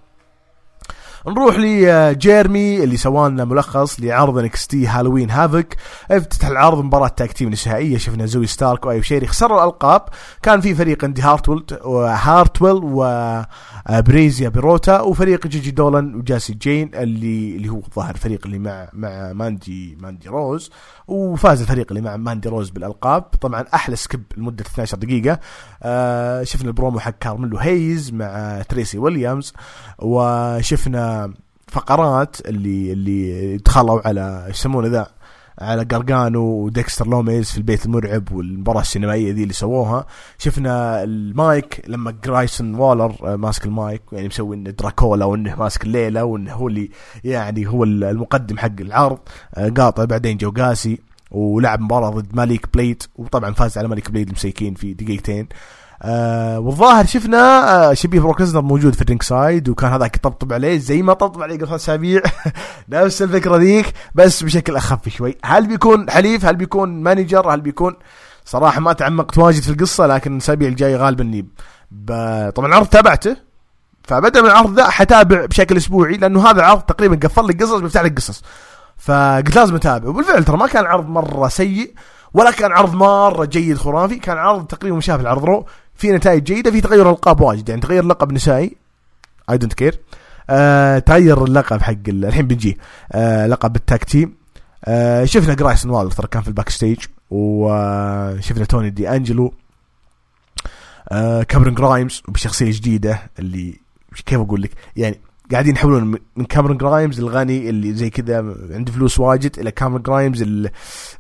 نروح 1.28 1.56
لجيرمي 1.60 2.84
اللي 2.84 2.98
سوى 2.98 3.30
لنا 3.30 3.46
ملخص 3.46 4.00
لعرض 4.00 4.38
NXT 4.38 4.88
Halloween 4.88 5.30
Havoc 5.32 5.78
افتتح 6.12 6.48
العرض 6.48 6.84
مباراة 6.84 7.08
tag 7.08 7.32
team 7.32 7.50
نسائية 7.50 7.98
شفنا 7.98 8.26
زوي 8.26 8.48
ستارك 8.48 8.86
وايو 8.86 9.02
شيراي 9.02 9.28
خسروا 9.28 9.60
الألقاب 9.64 10.02
كان 10.42 10.62
في 10.62 10.76
فريق 10.76 11.06
عندي 11.06 11.22
هارتويل 11.22 11.64
وهارتويل 11.84 12.80
وبيرسيا 12.84 14.50
بيروتا 14.50 15.02
وفريق 15.02 15.48
جيجي 15.48 15.72
دولان 15.72 16.16
وجاسي 16.16 16.54
جين 16.54 16.92
اللي 16.94 17.56
اللي 17.56 17.70
هو 17.70 17.78
الظاهر 17.88 18.14
الفريق 18.16 18.46
اللي 18.46 18.60
مع 18.60 18.90
مع 18.94 19.34
ماندي 19.34 19.98
ماندي 20.02 20.30
روز 20.30 20.72
وفاز 21.08 21.62
الفريق 21.62 21.86
اللي 21.92 22.02
مع 22.02 22.16
ماندي 22.18 22.50
روز 22.50 22.70
بالألقاب. 22.70 23.22
طبعا 23.22 23.66
أحلى 23.74 23.96
skip 23.96 24.24
لمدة 24.38 24.64
12 24.68 24.98
دقيقة. 24.98 25.40
آه 25.84 26.44
شفنا 26.44 26.68
البرومو 26.68 27.00
حق 27.00 27.14
كارميلو 27.20 27.58
هيز 27.58 28.14
مع 28.14 28.62
تريسي 28.70 28.98
ويليامز 28.98 29.54
وشفنا 30.00 31.19
فقرات 31.68 32.36
اللي 32.46 32.94
اللي 32.94 33.58
دخلوا 33.58 34.08
على 34.08 34.46
يسمونه 34.50 34.88
ذا؟ 34.88 35.08
على 35.62 35.86
جارجانو 35.86 36.42
وديكستر 36.42 37.08
لوميز 37.08 37.52
في 37.52 37.58
البيت 37.58 37.86
المرعب 37.86 38.32
والمباراة 38.32 38.82
السينمائية 38.82 39.32
دي 39.32 39.44
اللي 39.44 39.54
سووها. 39.54 40.06
شفنا 40.38 41.04
المايك 41.04 41.84
لما 41.88 42.12
جرايسون 42.24 42.76
آه، 42.76 43.36
ماسك 43.36 43.66
المايك 43.66 44.02
يعني 44.12 44.28
مسوي 44.28 44.56
إنه 44.56 44.70
دراكولا 44.70 45.26
وإنه 45.26 45.56
ماسك 45.56 45.84
الليلة 45.84 46.24
وإنه 46.24 46.54
هو 46.54 46.68
اللي 46.68 46.90
يعني 47.24 47.68
هو 47.68 47.84
المقدم 47.84 48.58
حق 48.58 48.80
العرض 48.80 49.20
آه، 49.56 49.70
قاطع. 49.70 50.06
بعدين 50.06 50.38
جو 50.38 50.52
قاسي 50.52 51.00
ولعب 51.32 51.82
مباراة 51.82 52.10
ضد 52.10 52.36
ماليك 52.36 52.68
بليد 52.74 53.04
وطبعا 53.16 53.54
فاز 53.54 53.78
على 53.78 53.88
ماليك 53.88 54.12
بليد 54.12 54.28
المسيكين 54.28 54.74
في 54.74 54.94
دقيقتين. 54.94 55.48
آه 56.02 56.60
والظاهر 56.60 57.06
شفنا 57.06 57.76
آه 57.90 57.94
شبيه 57.94 58.20
بروك 58.20 58.42
موجود 58.42 58.96
في 58.96 59.02
ال 59.02 59.24
ringside 59.24 59.70
وكان 59.70 59.92
هذاك 59.92 60.16
يطبطب 60.16 60.54
عليه 60.54 60.78
زي 60.78 61.02
ما 61.02 61.14
طبطب 61.14 61.42
عليه 61.42 61.58
قبل 61.58 61.76
أسابيع. 61.76 62.22
نفس 62.90 63.22
الفكرة 63.22 63.58
ذيك 63.58 63.94
بس 64.16 64.44
بشكل 64.44 64.76
أخف 64.76 65.10
شوي. 65.10 65.38
هل 65.46 65.68
بيكون 65.68 66.10
حليف؟ 66.10 66.46
هل 66.46 66.56
بيكون 66.56 67.04
manager؟ 67.04 67.54
هل 67.54 67.62
بيكون؟ 67.62 67.96
صراحة 68.46 68.80
ما 68.80 68.94
تعمقت 68.94 69.38
واجد 69.38 69.62
في 69.62 69.70
القصة 69.70 70.08
لكن 70.08 70.34
الأسابيع 70.34 70.70
الجاية 70.70 70.96
غالبا 70.96 71.24
إني 71.24 71.48
ب... 71.92 72.12
طبعا 72.50 72.68
العرض 72.68 72.88
تابعته. 72.88 73.36
فبدأ 74.04 74.42
من 74.42 74.48
العرض 74.48 74.74
ذا 74.74 74.90
حتابع 74.90 75.46
بشكل 75.46 75.78
أسبوعي 75.78 76.18
لأنه 76.18 76.50
هذا 76.50 76.60
العرض 76.60 76.82
تقريبا 76.82 77.28
قفل 77.28 77.48
لي 77.48 77.54
قصص 77.54 77.80
بيفتح 77.80 78.02
لك 78.02 78.18
قصص 78.18 78.44
فقلت 78.98 79.56
لازم 79.56 79.76
أتابع. 79.76 80.10
وبالفعل 80.10 80.44
ترى 80.44 80.58
ما 80.58 80.68
كان 80.68 80.86
عرض 80.86 81.08
مرة 81.08 81.48
سيء 81.48 81.94
ولا 82.34 82.52
كان 82.52 82.72
عرض 82.72 82.94
مرة 82.94 83.46
جيد 83.46 83.78
خرافي 83.78 84.16
كان 84.16 84.38
عرض 84.38 84.66
تقريبا 84.66 84.98
مشابه 84.98 85.22
العرض 85.22 85.46
رو. 85.46 85.66
في 86.00 86.12
نتائج 86.12 86.44
جيدة 86.44 86.72
في 86.72 86.82
تغير 86.82 87.10
القاب 87.10 87.42
واجد. 87.42 87.70
يعني 87.70 87.82
تغير 87.82 88.06
لقب 88.06 88.32
نسائي 88.32 88.76
I 89.50 89.58
don't 89.58 89.74
care 89.74 90.00
تغير 91.00 91.44
اللقب 91.44 91.82
حق 91.82 91.94
الحين 92.08 92.48
بنجي. 92.48 92.78
آه 93.12 93.48
لقب 93.48 93.76
ال 93.76 93.83
tag 93.83 94.04
team. 94.04 94.36
آه 94.86 95.26
شفنا 95.26 95.54
جرايسون 95.54 95.92
وولر 95.92 96.12
ترى 96.12 96.28
كان 96.28 96.42
في 96.42 96.48
ال 96.48 96.70
backstage 96.70 96.98
وشفنا 97.30 98.66
توني 98.66 98.90
دي 98.90 99.10
انجلو 99.10 99.54
آه 101.12 101.44
كامرون 101.44 101.74
جرايمز 101.74 102.22
بشخصيه 102.28 102.72
جديدة 102.72 103.20
اللي 103.40 103.80
كيف 104.26 104.40
أقول 104.40 104.62
لك؟ 104.62 104.72
يعني 104.96 105.20
قاعدين 105.52 105.76
يحولون 105.76 106.16
من 106.36 106.46
كاميرون 106.46 106.78
جرايمز 106.78 107.20
الغني 107.20 107.70
اللي 107.70 107.94
زي 107.94 108.10
كذا 108.10 108.56
عنده 108.72 108.92
فلوس 108.92 109.20
واجد 109.20 109.60
إلى 109.60 109.72
كاميرون 109.72 110.02
جرايمز 110.02 110.42
اللي 110.42 110.70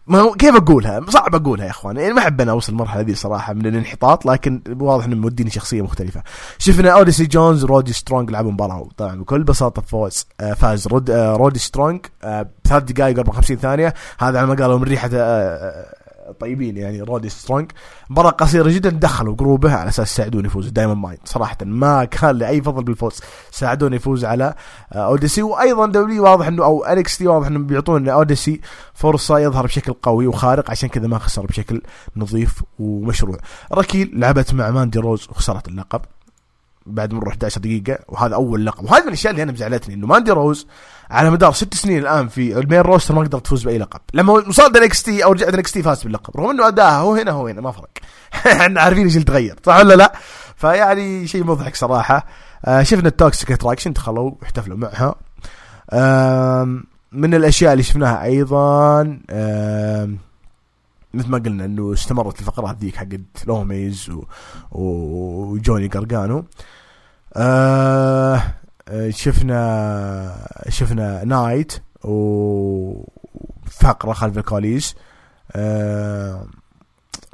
ما 0.07 0.19
هو 0.19 0.31
كيف 0.31 0.55
أقولها؟ 0.55 1.01
صعب 1.09 1.35
أقولها 1.35 1.65
يا 1.65 1.71
إخوان. 1.71 1.97
يعني 1.97 2.13
ما 2.13 2.21
أحب 2.21 2.41
أنا 2.41 2.51
أوصل 2.51 2.73
المرحلة 2.73 3.01
دي 3.01 3.15
صراحة 3.15 3.53
من 3.53 3.65
الانحطاط 3.65 4.25
لكن 4.25 4.61
واضح 4.79 5.05
إنه 5.05 5.15
موديني 5.15 5.49
شخصية 5.49 5.81
مختلفة. 5.81 6.23
شفنا 6.57 6.89
اوديسي 6.89 7.25
جونز 7.25 7.65
رودي 7.65 7.93
سترونج 7.93 8.31
لعبوا 8.31 8.51
مباراة 8.51 8.87
طبعا 8.97 9.15
بكل 9.15 9.43
بساطة 9.43 9.81
فوز 9.81 10.25
آه، 10.39 10.53
فاز. 10.53 10.87
رود 10.87 11.09
آه، 11.09 11.35
رودي 11.35 11.59
سترونج 11.59 12.05
آه، 12.23 12.49
بثلاث 12.65 12.83
دقائق 12.83 13.17
54 13.17 13.57
ثانية. 13.57 13.93
هذا 14.19 14.39
على 14.39 14.47
ما 14.47 14.55
قالوا 14.55 14.77
من 14.77 14.83
ريحة 14.83 15.09
طيبين 16.39 16.77
يعني. 16.77 17.01
رودي 17.01 17.29
سترونج 17.29 17.71
مباراة 18.09 18.29
قصيرة 18.29 18.69
جدا 18.69 18.89
دخلوا 18.89 19.35
جروبه 19.35 19.73
على 19.73 19.89
أساس 19.89 20.11
يساعدون 20.11 20.45
يفوز. 20.45 20.69
دايموند 20.69 20.93
ماين 20.93 21.19
صراحة 21.25 21.57
ما 21.61 22.05
كان 22.05 22.35
له 22.35 22.48
أي 22.48 22.61
فضل 22.61 22.83
بالفوز. 22.83 23.19
ساعدون 23.51 23.93
يفوز 23.93 24.25
على 24.25 24.53
أوديسي. 24.93 25.41
وأيضا 25.41 25.85
دولي 25.85 26.19
واضح 26.19 26.47
إنه 26.47 26.63
أو 26.63 26.85
NXT 26.85 27.27
واضح 27.27 27.47
إنهم 27.47 27.65
بيعطون 27.65 28.09
اوديسي 28.09 28.61
فرصة 28.93 29.39
يظهر 29.39 29.65
بشكل 29.65 29.93
قوي 29.93 30.27
وخارق. 30.27 30.71
عشان 30.71 30.89
كذا 30.89 31.07
ما 31.07 31.19
خسر 31.19 31.45
بشكل 31.45 31.81
نظيف 32.17 32.63
ومشروع. 32.79 33.37
راكيل 33.71 34.11
لعبت 34.13 34.53
مع 34.53 34.69
ماندي 34.69 34.99
روز 34.99 35.27
وخسرت 35.29 35.67
اللقب. 35.67 36.01
بعد 36.89 37.13
مرور 37.13 37.29
11 37.29 37.61
دقيقة 37.61 37.99
وهذا 38.07 38.35
أول 38.35 38.65
لقب. 38.65 38.83
وهذه 38.83 39.01
من 39.01 39.07
الأشياء 39.07 39.31
اللي 39.31 39.43
أنا 39.43 39.51
مزعلتني 39.51 39.95
إنه 39.95 40.07
ماندي 40.07 40.31
روز 40.31 40.67
على 41.09 41.29
مدار 41.29 41.53
ست 41.53 41.73
سنين 41.73 41.97
الآن 41.97 42.27
في 42.27 42.59
ال 42.59 42.63
main 42.63 42.79
roster 42.79 43.15
ما 43.15 43.21
قدرت 43.21 43.45
تفوز 43.45 43.63
بأي 43.63 43.77
لقب. 43.77 43.99
لما 44.13 44.33
وصلت 44.33 44.77
NXT 44.77 45.23
أو 45.23 45.31
رجعت 45.31 45.53
NXT 45.53 45.83
فاز 45.83 46.03
باللقب. 46.03 46.37
رغم 46.37 46.49
إنه 46.49 46.67
أداها 46.67 46.97
هو 46.99 47.15
هنا 47.15 47.31
هو 47.31 47.47
هنا 47.47 47.61
ما 47.61 47.71
فرق. 47.71 47.89
إحنا 48.61 48.81
عارفين 48.81 49.03
إيش 49.03 49.13
اللي 49.13 49.25
تغير 49.25 49.55
صح 49.65 49.77
ولا 49.77 49.93
لا؟ 49.93 50.13
فيعني 50.55 51.27
شيء 51.27 51.43
مضحك 51.43 51.75
صراحة. 51.75 52.25
آه 52.65 52.83
شفنا 52.83 53.07
التوكسيك 53.07 53.51
اتراكشن 53.51 53.93
دخلوا 53.93 54.31
واحتفلوا 54.41 54.77
معها. 54.77 55.15
من 57.11 57.33
الأشياء 57.33 57.73
اللي 57.73 57.83
شفناها 57.83 58.23
أيضا 58.23 59.03
مثل 61.13 61.29
ما 61.29 61.37
قلنا 61.37 61.65
إنه 61.65 61.93
استمرت 61.93 62.39
الفقرات 62.39 62.77
ذيك 62.77 62.95
حقت 62.95 63.47
لوميز 63.47 64.09
و... 64.09 64.23
وجوني 64.71 65.87
قرقانو. 65.87 66.37
آه 66.37 66.43
شفنا 69.09 70.47
شفنا 70.69 71.23
نايت 71.23 71.73
وفقره 72.03 73.13
خلف 74.13 74.37
الكواليس. 74.37 74.95
أه 75.51 76.45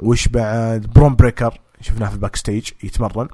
وش 0.00 0.28
بعد؟ 0.28 0.86
برون 0.94 1.16
بريكر 1.16 1.60
شفناه 1.80 2.08
في 2.08 2.14
ال 2.14 2.36
backstage 2.36 2.70
يتمرن. 2.82 3.28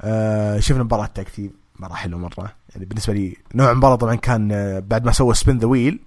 أه 0.00 0.60
شفنا 0.60 0.82
مباراة 0.82 1.06
tag 1.06 1.26
team 1.26 1.52
مباراة 1.78 1.94
حلوة 1.94 2.20
مرة. 2.20 2.52
يعني 2.74 2.84
بالنسبة 2.86 3.12
لي 3.12 3.36
نوع 3.54 3.70
المباراة 3.70 3.96
طبعا 3.96 4.14
كان 4.14 4.52
آه، 4.52 4.78
بعد 4.78 5.04
ما 5.04 5.12
سوى 5.12 5.34
spin 5.34 5.58
the 5.58 5.66
wheel 5.66 6.00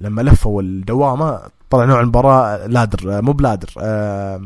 لما 0.00 0.22
لفوا 0.22 0.62
الدوامة 0.62 1.40
طلع 1.70 1.84
نوع 1.84 2.00
المباراة 2.00 2.66
ladder 2.66 3.18
آه، 3.18 3.20
مو 3.20 3.32
ب 3.32 3.37
ladder 3.37 3.68
أه 3.78 4.42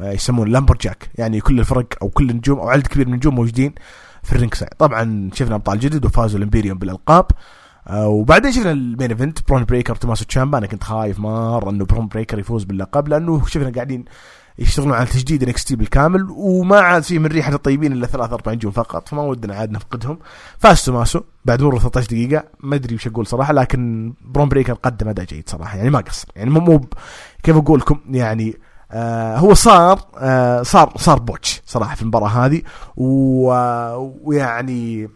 يسمونه 0.00 0.50
lumberjack 0.50 1.10
يعني 1.14 1.40
كل 1.40 1.60
الفرق 1.60 1.86
أو 2.02 2.08
كل 2.08 2.30
النجوم 2.30 2.58
أو 2.58 2.68
عدد 2.68 2.86
كبير 2.86 3.06
من 3.06 3.12
النجوم 3.12 3.34
موجودين. 3.34 3.74
في 4.28 4.34
ال 4.34 4.54
ringside 4.54 4.70
طبعا 4.78 5.30
شفنا 5.34 5.54
أبطال 5.54 5.78
جدد 5.78 6.04
وفازوا 6.04 6.38
الإمبيريوم 6.38 6.78
بالألقاب. 6.78 7.26
آه 7.86 8.08
وبعدين 8.08 8.52
شفنا 8.52 8.70
ال 8.70 8.78
main 8.78 9.10
event 9.10 9.48
برون 9.48 9.64
بريكر 9.64 9.94
توماسو 9.94 10.24
تشامبا 10.24 10.58
أنا 10.58 10.66
كنت 10.66 10.84
خايف 10.84 11.18
مرة 11.18 11.70
إنه 11.70 11.84
برون 11.84 12.08
بريكر 12.08 12.38
يفوز 12.38 12.64
باللقب 12.64 13.08
لأنه 13.08 13.46
شفنا 13.46 13.70
قاعدين 13.70 14.04
يشتغلون 14.58 14.92
على 14.92 15.06
تجديد 15.06 15.42
NXT 15.42 15.76
بالكامل 15.76 16.26
وما 16.30 16.80
عاد 16.80 17.02
في 17.02 17.18
من 17.18 17.26
ريحة 17.26 17.54
الطيبين 17.54 17.92
إلا 17.92 18.06
ثلاث 18.06 18.32
أربع 18.32 18.52
نجوم 18.52 18.72
فقط 18.72 19.08
فما 19.08 19.22
ودنا 19.22 19.54
عاد 19.54 19.70
نفقدهم. 19.70 20.18
فاز 20.58 20.84
توماسو 20.84 21.20
بعد 21.44 21.62
مرور 21.62 21.78
13 21.80 22.06
دقيقة. 22.06 22.44
ما 22.60 22.76
أدري 22.76 22.94
وش 22.94 23.06
أقول 23.06 23.26
صراحة 23.26 23.52
لكن 23.52 24.12
برون 24.24 24.48
بريكر 24.48 24.72
قدم 24.72 25.08
أداء 25.08 25.24
جيد 25.24 25.48
صراحة 25.48 25.76
يعني 25.76 25.90
ما 25.90 26.00
قصر. 26.00 26.28
يعني 26.36 26.50
مو 26.50 26.80
كيف 27.42 27.56
أقول 27.56 27.80
لكم 27.80 27.98
يعني 28.10 28.56
آه 28.92 29.36
هو 29.36 29.54
صار 29.54 30.00
آه 30.18 30.62
صار 30.62 30.92
صار 30.96 31.18
botch 31.18 31.62
صراحة 31.66 31.94
في 31.94 32.02
المباراة 32.02 32.28
هذه. 32.28 32.62
ويعني 34.24 35.08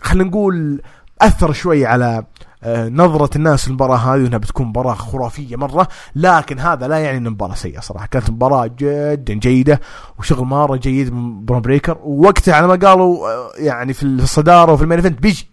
خلينا 0.00 0.28
نقول 0.28 0.82
أثر 1.20 1.52
شوي 1.52 1.86
على 1.86 2.24
آه 2.62 2.88
نظرة 2.88 3.30
الناس 3.36 3.68
المباراة 3.68 3.96
هذه 3.96 4.22
وإنها 4.22 4.38
بتكون 4.38 4.66
مباراة 4.66 4.94
خرافية 4.94 5.56
مرة. 5.56 5.88
لكن 6.16 6.58
هذا 6.58 6.88
لا 6.88 6.98
يعني 6.98 7.18
انها 7.18 7.30
مباراة 7.30 7.54
سيئة 7.54 7.80
صراحة. 7.80 8.06
كانت 8.06 8.30
مباراة 8.30 8.70
جدا 8.78 9.34
جيدة 9.34 9.80
وشغل 10.18 10.44
مرة 10.46 10.76
جيد 10.76 11.12
من 11.12 11.44
برون 11.44 11.60
بريكر. 11.60 11.98
ووقتها 12.00 12.54
على 12.54 12.66
ما 12.66 12.74
قالوا 12.74 13.28
يعني 13.58 13.92
في 13.92 14.02
الصدارة 14.02 14.72
وفي 14.72 14.82
ال 14.82 14.86
main 14.86 15.00
بيجي. 15.00 15.50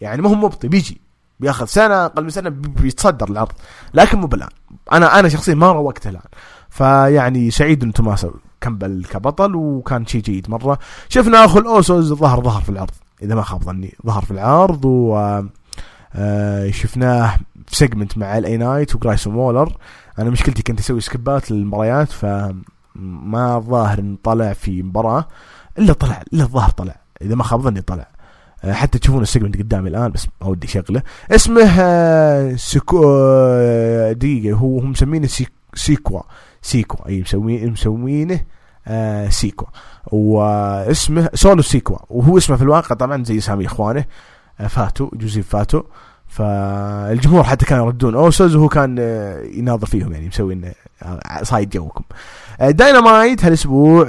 يعني 0.00 0.22
ما 0.22 0.30
هو 0.30 0.34
مبطي 0.34 0.68
بيجي. 0.68 1.00
بياخذ 1.40 1.66
سنة 1.66 2.04
أقل 2.04 2.22
من 2.22 2.30
سنة 2.30 2.50
بيتصدر 2.50 3.28
العرض. 3.28 3.52
لكن 3.94 4.18
مو 4.18 4.26
بالآن. 4.26 4.48
أنا 4.92 5.18
أنا 5.18 5.28
شخصيا 5.28 5.54
ما 5.54 5.68
وقتها 5.68 6.10
الآن. 6.10 6.22
فيعني 6.76 7.50
سعيد 7.50 7.82
ان 7.84 7.92
توماس 7.92 8.26
كمل 8.60 9.04
كبطل 9.10 9.54
وكان 9.54 10.06
شيء 10.06 10.22
جيد 10.22 10.50
مرة. 10.50 10.78
شفنا 11.08 11.44
أخو 11.44 11.58
الاوسوس 11.58 12.04
ظهر 12.04 12.42
ظهر 12.42 12.62
في 12.62 12.68
العرض 12.68 12.90
إذا 13.22 13.34
ما 13.34 13.42
خاب 13.42 13.62
ظني 13.64 13.94
ظهر 14.06 14.22
في 14.22 14.30
العرض 14.30 14.84
و 14.84 15.40
آه، 16.14 16.70
شفناه 16.70 17.36
في 17.66 17.76
segment 17.76 18.18
مع 18.18 18.38
LA 18.38 18.56
Knight 18.56 18.94
وجرايسون 18.94 19.34
وولر 19.34 19.76
أنا 20.18 20.30
مشكلتي 20.30 20.62
كنت 20.62 20.80
أسوي 20.80 21.00
skip 21.00 21.40
ات 21.40 21.50
للمباريات 21.50 22.12
فما 22.12 23.58
ظاهر 23.58 23.98
ان 23.98 24.16
طلع 24.24 24.52
في 24.52 24.82
مباراة. 24.82 25.28
إلا 25.78 25.92
طلع 25.92 26.22
إلا 26.32 26.42
الظاهر 26.42 26.70
طلع. 26.70 26.96
إذا 27.22 27.34
ما 27.34 27.44
خاب 27.44 27.60
ظني 27.60 27.80
طلع. 27.80 28.08
حتى 28.64 28.98
تشوفون 28.98 29.22
ال 29.22 29.26
segment 29.26 29.56
قدامي 29.58 29.88
الآن 29.88 30.10
بس 30.10 30.26
ما 30.40 30.46
ودي 30.48 30.66
شغله 30.66 31.02
اسمه 31.30 31.62
آه، 31.80 32.56
سكو 32.56 33.02
دقيقة 34.12 34.56
هو 34.56 34.78
هم 34.78 34.90
مسمينه 34.90 35.28
سيكوا. 35.74 36.20
سيكوا 36.62 37.08
أي 37.08 37.20
مسوين 37.20 37.70
مسوينه 37.70 38.40
آه 38.86 39.28
سيكوا. 39.28 39.66
واسمه 40.12 41.30
سولو 41.34 41.62
سيكوا. 41.62 41.96
وهو 42.10 42.38
اسمه 42.38 42.56
في 42.56 42.62
الواقع 42.62 42.94
طبعا 42.96 43.24
زي 43.24 43.38
اسامي 43.38 43.66
إخوانه 43.66 44.04
آه، 44.60 44.66
فاتوا 44.66 45.10
جوزيف 45.12 45.48
فاتوا 45.48 45.82
فالجمهور 46.28 47.44
حتى 47.44 47.66
كانوا 47.66 47.86
يردون 47.86 48.14
اوسوس 48.14 48.54
وهو 48.54 48.68
كان 48.68 48.96
آه، 48.98 49.42
يناظر 49.42 49.86
فيهم 49.86 50.12
يعني 50.12 50.28
مسوي 50.28 50.54
إنه 50.54 50.72
آه، 51.02 51.42
صايد 51.42 51.70
جوكم. 51.70 52.04
داينامايت 52.60 53.44
هالأسبوع 53.44 54.02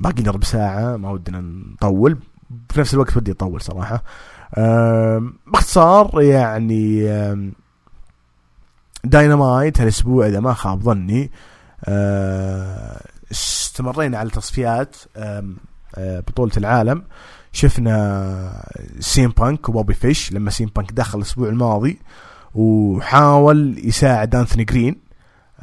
باقي 0.00 0.22
لنا 0.22 0.30
ربع 0.30 0.44
ساعة 0.46 0.96
ما 0.96 1.10
ودنا 1.10 1.40
نطول. 1.40 2.18
في 2.70 2.80
نفس 2.80 2.94
الوقت 2.94 3.16
ودي 3.16 3.32
أطول 3.32 3.60
صراحة. 3.60 4.02
باختصار 5.46 6.22
يعني 6.22 7.02
داينامايت 9.04 9.80
هالأسبوع 9.80 10.26
إذا 10.26 10.40
ما 10.40 10.54
خاب 10.54 10.82
ظني 10.82 11.30
استمرينا 13.32 14.18
على 14.18 14.30
تصفيات 14.30 14.96
بطولة 15.98 16.52
العالم. 16.56 17.04
شفنا 17.52 18.66
سي 19.00 19.19
ام 19.19 19.28
بانك 19.28 19.68
وبوبي 19.68 19.94
فيش 19.94 20.32
لما 20.32 20.50
سي 20.50 20.63
ام 20.63 20.70
بانك 20.76 20.92
دخل 20.92 21.18
الأسبوع 21.18 21.48
الماضي 21.48 21.98
وحاول 22.54 23.80
يساعد 23.84 24.34
أنثوني 24.34 24.64
جرين. 24.64 24.92
آه، 24.92 25.07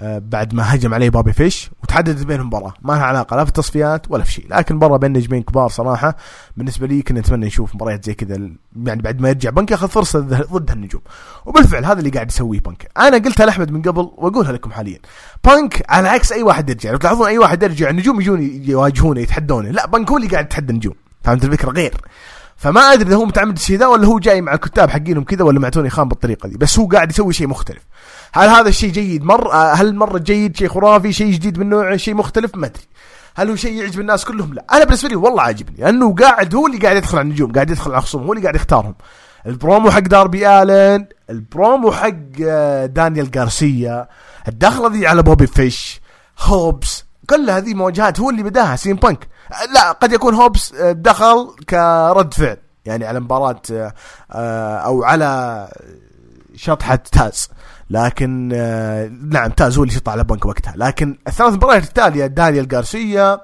بعد 0.04 0.54
ما 0.54 0.76
هجم 0.76 0.94
عليه 0.94 1.10
بوبي 1.10 1.34
فيش 1.34 1.72
وتحددت 1.84 2.26
بينهم 2.26 2.48
مباراة. 2.48 2.74
ما 2.82 2.94
لها 2.94 3.04
علاقة 3.04 3.36
لا 3.36 3.44
في 3.44 3.50
التصفيات 3.50 4.12
ولا 4.12 4.24
في 4.24 4.32
شيء. 4.32 4.46
لكن 4.50 4.76
مباراه 4.76 4.98
بين 4.98 5.14
نجمين 5.14 5.44
كبار 5.44 5.70
صراحة 5.70 6.18
بالنسبة 6.58 6.88
لي 6.88 7.02
كنا 7.02 7.20
نتمنى 7.20 7.46
نشوف 7.46 7.76
مباريات 7.76 8.06
زي 8.06 8.14
كذا 8.14 8.36
يعني 8.86 9.02
بعد 9.02 9.22
ما 9.22 9.30
يرجع 9.30 9.50
بنك 9.50 9.72
ياخذ 9.72 9.88
فرصة 9.88 10.20
ضد 10.20 10.72
هالنجوم. 10.72 11.02
وبالفعل 11.46 11.86
هذا 11.86 12.00
اللي 12.00 12.10
قاعد 12.10 12.32
يسويه 12.32 12.60
بنك. 12.60 12.92
أنا 12.98 13.18
قلتها 13.18 13.46
لأحمد 13.46 13.72
من 13.72 13.82
قبل 13.82 14.02
وأقولها 14.18 14.52
لكم 14.52 14.72
حاليا. 14.72 15.00
بنك 15.46 15.86
على 15.90 16.08
عكس 16.08 16.32
أي 16.32 16.44
واحد 16.44 16.70
يرجع. 16.70 16.92
لو 16.92 16.98
تلاحظون 16.98 17.28
أي 17.28 17.38
واحد 17.38 17.64
يرجع 17.64 17.90
النجوم 17.90 18.22
يجون 18.22 18.42
يواجهونه 18.42 19.22
يتحدونه. 19.22 19.70
لا 19.70 19.88
بنك 19.88 20.12
هو 20.12 20.18
اللي 20.18 20.28
قاعد 20.28 20.46
يتحدى 20.46 20.72
النجوم. 20.72 20.96
فهمت 21.24 21.46
الفكرة؟ 21.46 21.72
غير. 21.72 21.96
فما 22.58 22.82
أدري 22.82 23.08
إذا 23.08 23.16
هو 23.16 23.26
متعمد 23.26 23.56
الشيء 23.56 23.78
ذا 23.78 23.88
ولا 23.88 24.08
هو 24.08 24.20
جاي 24.20 24.42
مع 24.42 24.54
الكتاب 24.54 24.90
حقينهم 24.90 25.24
كذا 25.24 25.44
ولا 25.44 25.60
مع 25.60 25.70
توني 25.70 25.90
خان 25.90 26.08
بالطريقة 26.08 26.50
دي 26.50 26.58
بس 26.58 26.80
هو 26.80 26.88
قاعد 26.88 27.12
يسوي 27.12 27.34
شيء 27.34 27.48
مختلف. 27.48 27.82
هل 28.36 28.50
هذا 28.50 28.70
الشيء 28.70 28.92
جيد؟ 28.92 29.24
مر 29.24 29.52
آه، 29.54 29.74
هل 29.74 29.96
مرة 29.96 30.18
جيد 30.18 30.58
شيء 30.58 30.68
خرافي 30.68 31.14
شيء 31.14 31.32
جديد 31.32 31.60
من 31.60 31.70
نوعه 31.70 31.98
شيء 31.98 32.14
مختلف؟ 32.14 32.56
ما 32.56 32.66
أدري. 32.66 32.84
هل 33.36 33.50
هو 33.50 33.56
شيء 33.56 33.74
يعجب 33.74 34.00
الناس 34.00 34.26
كلهم؟ 34.26 34.54
لا. 34.54 34.66
أنا 34.74 34.84
بالنسبة 34.84 35.10
لي 35.10 35.16
والله 35.16 35.42
عاجبني 35.42 35.78
لأنه 35.78 36.16
قاعد 36.16 36.56
هو 36.56 36.68
اللي 36.68 36.78
قاعد 36.78 36.98
يدخل 36.98 37.18
على 37.18 37.28
النجوم 37.28 37.52
قاعد 37.52 37.70
يدخل 37.70 37.92
على 37.92 38.02
خصوم 38.02 38.24
هو 38.24 38.34
اللي 38.34 38.44
قاعد 38.44 38.56
يختارهم. 38.56 38.96
البرومو 39.46 39.92
حق 39.92 40.00
داربي 40.00 40.50
آلن 40.50 41.06
البرومو 41.30 41.92
حق 41.92 42.14
آه، 42.46 42.86
دانيال 42.86 43.30
غارسيا 43.38 44.08
الدخلة 44.48 44.88
ذي 44.88 45.08
على 45.08 45.24
بوبي 45.24 45.48
فيش 45.48 46.02
هوبس 46.40 47.06
كل 47.30 47.50
هذه 47.50 47.74
مواجهات 47.74 48.20
هو 48.20 48.30
اللي 48.30 48.44
بداها 48.44 48.76
سي 48.76 48.89
ام 48.89 48.96
بانك. 48.96 49.28
لا 49.74 49.92
قد 49.92 50.14
يكون 50.14 50.34
هوبس 50.34 50.74
آه، 50.74 50.92
دخل 50.92 51.56
كرد 51.70 52.34
فعل 52.34 52.58
يعني 52.86 53.06
على 53.06 53.20
مباراة 53.20 53.62
أو 54.32 55.04
على 55.04 55.68
شطحة 56.56 56.96
تاز 56.96 57.50
لكن 57.90 58.52
آه، 58.54 59.12
نعم 59.32 59.50
تاز 59.50 59.78
هو 59.78 59.84
اللي 59.84 59.96
شط 59.96 60.10
على 60.10 60.24
بانك 60.24 60.46
وقتها. 60.46 60.74
لكن 60.76 61.18
الثلاث 61.28 61.54
مباريات 61.54 61.84
التالية 61.84 62.26
دانيال 62.26 62.68
غارسيا 62.74 63.40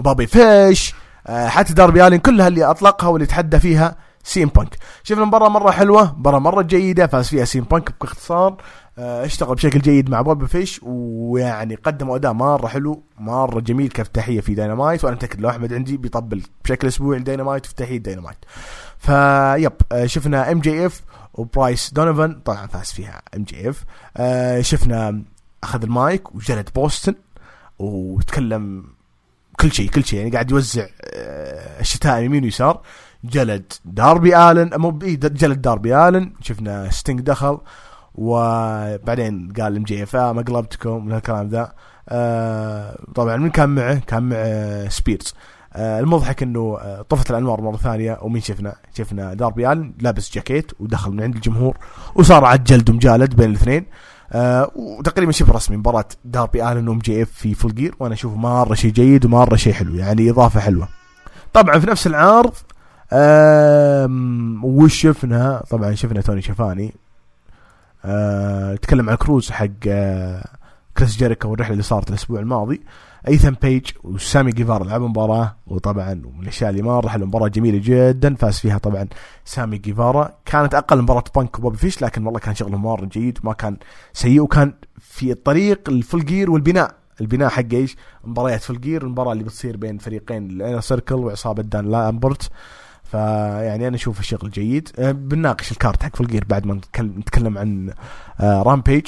بابي 0.00 0.26
فيش 0.26 0.94
آه، 1.26 1.48
حتى 1.48 1.74
داربي 1.74 2.06
ألين 2.06 2.18
كلها 2.18 2.48
اللي 2.48 2.64
أطلقها 2.64 3.08
واللي 3.08 3.26
تحدى 3.26 3.58
فيها 3.58 3.96
CM 4.24 4.48
Punk. 4.48 4.76
شفنا 5.02 5.24
مباراه 5.24 5.48
مرة 5.48 5.70
حلوة 5.70 6.18
مباراه 6.18 6.38
مرة 6.38 6.62
جيدة 6.62 7.06
فاز 7.06 7.28
فيها 7.28 7.44
CM 7.44 7.64
Punk 7.64 7.94
باختصار. 8.00 8.56
آه، 8.98 9.24
اشتغل 9.24 9.54
بشكل 9.54 9.80
جيد 9.80 10.10
مع 10.10 10.22
بوبي 10.22 10.46
فيش 10.46 10.80
ويعني 10.82 11.74
قدموا 11.74 12.16
أداء 12.16 12.32
مرة 12.32 12.66
حلو 12.66 13.02
مرة 13.18 13.60
جميل 13.60 13.88
كافتتاحية 13.88 14.40
في 14.40 14.54
داينامايت 14.54 15.04
وأنا 15.04 15.16
متأكد 15.16 15.40
لو 15.40 15.48
أحمد 15.48 15.72
عندي 15.74 15.96
بيطبل 15.96 16.42
بشكل 16.64 16.86
أسبوعي 16.88 17.18
لداينامايت 17.18 17.66
افتتاحيه 17.66 17.98
داينامايت 17.98 18.38
فيب 18.98 19.72
شفنا 20.06 20.52
MJF 20.52 21.00
وبرايس 21.34 21.92
دونيفن 21.94 22.40
طبعا 22.44 22.66
فاز 22.66 22.92
فيها 22.92 23.22
MJF. 23.36 23.84
آه 24.16 24.60
شفنا 24.60 25.22
أخذ 25.62 25.82
المايك 25.82 26.34
وجلد 26.34 26.68
بوستن 26.74 27.14
وتكلم 27.78 28.84
كل 29.60 29.72
شيء 29.72 29.90
كل 29.90 30.04
شيء. 30.04 30.18
يعني 30.18 30.30
قاعد 30.30 30.50
يوزع 30.50 30.86
آه 31.02 31.80
الشتائم 31.80 32.24
يمين 32.24 32.44
ويسار. 32.44 32.82
جلد 33.24 33.72
داربي 33.84 34.36
آلن 34.36 34.70
مو 34.76 34.98
جلد 34.98 35.62
داربي 35.62 35.96
آلن. 36.08 36.32
شفنا 36.40 36.90
ستينج 36.90 37.20
دخل 37.20 37.58
وبعدين 38.14 39.52
قال 39.52 39.76
MJF 39.76 40.16
آه 40.16 40.32
ما 40.32 40.42
قلبتكم 40.42 41.06
من 41.06 41.12
هالكلام 41.12 41.48
ذا. 41.48 41.74
طبعا 43.14 43.36
من 43.36 43.50
كان 43.50 43.68
معه؟ 43.68 43.94
كان 43.94 44.22
مع 44.22 44.88
سبيرز. 44.88 45.34
المضحك 45.76 46.42
إنه 46.42 46.78
آه 46.80 47.02
طفت 47.02 47.30
الأنوار 47.30 47.60
مرة 47.60 47.76
ثانية 47.76 48.18
ومين 48.22 48.42
شفنا؟ 48.42 48.74
شفنا 48.98 49.34
داربي 49.34 49.72
آلن 49.72 49.94
لابس 50.00 50.34
جاكيت 50.34 50.72
ودخل 50.80 51.10
من 51.12 51.22
عند 51.22 51.34
الجمهور 51.34 51.76
وصار 52.14 52.44
عاد 52.44 52.64
جلد 52.64 52.90
ومجالد 52.90 53.36
بين 53.36 53.50
الاثنين 53.50 53.86
آه 54.32 54.70
وتقريبا 54.74 55.32
شبه 55.32 55.52
رسمي 55.52 55.76
مباراة 55.76 56.04
داربي 56.24 56.72
آلن 56.72 56.88
و 56.88 56.98
MJF 56.98 57.30
في 57.30 57.54
Full 57.54 57.74
Gear 57.74 57.94
وأنا 58.00 58.14
أشوفه 58.14 58.36
مرة 58.36 58.74
شيء 58.74 58.92
جيد 58.92 59.24
ومرة 59.24 59.56
شيء 59.56 59.72
حلو 59.72 59.94
يعني 59.94 60.30
إضافة 60.30 60.60
حلوة. 60.60 60.88
طبعا 61.52 61.78
في 61.78 61.86
نفس 61.86 62.06
العرض 62.06 62.52
آه 63.12 64.08
وش 64.62 64.94
شفنا؟ 65.02 65.62
طبعا 65.70 65.94
شفنا 65.94 66.20
توني 66.20 66.42
شفاني 66.42 66.94
آه 68.04 68.74
تكلم 68.74 69.10
عن 69.10 69.16
كروز 69.16 69.50
حق 69.50 69.66
آه 69.88 70.44
كريس 70.98 71.16
جيريكو 71.16 71.48
والرحلة 71.48 71.72
اللي 71.72 71.82
صارت 71.82 72.08
الأسبوع 72.10 72.40
الماضي 72.40 72.82
ايثن 73.28 73.56
بيج 73.62 73.86
وسامي 74.02 74.52
جيفارا 74.52 74.84
لعبوا 74.84 75.08
مباراه 75.08 75.56
وطبعا 75.66 76.14
من 76.14 76.42
الأشياء 76.42 76.70
اللي 76.70 76.82
مره 76.82 77.08
حلوة 77.08 77.26
مباراة 77.26 77.48
جميلة 77.48 77.80
جدا 77.84 78.34
فاز 78.34 78.58
فيها 78.58 78.78
طبعا 78.78 79.06
سامي 79.44 79.78
جيفارا. 79.78 80.32
كانت 80.44 80.74
أقل 80.74 81.02
مباراة 81.02 81.24
بانك 81.36 81.58
وبوبي 81.58 81.76
فيش 81.76 82.02
لكن 82.02 82.26
والله 82.26 82.40
كان 82.40 82.54
شغله 82.54 82.78
مره 82.78 83.04
جيد 83.04 83.38
وما 83.44 83.52
كان 83.52 83.76
سيء 84.12 84.40
وكان 84.40 84.74
في 84.98 85.32
الطريق 85.32 85.80
ال 85.88 85.95
Full 85.95 86.24
Gear 86.24 86.50
والبناء. 86.50 86.94
البناء 87.20 87.48
حق 87.48 87.64
إيش؟ 87.72 87.96
مباريات 88.24 88.62
Full 88.62 88.80
Gear 88.80 89.02
المباراة 89.02 89.32
اللي 89.32 89.44
بتصير 89.44 89.76
بين 89.76 89.98
فريقين 89.98 90.50
ال 90.50 90.55
Inner 90.55 90.80
Circle 90.80 91.14
وعصابة 91.14 91.62
دان 91.62 91.90
لامبرت. 91.90 92.50
فيعني 93.04 93.88
أنا 93.88 93.96
أشوف 93.96 94.20
الشغل 94.20 94.50
جيد. 94.50 94.88
أه، 94.98 95.12
بنناقش 95.12 95.72
ال 95.72 95.78
card 95.78 96.02
حق 96.02 96.16
Full 96.16 96.26
Gear 96.26 96.44
بعد 96.48 96.66
ما 96.66 96.80
نتكلم 96.98 97.58
عن 97.58 97.92
Rampage. 98.40 99.06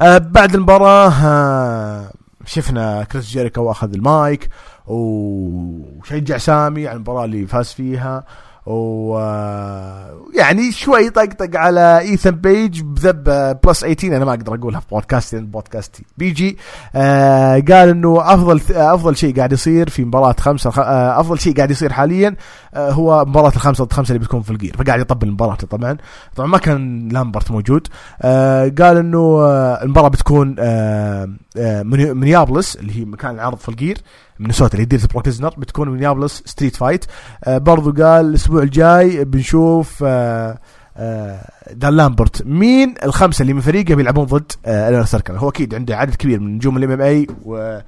أه، 0.00 0.18
بعد 0.18 0.54
المباراة 0.54 2.10
شفنا 2.44 3.04
كريس 3.04 3.24
جيريكو 3.24 3.70
اخذ 3.70 3.94
المايك 3.94 4.48
وشجع 4.86 6.38
سامي 6.38 6.88
على 6.88 6.96
المباراة 6.96 7.24
اللي 7.24 7.46
فاز 7.46 7.72
فيها. 7.72 8.24
ويعني 8.66 10.72
شوي 10.72 11.10
طقطق 11.10 11.56
على 11.56 11.98
ايثن 11.98 12.30
بيج 12.30 12.80
بذب 12.82 13.24
plus 13.64 13.80
18 13.80 14.16
أنا 14.16 14.24
ما 14.24 14.30
أقدر 14.30 14.54
أقولها 14.54 14.80
في 14.80 14.86
بودكاستي 14.90 15.40
بودكاستي 15.40 16.04
PG. 16.18 16.58
آه 16.94 17.54
قال 17.54 17.88
إنه 17.88 18.34
أفضل 18.34 18.60
أفضل 18.70 19.16
شيء 19.16 19.36
قاعد 19.36 19.52
يصير 19.52 19.90
في 19.90 20.04
مباراة 20.04 20.34
خمسة 20.40 20.70
آه 20.70 21.20
أفضل 21.20 21.38
شيء 21.40 21.56
قاعد 21.56 21.70
يصير 21.70 21.92
حاليا 21.92 22.36
آه 22.74 22.90
هو 22.90 23.24
مباراة 23.24 23.52
الخمسة 23.56 23.84
ضد 23.84 23.92
خمسة 23.92 24.12
اللي 24.12 24.18
بتكون 24.24 24.42
في 24.42 24.50
Full 24.50 24.63
Gear 24.63 24.76
فقاعد 24.78 25.00
يطبل 25.00 25.28
المباراة 25.28 25.54
طبعا. 25.54 25.96
طبعا 26.36 26.48
ما 26.48 26.58
كان 26.58 27.08
لامبرت 27.08 27.50
موجود. 27.50 27.86
آه 28.22 28.72
قال 28.78 28.96
إنه 28.96 29.18
آه 29.42 29.82
المباراة 29.82 30.08
بتكون 30.08 30.56
آه 30.58 31.28
آه 31.56 31.82
منيابلس 31.82 32.76
اللي 32.76 33.00
هي 33.00 33.04
مكان 33.04 33.30
العرض 33.34 33.58
Full 33.58 33.68
Gear 33.68 33.98
مينيسوتا 34.40 34.72
اللي 34.72 34.82
ديرة 34.82 35.00
بروك 35.10 35.26
ليزنر 35.26 35.54
بتكون 35.58 35.88
مينيابلس 35.90 36.42
street 36.46 36.76
fight 36.76 37.04
برضو 37.48 38.02
قال 38.04 38.26
الأسبوع 38.26 38.62
الجاي 38.62 39.24
بنشوف 39.24 40.04
آه 40.06 40.58
آه 40.96 41.50
دان 41.72 41.96
لامبرت. 41.96 42.46
مين؟ 42.46 42.94
الخمسة 43.04 43.42
اللي 43.42 43.52
من 43.52 43.60
فريقه 43.60 43.94
بيلعبون 43.94 44.24
ضد 44.24 44.52
آه 44.66 45.02
Circle 45.04 45.34
هو 45.34 45.48
أكيد 45.48 45.74
عنده 45.74 45.96
عدد 45.96 46.14
كبير 46.14 46.40
من 46.40 46.54
نجوم 46.54 46.76
ال 46.76 46.90
MMA 46.90 47.26
و 47.44 47.78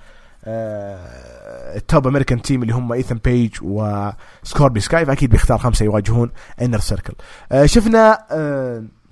ال 1.76 1.84
Top 1.84 2.06
American 2.06 2.42
Team 2.42 2.62
اللي 2.62 2.74
هم 2.74 2.92
ايثن 2.92 3.18
بيج 3.24 3.50
وسكوربيو 3.62 4.80
سكاي 4.80 5.06
فأكيد 5.06 5.30
بيختار 5.30 5.58
خمسة 5.58 5.84
يواجهون 5.84 6.30
Inner 6.62 6.78
Circle 6.78 7.14
شفنا 7.64 8.18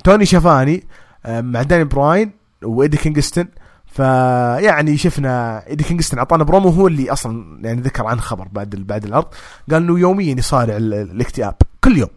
توني 0.05 0.27
شافاني 0.27 0.85
آه 1.27 1.41
مع 1.41 1.63
داني 1.63 1.85
براين 1.85 2.33
وايدي 2.63 2.97
كينغستون 2.97 3.49
فيعني 3.93 4.97
شفنا 4.97 5.63
إيدي 5.67 5.85
كينغستون 5.85 6.19
أعطانا 6.19 6.45
برومو 6.45 6.69
هو 6.69 6.87
اللي 6.87 7.13
أصلا 7.13 7.61
يعني 7.63 7.81
ذكر 7.81 8.07
عنه 8.07 8.21
خبر 8.21 8.49
بعد 8.53 8.71
بعد 8.71 9.05
العرض 9.05 9.27
قال 9.71 9.83
إنه 9.83 9.99
يوميا 9.99 10.35
يصارع 10.39 10.77
الاكتئاب 10.77 11.55
كل 11.85 11.99
يوم. 11.99 12.09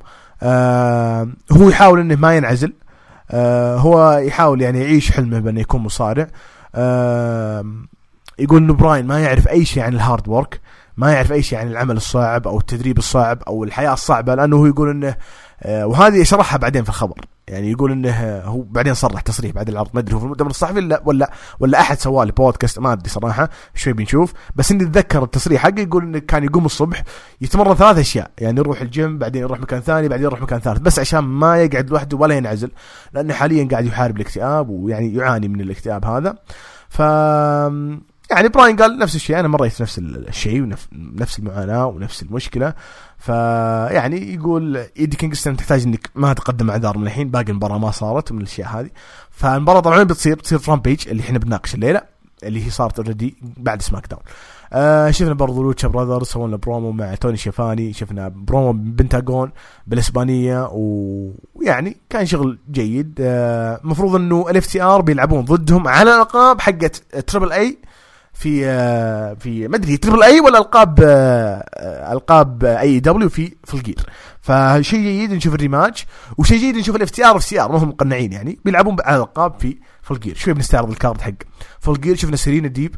آه 0.43 1.27
هو 1.51 1.69
يحاول 1.69 1.99
إنه 1.99 2.15
ما 2.15 2.35
ينعزل. 2.35 2.73
آه 3.31 3.77
هو 3.77 4.17
يحاول 4.17 4.61
يعني 4.61 4.79
يعيش 4.79 5.11
حلمه 5.11 5.39
بأنه 5.39 5.61
يكون 5.61 5.81
مصارع. 5.81 6.27
آه 6.75 7.65
يقول 8.39 8.61
إنه 8.61 8.73
براين 8.73 9.07
ما 9.07 9.19
يعرف 9.19 9.47
أي 9.47 9.65
شيء 9.65 9.83
عن 9.83 9.93
ال 9.93 10.00
hard 10.00 10.27
work 10.27 10.61
ما 10.97 11.11
يعرف 11.11 11.31
أي 11.31 11.43
شيء 11.43 11.59
عن 11.59 11.67
العمل 11.67 11.97
الصعب 11.97 12.47
أو 12.47 12.59
التدريب 12.59 12.97
الصعب 12.97 13.43
أو 13.47 13.63
الحياة 13.63 13.93
الصعبة 13.93 14.35
لأنه 14.35 14.57
هو 14.57 14.65
يقول 14.65 14.89
إنه 14.89 15.15
وهذه 15.65 16.23
شرحها 16.23 16.57
بعدين 16.57 16.83
في 16.83 16.89
الخبر. 16.89 17.25
يعني 17.47 17.71
يقول 17.71 17.91
إنه 17.91 18.41
هو 18.45 18.61
بعدين 18.61 18.93
صرح 18.93 19.21
تصريح 19.21 19.51
بعد 19.51 19.69
العرض. 19.69 19.89
ما 19.93 19.99
أدري 19.99 20.15
هو 20.15 20.19
في 20.19 20.25
المؤتمر 20.25 20.49
الصحفي 20.49 20.77
ولا 20.77 21.01
ولا 21.05 21.31
ولا 21.59 21.79
أحد 21.79 21.99
سوى 21.99 22.25
لي 22.25 22.31
بودكاست 22.31 22.79
ما 22.79 22.93
أدري 22.93 23.09
صراحة 23.09 23.49
شوي 23.75 23.93
بنشوف. 23.93 24.33
بس 24.55 24.71
إني 24.71 24.83
أتذكر 24.83 25.23
التصريح 25.23 25.61
حقه 25.63 25.79
يقول 25.79 26.03
إنه 26.03 26.19
كان 26.19 26.43
يقوم 26.43 26.65
الصبح 26.65 27.03
يتمرن 27.41 27.75
ثلاث 27.75 27.97
أشياء. 27.97 28.31
يعني 28.37 28.59
يروح 28.59 28.81
الجيم 28.81 29.17
بعدين 29.17 29.41
يروح 29.41 29.59
مكان 29.59 29.79
ثاني 29.79 30.07
بعدين 30.07 30.25
يروح 30.25 30.41
مكان 30.41 30.59
ثالث. 30.59 30.79
بس 30.79 30.99
عشان 30.99 31.19
ما 31.19 31.57
يقعد 31.57 31.89
لوحده 31.89 32.17
ولا 32.17 32.35
ينعزل 32.35 32.71
لأنه 33.13 33.33
حاليا 33.33 33.67
قاعد 33.71 33.85
يحارب 33.85 34.15
الاكتئاب 34.15 34.69
ويعني 34.69 35.13
يعاني 35.13 35.47
من 35.47 35.61
الاكتئاب 35.61 36.05
هذا. 36.05 36.35
ف 36.89 37.01
يعني 38.33 38.47
براين 38.47 38.75
قال 38.75 38.99
نفس 38.99 39.15
الشيء 39.15 39.39
أنا 39.39 39.47
مريت 39.47 39.81
نفس 39.81 39.99
الشيء 39.99 40.61
ونفس 40.61 41.39
المعاناة 41.39 41.85
ونفس 41.85 42.23
المشكلة. 42.23 42.73
فيعني 43.17 44.33
يقول 44.33 44.77
إيدي 44.77 45.17
كينغستون 45.17 45.57
تحتاج 45.57 45.83
إنك 45.83 46.09
ما 46.15 46.33
تقدم 46.33 46.69
أعذار 46.69 46.97
من 46.97 47.07
الحين 47.07 47.29
باقي 47.31 47.49
المباراة 47.51 47.77
ما 47.77 47.91
صارت 47.91 48.31
من 48.31 48.41
الأشياء 48.41 48.67
هذه. 48.67 48.89
فالمباراة 49.31 49.79
طبعا 49.79 50.03
بتصير 50.03 50.35
بتصير 50.35 50.59
ف 50.59 50.65
Rampage 50.65 51.09
اللي 51.09 51.23
إحنا 51.23 51.39
بنناقش 51.39 51.75
الليلة 51.75 52.01
اللي 52.43 52.65
هي 52.65 52.69
صارت 52.69 52.99
already 52.99 53.35
بعد 53.41 53.81
SmackDown 53.81 54.21
آه 54.73 55.11
شفنا 55.11 55.33
برضو 55.33 55.63
Lucha 55.63 55.87
Brothers 55.87 56.27
سووا 56.27 56.57
برومو 56.57 56.91
مع 56.91 57.15
توني 57.15 57.37
شيفاني 57.37 57.93
شفنا 57.93 58.27
برومو 58.27 58.71
بنتاغون 58.71 59.51
بالإسبانية 59.87 60.69
ويعني 60.71 61.97
كان 62.09 62.25
شغل 62.25 62.59
جيد. 62.71 63.15
المفروض 63.19 64.13
آه 64.13 64.17
إنه 64.17 64.49
ال 64.49 64.65
FTR 64.65 65.01
بيلعبون 65.01 65.45
ضدهم 65.45 65.87
على 65.87 66.15
الألقاب 66.15 66.61
حقت 66.61 66.95
Triple 67.27 67.51
A 67.51 67.67
آه، 67.67 67.93
في 68.33 69.67
ما 69.67 69.75
أدري 69.75 69.97
Triple 69.97 70.23
A 70.23 70.39
ولا 70.39 70.57
ألقاب 70.57 70.99
آه، 71.03 72.13
ألقاب 72.13 72.63
AEW 72.65 73.29
في 73.29 73.55
Full 73.63 73.73
Gear 73.73 74.05
فشيء 74.41 74.99
جيد 74.99 75.33
نشوف 75.33 75.55
ال 75.55 75.61
rematch 75.61 76.05
وشيء 76.37 76.59
جيد 76.59 76.75
نشوف 76.75 76.95
ال 76.95 77.09
FTR، 77.09 77.39
FTR 77.39 77.71
ما 77.71 77.77
هم 77.77 77.89
مقنعين 77.89 78.33
يعني 78.33 78.59
بيلعبون 78.65 78.97
على 79.03 79.15
الالقاب 79.15 79.59
في 79.59 79.77
Full 80.01 80.11
Gear 80.11 80.35
شوي 80.35 80.53
بنستعرض 80.53 80.89
ال 80.89 80.95
card 80.95 81.21
حق 81.21 81.31
Full 81.79 81.87
Gear 81.87 82.15
شفنا 82.15 82.35
سيرينا 82.35 82.67
ديب 82.67 82.95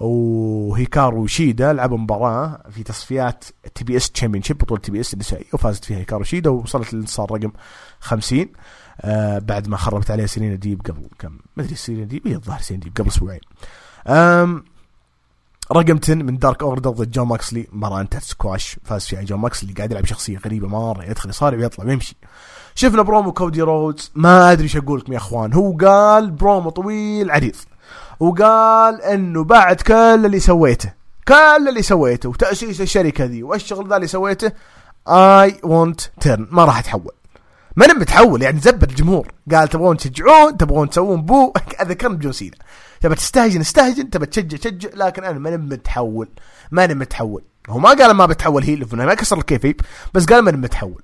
وهيكارو 0.00 1.26
شيدا 1.26 1.72
لعبوا 1.72 1.98
مباراة 1.98 2.62
في 2.70 2.82
تصفيات 2.82 3.44
TBS 3.74 4.10
championship 4.10 4.58
بطولة 4.58 4.80
TBS 4.80 5.14
النسائية 5.14 5.46
وفازت 5.52 5.84
فيها 5.84 5.98
هيكارو 5.98 6.24
شيدا 6.24 6.50
ووصلت 6.50 6.94
للانتصار 6.94 7.32
رقم 7.32 7.52
50 8.00 8.46
آه 9.00 9.38
بعد 9.38 9.68
ما 9.68 9.76
خربت 9.76 10.10
عليها 10.10 10.26
سيرينا 10.26 10.54
ديب 10.54 10.80
قبل 10.82 11.08
كم؟ 11.18 11.38
ما 11.56 11.62
أدري 11.62 11.74
سيرينا 11.74 12.04
ديب 12.04 12.28
هي 12.28 12.34
الظاهر 12.34 12.60
سيرينا 12.60 12.84
ديب 12.84 12.96
قبل 12.96 13.08
أسبوعين. 13.08 13.40
رقم 15.72 15.98
10 16.02 16.14
من 16.14 16.38
Dark 16.38 16.62
Order 16.62 16.90
ضد 16.90 17.10
جون 17.10 17.26
موكسلي 17.28 17.66
مباراة 17.72 18.00
انتهت 18.00 18.22
سكواش 18.22 18.76
فاز 18.84 19.06
فيها 19.06 19.22
جون 19.22 19.40
موكسلي 19.40 19.72
قاعد 19.72 19.90
يلعب 19.90 20.04
شخصية 20.04 20.38
غريبة 20.38 20.68
مرة 20.68 21.04
يدخل 21.04 21.28
يصارع 21.28 21.58
ويطلع 21.58 21.84
ويمشي. 21.84 22.16
شفنا 22.74 23.02
برومو 23.02 23.32
كودي 23.32 23.62
رودز 23.62 24.10
ما 24.14 24.52
أدري 24.52 24.64
إيش 24.64 24.76
أقول 24.76 24.98
لكم 24.98 25.12
يا 25.12 25.18
أخوان 25.18 25.52
هو 25.52 25.76
قال 25.76 26.30
برومو 26.30 26.70
طويل 26.70 27.30
عريض. 27.30 27.56
وقال 28.20 29.02
إنه 29.02 29.44
بعد 29.44 29.76
كل 29.76 29.94
اللي 29.94 30.40
سويته 30.40 30.92
كل 31.28 31.68
اللي 31.68 31.82
سويته 31.82 32.28
وتأسيس 32.28 32.80
الشركة 32.80 33.24
ذي 33.24 33.42
والشغل 33.42 33.88
ذا 33.88 33.96
اللي 33.96 34.06
سويته 34.06 34.52
I 35.08 35.60
won't 35.64 36.00
turn 36.00 36.46
ما 36.50 36.64
راح 36.64 36.78
اتحول 36.78 37.12
ما 37.76 37.84
أنا 37.84 37.94
متحول 37.94 38.42
يعني 38.42 38.60
زبد 38.60 38.90
الجمهور. 38.90 39.32
قال 39.52 39.68
تبغون 39.68 39.96
تشجعون 39.96 40.56
تبغون 40.56 40.90
تسوون 40.90 41.22
boo 41.22 41.52
أذكرني 41.82 42.16
بجون 42.16 42.32
سينا. 42.32 42.56
تبى 43.00 43.14
تستهجن 43.14 43.60
استهجن 43.60 44.10
تبى 44.10 44.26
تشجع 44.26 44.56
تشجع 44.56 44.88
لكن 44.94 45.24
أنا 45.24 45.38
ماني 45.38 45.56
متحول 45.56 46.28
ماني 46.70 46.94
متحول. 46.94 47.42
هو 47.68 47.78
ما 47.78 47.88
قال 47.88 48.10
ما 48.10 48.26
بتحول 48.26 48.64
هي 48.64 48.76
ما 48.92 49.14
كسر 49.14 49.38
ال 49.38 49.43
kayfabe 49.43 49.80
بس 50.14 50.24
قال 50.24 50.44
ماني 50.44 50.56
متحول. 50.56 51.02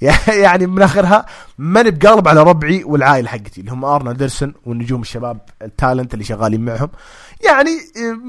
يعني 0.28 0.66
من 0.66 0.82
آخرها 0.82 1.26
ماني 1.58 1.90
بقالب 1.90 2.28
على 2.28 2.42
ربعي 2.42 2.84
والعائلة 2.84 3.28
حقتي 3.28 3.60
اللي 3.60 3.72
هم 3.72 3.84
آرن 3.84 4.12
أندرسون 4.12 4.54
والنجوم 4.66 5.00
الشباب 5.00 5.40
ال 5.62 5.69
talent 5.69 6.14
اللي 6.14 6.24
شغالين 6.24 6.60
معهم. 6.60 6.88
يعني 7.46 7.70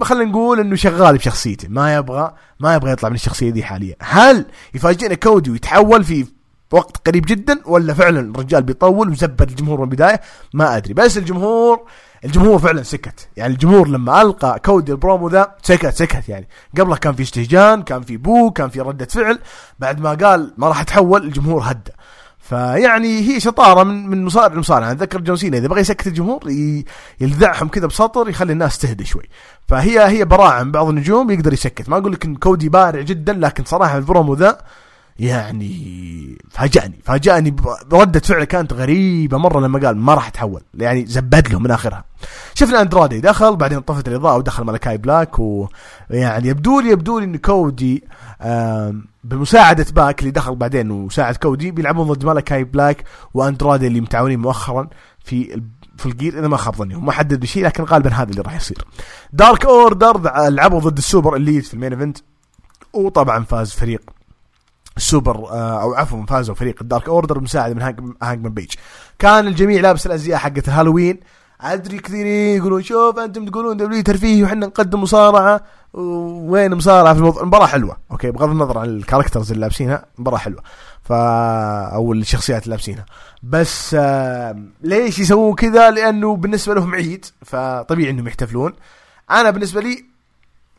خلينا 0.02 0.32
نقول 0.32 0.60
إنه 0.60 0.76
شغال 0.76 1.18
بشخصيته 1.18 1.68
ما 1.70 1.96
يبغى 1.96 2.34
ما 2.60 2.76
يبغى 2.76 2.92
يطلع 2.92 3.10
من 3.10 3.16
الشخصية 3.16 3.50
دي 3.50 3.64
حاليا. 3.64 3.96
هل 4.00 4.46
يفاجئنا 4.74 5.16
كودي 5.16 5.52
ويتحول 5.52 6.04
في 6.04 6.26
وقت 6.72 7.08
قريب 7.08 7.26
جدا 7.26 7.62
ولا 7.66 7.94
فعلا 7.94 8.20
الرجال 8.20 8.64
بيطول 8.64 9.10
وزبد 9.10 9.50
الجمهور 9.50 9.78
من 9.78 9.84
البداية؟ 9.84 10.22
ما 10.54 10.78
أدري. 10.78 10.94
بس 10.94 11.18
الجمهور 11.18 11.86
الجمهور 12.26 12.60
فعلا 12.60 12.84
سكت. 12.84 13.28
يعني 13.38 13.54
الجمهور 13.54 13.88
لما 13.88 14.22
ألقى 14.22 14.60
كودي 14.66 14.92
البرومو 14.92 15.30
ذا 15.30 15.56
سكت 15.64 15.94
سكت 15.96 16.30
يعني. 16.30 16.48
قبله 16.78 16.96
كان 16.96 17.14
في 17.14 17.24
استهجان 17.24 17.82
كان 17.84 18.02
في 18.02 18.18
boo 18.18 18.52
كان 18.52 18.70
في 18.70 18.82
ردة 18.82 19.06
فعل. 19.06 19.40
بعد 19.80 20.00
ما 20.00 20.14
قال 20.14 20.54
ما 20.58 20.68
راح 20.68 20.82
أتحول 20.82 21.24
الجمهور 21.24 21.62
هدى 21.64 21.92
فيعني 22.40 23.20
هي 23.22 23.40
شطارة 23.40 23.84
من 23.84 24.10
من 24.10 24.26
مصارع 24.26 24.56
لمصارع 24.56 24.86
أنا 24.86 24.92
اتذكر 24.92 25.22
جون 25.22 25.36
سينا 25.36 25.58
إذا 25.58 25.68
بغى 25.68 25.82
يسكت 25.82 26.08
الجمهور 26.08 26.40
يلذعهم 27.22 27.68
كذا 27.68 27.88
بسطر 27.88 28.30
يخلي 28.30 28.54
الناس 28.54 28.78
تهدى 28.78 29.06
شوي. 29.06 29.30
فهي 29.68 30.08
هي 30.08 30.26
براعه 30.26 30.64
من 30.64 30.72
بعض 30.72 30.88
النجوم 30.88 31.32
يقدر 31.32 31.54
يسكت. 31.54 31.90
ما 31.90 31.98
أقول 31.98 32.12
لك 32.12 32.26
إن 32.26 32.36
كودي 32.36 32.70
بارع 32.70 33.02
جدا 33.02 33.34
لكن 33.34 33.64
صراحة 33.64 33.98
البرومو 33.98 34.34
ذا 34.34 34.58
يعني 35.20 36.38
فاجأني 36.50 37.00
فاجأني 37.04 37.56
بردة 37.86 38.20
فعله 38.20 38.46
كانت 38.46 38.74
غريبة 38.74 39.38
مرة 39.38 39.60
لما 39.60 39.80
قال 39.80 39.98
ما 39.98 40.14
راح 40.14 40.28
أتحول 40.28 40.62
يعني 40.74 41.06
زبد 41.06 41.48
له 41.52 41.60
من 41.60 41.72
آخرها. 41.72 42.04
شفنا 42.54 42.82
اندرادي 42.82 43.20
دخل 43.22 43.56
بعدين 43.56 43.80
طفت 43.80 44.08
الإضاءة 44.08 44.38
ودخل 44.38 44.64
ملكاي 44.64 44.98
بلاك 44.98 45.40
ويعني 45.40 46.48
يبدو 46.48 46.80
لي 46.80 46.90
يبدو 46.90 47.20
لي 47.20 47.26
إن 47.26 47.38
كودي 47.38 48.04
بمساعدة 49.24 49.86
باك 49.92 50.20
اللي 50.20 50.32
دخل 50.32 50.56
بعدين 50.56 50.92
وساعد 50.92 51.36
كودي 51.36 51.72
بيلعبون 51.72 52.08
ضد 52.08 52.26
ملكاي 52.26 52.64
بلاك 52.64 53.04
واندرادي 53.34 53.88
اللي 53.88 54.02
متعاونين 54.02 54.40
مؤخرا 54.40 54.88
في 55.20 55.62
في 55.98 56.06
الجير 56.06 56.40
اذا 56.40 56.48
ما 56.48 56.58
خاب 56.58 56.76
ظني 56.76 56.96
ما 56.96 57.12
حدد 57.12 57.40
بشيء 57.40 57.66
لكن 57.66 57.84
غالبا 57.84 58.14
هذا 58.14 58.30
اللي 58.30 58.42
راح 58.42 58.56
يصير. 58.56 58.78
Dark 59.34 59.66
Order 59.66 60.22
لعبوا 60.50 60.80
ضد 60.80 60.98
ال 60.98 61.04
Super 61.04 61.36
Elite 61.36 61.66
في 61.66 61.74
ال 61.74 61.78
main 61.78 61.94
event 61.94 62.18
وطبعا 62.94 63.44
فاز 63.44 63.72
فريق 63.72 64.02
السوبر 64.98 65.36
آه، 65.36 65.82
أو 65.82 65.94
عفوا 65.94 66.26
فازوا 66.26 66.56
فريق 66.56 66.76
ال 66.82 66.87
Dark 66.87 67.08
Order 67.08 67.40
بمساعده 67.40 67.74
من 67.74 67.82
هانجمان 68.22 68.54
بيج 68.54 68.72
كان 69.20 69.48
الجميع 69.48 69.82
لابس 69.82 70.06
الأزياء 70.06 70.38
حقت 70.38 70.68
الهالوين 70.68 71.20
أدري 71.62 72.00
كثيرين 72.00 72.58
يقولون 72.58 72.84
شوف 72.84 73.20
أنتم 73.20 73.46
تقولون 73.46 73.78
W 73.78 74.02
ترفيه 74.02 74.44
وحنا 74.44 74.66
نقدم 74.66 75.02
مصارعة. 75.02 75.62
وين 75.94 76.76
مصارعة 76.76 77.14
في 77.14 77.20
الموضوع 77.20 77.42
المباراه 77.42 77.66
حلوة. 77.66 77.98
okay 78.12 78.32
بغض 78.32 78.50
النظر 78.50 78.78
عن 78.78 78.90
ال 78.90 78.95
characters 78.95 79.52
اللي 79.52 79.62
لابسينها 79.62 80.06
مباراة 80.18 80.38
حلوة. 80.38 80.64
ف 81.04 81.12
أو 81.12 82.14
الشخصيات 82.14 82.64
اللي 82.64 82.76
لابسينها. 82.76 83.06
بس 83.44 83.96
آه 84.00 84.64
ليش 84.82 85.20
يسوون 85.20 85.56
كذا؟ 85.56 85.92
لأنه 85.92 86.36
بالنسبة 86.36 86.74
لهم 86.74 86.96
عيد 86.96 87.26
فطبيعي 87.46 88.10
إنهم 88.10 88.28
يحتفلون. 88.28 88.74
أنا 89.32 89.50
بالنسبة 89.50 89.82
لي 89.82 90.06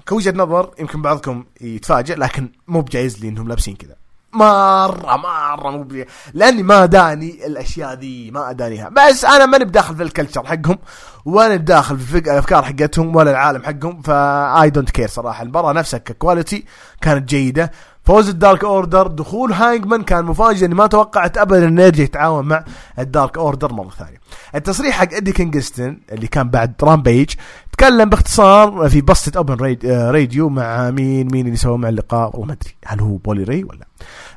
كوجهة 0.09 0.33
نظر 0.37 0.71
يمكن 0.79 1.03
بعضكم 1.03 1.45
يتفاجئ 1.61 2.15
لكن 2.15 2.49
مو 2.69 2.81
بجايز 2.81 3.21
لي 3.21 3.29
إنهم 3.29 3.49
لابسين 3.49 3.77
كذا. 3.77 3.97
مرة 4.39 5.17
مرة 5.17 5.71
مو 5.71 5.89
لأني 6.35 6.63
ما 6.63 6.87
داني 6.87 7.47
الأشياء 7.47 7.95
ذي 7.95 8.31
ما 8.31 8.51
ادانيها 8.51 8.89
بس 8.89 9.25
أنا 9.25 9.47
ماني 9.47 9.65
بداخل 9.65 9.97
في 9.97 10.03
ال 10.03 10.08
culture 10.08 10.47
حقهم 10.47 10.79
ولا 11.25 11.57
بداخل 11.57 11.99
في 11.99 12.19
الأفكار 12.19 12.63
حقتهم 12.63 13.17
ولا 13.17 13.31
العالم 13.31 13.63
حقهم 13.63 14.03
ف 14.03 14.71
I 14.71 14.74
don't 14.74 14.91
care 14.91 15.09
صراحة. 15.09 15.43
المباراة 15.43 15.73
نفسها 15.73 15.99
ك 15.99 16.07
quality 16.07 16.65
كانت 17.01 17.29
جيدة. 17.29 17.73
فوز 18.05 18.29
ال 18.29 18.36
Dark 18.36 18.65
Order 18.65 19.07
دخول 19.07 19.53
هانجمان 19.53 20.03
كان 20.03 20.25
مفاجئ 20.25 20.67
إني 20.67 20.75
ما 20.75 20.87
توقعت 20.87 21.39
ابدا 21.39 21.69
إنه 21.69 21.83
يرجع 21.83 22.05
يتعاون 22.05 22.45
مع 22.45 22.65
ال 22.99 23.07
Dark 23.07 23.39
Order 23.39 23.73
مرة 23.73 23.91
ثانية. 23.99 24.21
التصريح 24.55 24.97
حق 24.97 25.15
ادي 25.15 25.33
كينغستون 25.33 26.01
اللي 26.13 26.27
كان 26.27 26.49
بعد 26.49 26.75
Rampage 26.83 27.31
تكلم 27.73 28.09
باختصار 28.09 28.89
في 28.89 29.01
Busted 29.01 29.39
Open 29.39 29.77
Radio 29.85 30.49
مع 30.49 30.91
مين 30.91 31.29
مين 31.33 31.47
اللي 31.47 31.57
سوى 31.57 31.79
مع 31.79 31.89
اللقاء 31.89 32.31
والله 32.31 32.47
ما 32.47 32.53
أدري 32.53 32.75
هل 32.87 33.01
هو 33.01 33.17
بولي 33.17 33.43
ري 33.43 33.65
ولا 33.65 33.87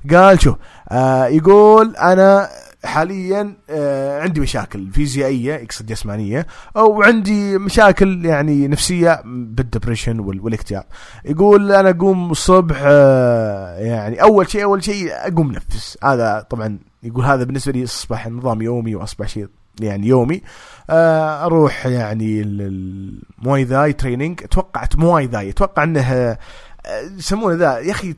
قال 0.09 0.41
شو 0.41 0.55
آه 0.91 1.25
يقول 1.25 1.95
أنا 1.95 2.49
حاليا 2.85 3.55
آه 3.69 4.21
عندي 4.21 4.39
مشاكل 4.39 4.91
فيزيائية 4.91 5.53
يقصد 5.53 5.85
جسمانية 5.85 6.47
أو 6.77 7.03
عندي 7.03 7.57
مشاكل 7.57 8.25
يعني 8.25 8.67
نفسية 8.67 9.21
بال 9.25 9.41
depression 9.41 10.19
والاكتئاب. 10.19 10.83
يقول 11.25 11.71
أنا 11.71 11.89
أقوم 11.89 12.31
الصبح 12.31 12.81
آه 12.83 13.77
يعني 13.79 14.21
أول 14.21 14.49
شيء 14.49 14.63
أول 14.63 14.83
شيء 14.83 15.09
أقوم 15.11 15.51
نفس. 15.51 15.97
هذا 16.03 16.45
طبعا 16.49 16.79
يقول 17.03 17.25
هذا 17.25 17.43
بالنسبة 17.43 17.71
لي 17.71 17.83
أصبح 17.83 18.27
نظام 18.27 18.61
يومي 18.61 18.95
وأصبح 18.95 19.27
شيء 19.27 19.47
يعني 19.79 20.07
يومي. 20.07 20.41
آه 20.89 21.45
أروح 21.45 21.85
يعني 21.85 22.41
ال 22.41 22.66
Muay 22.66 23.63
Thai 23.63 23.93
training 23.93 24.39
توقعت 24.39 24.95
Muay 24.95 25.25
Thai 25.25 25.49
أتوقع 25.49 25.83
انه 25.83 26.37
يسمونه 27.17 27.55
ذا 27.55 27.79
يا 27.79 27.91
أخي 27.91 28.15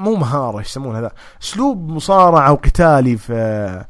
مو 0.00 0.14
مهارة 0.14 0.60
يسمونه 0.60 1.00
ذا؟ 1.00 1.10
أسلوب 1.42 1.88
مصارعة 1.88 2.52
وقتالي 2.52 3.16
في 3.16 3.84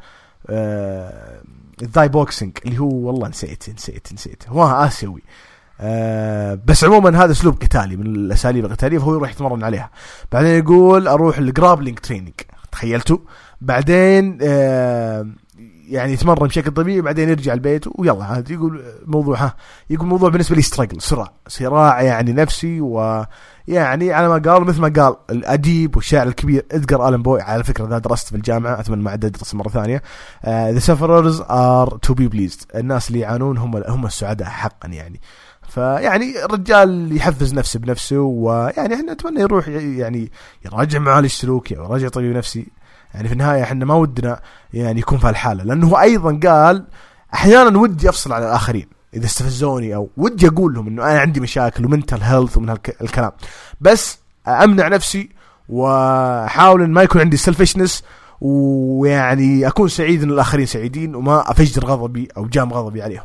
ال 1.82 1.88
Thai 1.88 2.08
boxing 2.08 2.58
اللي 2.66 2.78
هو 2.78 2.88
والله 2.88 3.28
نسيت 3.28 3.70
نسيت 3.70 4.12
نسيت. 4.12 4.44
هو 4.48 4.64
آسيوي. 4.64 5.22
آه 5.80 6.58
بس 6.66 6.84
عموما 6.84 7.24
هذا 7.24 7.32
أسلوب 7.32 7.62
قتالي 7.62 7.96
من 7.96 8.06
الأساليب 8.06 8.64
القتالية 8.64 8.98
فهو 8.98 9.14
يروح 9.14 9.30
يتمرن 9.30 9.64
عليها. 9.64 9.90
بعدين 10.32 10.64
يقول 10.64 11.08
أروح 11.08 11.38
ال 11.38 11.44
grappling 11.44 11.98
training 11.98 12.32
تخيلتوا؟ 12.72 13.18
بعدين 13.60 14.38
آه 14.42 15.26
يعني 15.88 16.12
يتمرن 16.12 16.48
بشكل 16.48 16.70
طبيعي 16.70 17.00
بعدين 17.00 17.28
يرجع 17.28 17.52
البيت 17.52 17.84
ويلا 17.94 18.24
عاد 18.24 18.50
يقول 18.50 18.82
موضوع 19.06 19.38
ها 19.38 19.56
يقول 19.90 20.08
موضوع 20.08 20.28
بالنسبة 20.28 20.56
لي 20.56 20.62
struggle 20.62 21.00
صراع 21.00 21.32
صراع 21.48 22.02
يعني 22.02 22.32
نفسي 22.32 22.80
ويعني 22.80 24.12
على 24.12 24.28
ما 24.28 24.38
قال 24.38 24.62
مثل 24.64 24.80
ما 24.80 24.88
قال 24.88 25.16
الأديب 25.30 25.96
والشاعر 25.96 26.26
الكبير 26.26 26.66
ادجار 26.72 27.08
آلن 27.08 27.22
بوي 27.22 27.40
على 27.42 27.64
فكرة 27.64 27.86
ذا 27.88 27.98
درست 27.98 28.28
في 28.28 28.36
الجامعة 28.36 28.80
أتمنى 28.80 29.02
ما 29.02 29.10
عاد 29.10 29.24
ادرس 29.24 29.54
مرة 29.54 29.68
ثانية 29.68 30.02
the 30.46 30.78
sufferers 30.78 31.40
are 31.40 31.98
to 32.02 32.14
be 32.14 32.28
pleased 32.28 32.60
الناس 32.74 33.08
اللي 33.08 33.20
يعانون 33.20 33.58
هم 33.58 33.76
هم 33.76 34.06
السعداء 34.06 34.48
حقا 34.48 34.88
يعني. 34.88 35.20
فيعني 35.68 36.44
الرجال 36.44 37.16
يحفز 37.16 37.54
نفسه 37.54 37.80
بنفسه 37.80 38.18
ويعني 38.20 38.94
إحنا 38.94 39.12
نتمنى 39.12 39.40
يروح 39.40 39.68
يعني 39.68 40.32
يراجع 40.64 40.98
معالج 40.98 41.30
سلوكي 41.30 41.78
أو 41.78 41.84
يراجع 41.84 42.08
طبيب 42.08 42.36
نفسي 42.36 42.66
يعني 43.14 43.28
في 43.28 43.32
النهاية 43.32 43.62
إحنا 43.62 43.84
ما 43.84 43.94
ودنا 43.94 44.40
يعني 44.72 45.00
يكون 45.00 45.18
في 45.18 45.26
هالحالة. 45.26 45.64
لأنه 45.64 45.88
هو 45.88 46.00
أيضا 46.00 46.40
قال 46.48 46.84
أحيانا 47.34 47.78
ودي 47.78 48.08
أفصل 48.08 48.32
عن 48.32 48.42
الآخرين. 48.42 48.86
إذا 49.14 49.26
استفزوني 49.26 49.94
أو 49.94 50.10
ودي 50.16 50.48
أقول 50.48 50.74
لهم 50.74 50.86
إنه 50.86 51.02
أنا 51.02 51.20
عندي 51.20 51.40
مشاكل 51.40 51.84
و 51.84 51.90
mental 51.90 52.22
health 52.22 52.56
ومن 52.56 52.68
هالكلام 52.68 53.32
بس 53.80 54.18
أمنع 54.48 54.88
نفسي 54.88 55.28
وأحاول 55.68 56.82
إن 56.82 56.90
ما 56.90 57.02
يكون 57.02 57.20
عندي 57.20 57.36
selfishness 57.36 58.02
ويعني 58.40 59.66
أكون 59.66 59.88
سعيد 59.88 60.22
إن 60.22 60.30
الآخرين 60.30 60.66
سعيدين 60.66 61.14
وما 61.14 61.50
أفجر 61.50 61.84
غضبي 61.86 62.28
أو 62.36 62.46
جام 62.46 62.72
غضبي 62.72 63.02
عليهم. 63.02 63.24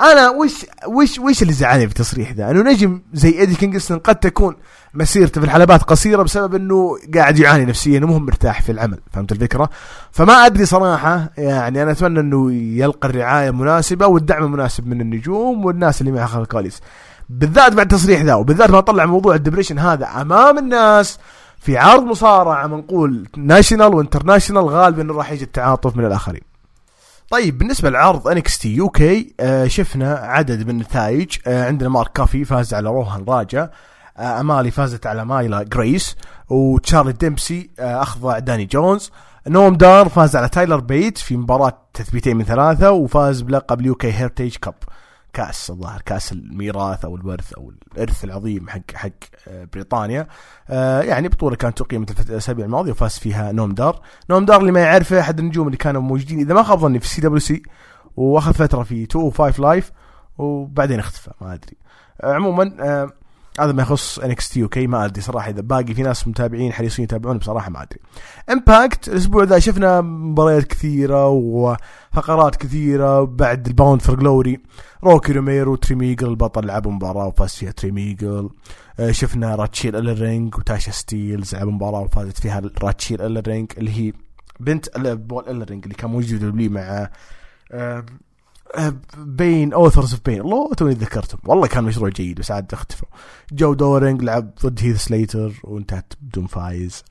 أنا 0.00 0.30
وش 0.30 0.66
وش 0.86 1.18
وش 1.18 1.42
اللي 1.42 1.52
زعلني 1.52 1.86
في 1.86 1.92
التصريح 1.92 2.32
ذا 2.32 2.50
إنه 2.50 2.70
نجم 2.70 3.02
زي 3.12 3.40
إيدي 3.40 3.54
كينغستون 3.54 3.98
قد 3.98 4.16
تكون 4.16 4.56
مسيرته 4.94 5.40
في 5.40 5.46
الحلبات 5.46 5.82
قصيرة 5.82 6.22
بسبب 6.22 6.54
إنه 6.54 6.96
قاعد 7.14 7.38
يعاني 7.38 7.64
نفسيا 7.64 8.00
ومو 8.00 8.18
مرتاح 8.18 8.62
في 8.62 8.72
العمل 8.72 8.98
فهمت 9.12 9.32
الفكرة؟ 9.32 9.70
فما 10.12 10.32
أدري 10.32 10.66
صراحة 10.66 11.30
يعني 11.38 11.82
أنا 11.82 11.90
أتمنى 11.90 12.20
إنه 12.20 12.52
يلقى 12.52 13.08
الرعاية 13.08 13.48
المناسبه 13.48 14.06
والدعم 14.06 14.44
المناسب 14.44 14.86
من 14.86 15.00
النجوم 15.00 15.64
والناس 15.64 16.00
اللي 16.00 16.12
معه 16.12 16.26
خلف 16.26 16.42
الكواليس. 16.42 16.80
بالذات 17.28 17.72
بعد 17.72 17.92
التصريح 17.92 18.22
ذا 18.22 18.34
وبالذات 18.34 18.70
ما 18.70 18.80
طلع 18.80 19.06
موضوع 19.06 19.34
ال 19.34 19.38
depression 19.38 19.78
هذا 19.78 20.06
أمام 20.06 20.58
الناس 20.58 21.18
في 21.58 21.78
عرض 21.78 22.02
مصارعة 22.02 22.66
منقول 22.66 23.28
national 23.36 23.94
و 23.94 23.99
international 23.99 24.64
غالبا 24.64 25.14
راح 25.14 25.32
يجي 25.32 25.44
التعاطف 25.44 25.96
من 25.96 26.04
الآخرين. 26.04 26.42
طيب 27.30 27.58
بالنسبة 27.58 27.90
لعرض 27.90 28.28
NXT 28.28 28.74
UK 28.74 29.34
شفنا 29.66 30.14
عدد 30.14 30.62
من 30.66 30.70
النتائج 30.70 31.36
آه 31.46 31.66
عندنا 31.66 31.88
مارك 31.88 32.12
كافي 32.12 32.44
فاز 32.44 32.74
على 32.74 32.88
روهان 32.88 33.24
راجا 33.28 33.70
أمالي 34.22 34.70
فازت 34.70 35.06
على 35.06 35.24
مايلا 35.24 35.62
جريس 35.62 36.16
وتشارلي 36.48 37.12
ديمسي 37.12 37.70
آه 37.78 38.02
اخضع 38.02 38.38
داني 38.38 38.64
جونز. 38.64 39.10
نوم 39.46 39.74
دار 39.76 40.08
فاز 40.08 40.36
على 40.36 40.48
تايلر 40.48 40.80
بيت 40.80 41.18
في 41.18 41.36
مباراة 41.36 41.78
تثبيتين 41.94 42.36
من 42.36 42.44
ثلاثة 42.44 42.90
وفاز 42.90 43.40
بلقب 43.40 43.80
ال 43.80 43.94
UK 43.94 44.12
Heritage 44.12 44.56
Cup. 44.56 44.74
كأس 45.32 45.70
الظاهر 45.70 46.02
كأس 46.06 46.32
الميراث 46.32 47.04
أو 47.04 47.16
الورث 47.16 47.52
أو 47.52 47.72
الإرث 47.92 48.24
العظيم 48.24 48.68
حق 48.68 48.80
حق 48.94 49.10
آه، 49.48 49.68
بريطانيا. 49.72 50.26
آه، 50.70 51.02
يعني 51.02 51.28
بطولة 51.28 51.56
كانت 51.56 51.78
تقيم 51.78 52.06
الأسابيع 52.28 52.64
الماضية 52.64 52.90
وفاز 52.92 53.18
فيها 53.18 53.52
نوم 53.52 53.72
دار. 53.72 54.00
نوم 54.30 54.44
دار 54.44 54.60
اللي 54.60 54.72
ما 54.72 54.80
يعرفه 54.80 55.20
أحد 55.20 55.38
النجوم 55.38 55.66
اللي 55.66 55.76
كانوا 55.76 56.02
موجودين 56.02 56.38
إذا 56.40 56.54
ما 56.54 56.62
خاب 56.62 56.78
ظني 56.78 57.00
في 57.00 57.08
CWC 57.08 57.62
واخذ 58.16 58.52
فترة 58.52 58.82
في 58.82 59.02
2 59.02 59.30
5 59.30 59.62
Live 59.62 59.92
وبعدين 60.38 60.98
اختفى 60.98 61.30
ما 61.40 61.54
أدري. 61.54 61.76
آه، 62.20 62.34
عموما 62.34 63.10
هذا 63.60 63.72
ما 63.72 63.82
يخص 63.82 64.18
NXT 64.18 64.62
UK؟ 64.62 64.86
ما 64.86 65.04
أدري 65.04 65.20
صراحة 65.20 65.50
إذا 65.50 65.60
باقي 65.60 65.94
في 65.94 66.02
ناس 66.02 66.28
متابعين 66.28 66.72
حريصين 66.72 67.04
يتابعون 67.04 67.38
بصراحة 67.38 67.70
ما 67.70 67.82
أدري. 67.82 68.00
Impact 68.50 69.08
الأسبوع 69.08 69.44
ذا 69.44 69.58
شفنا 69.58 70.00
مباريات 70.00 70.64
كثيرة 70.64 71.28
وفقرات 71.28 72.56
كثيرة 72.56 73.24
بعد 73.24 73.66
ال 73.66 73.72
Bound 73.72 74.02
for 74.02 74.14
Glory 74.14 74.60
روكي 75.04 75.32
روميرو 75.32 75.76
تري 75.76 75.98
ميجل 75.98 76.28
البطل 76.28 76.66
لعبوا 76.66 76.92
مباراة 76.92 77.26
وفاز 77.26 77.50
فيها 77.50 77.70
تري 77.70 78.04
ميجل 78.04 78.50
آه، 79.00 79.10
شفنا 79.10 79.54
راتشيل 79.54 79.96
إلرينج 79.96 80.56
وتاشا 80.56 80.92
ستيلز 80.92 81.54
لعبوا 81.54 81.72
مباراة 81.72 82.00
وفازت 82.00 82.38
فيها 82.38 82.62
راتشيل 82.82 83.38
إلرينج 83.38 83.72
اللي 83.78 83.90
هي 83.90 84.12
بنت 84.60 84.98
بول 84.98 85.62
إلرينج 85.62 85.82
اللي 85.82 85.94
كان 85.94 86.10
موجود 86.10 86.44
مع 86.70 87.10
مين 89.18 89.72
Authors 89.72 90.12
of 90.12 90.20
Pain 90.24 90.40
اللي 90.40 90.74
توني 90.74 90.94
ذكرتهم. 90.94 91.40
والله 91.46 91.66
كان 91.66 91.84
مشروع 91.84 92.08
جيد 92.08 92.40
بس 92.40 92.50
عاد 92.50 92.72
اختفوا. 92.72 93.08
جو 93.52 93.74
دورينج 93.74 94.22
لعب 94.22 94.50
ضد 94.62 94.80
هيث 94.82 95.04
سليتر 95.04 95.60
وانتهت 95.64 96.12
بدون 96.22 96.46
فايز. 96.46 97.04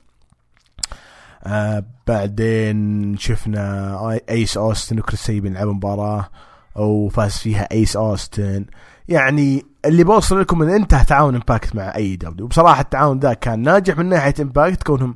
آه 1.44 1.84
بعدين 2.06 3.16
شفنا 3.18 4.20
ايس 4.30 4.56
اوستن 4.56 4.98
وكريس 4.98 5.20
سيبن 5.20 5.52
لعبوا 5.52 5.72
مباراة 5.72 6.28
وفاز 6.76 7.32
فيها 7.32 7.68
ايس 7.72 7.96
اوستن 7.96 8.66
يعني 9.08 9.66
اللي 9.84 10.04
بوصل 10.04 10.40
لكم 10.40 10.62
إن 10.62 10.68
انتهى 10.68 11.04
تعاون 11.04 11.34
Impact 11.34 11.76
مع 11.76 11.96
AEW 11.96 12.44
وبصراحه 12.44 12.80
التعاون 12.80 13.18
ذا 13.18 13.34
كان 13.34 13.62
ناجح 13.62 13.98
من 13.98 14.08
ناحية 14.08 14.34
Impact 14.40 14.82
كونهم 14.82 15.14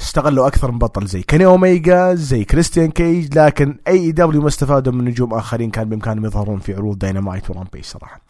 استغلوا 0.00 0.46
أكثر 0.46 0.70
من 0.70 0.78
بطل 0.78 1.06
زي 1.06 1.22
كيني 1.22 1.46
اوميجا 1.46 2.14
زي 2.14 2.44
كريستيان 2.44 2.90
كيج 2.90 3.38
لكن 3.38 3.78
AEW 3.88 4.42
ما 4.42 4.48
استفادوا 4.48 4.92
من 4.92 5.04
نجوم 5.04 5.34
آخرين 5.34 5.70
كان 5.70 5.88
بإمكانهم 5.88 6.24
يظهرون 6.24 6.58
في 6.58 6.74
عروض 6.74 6.98
Dynamite 6.98 7.50
و 7.50 7.54
Rampage 7.54 7.84
صراحة. 7.84 8.20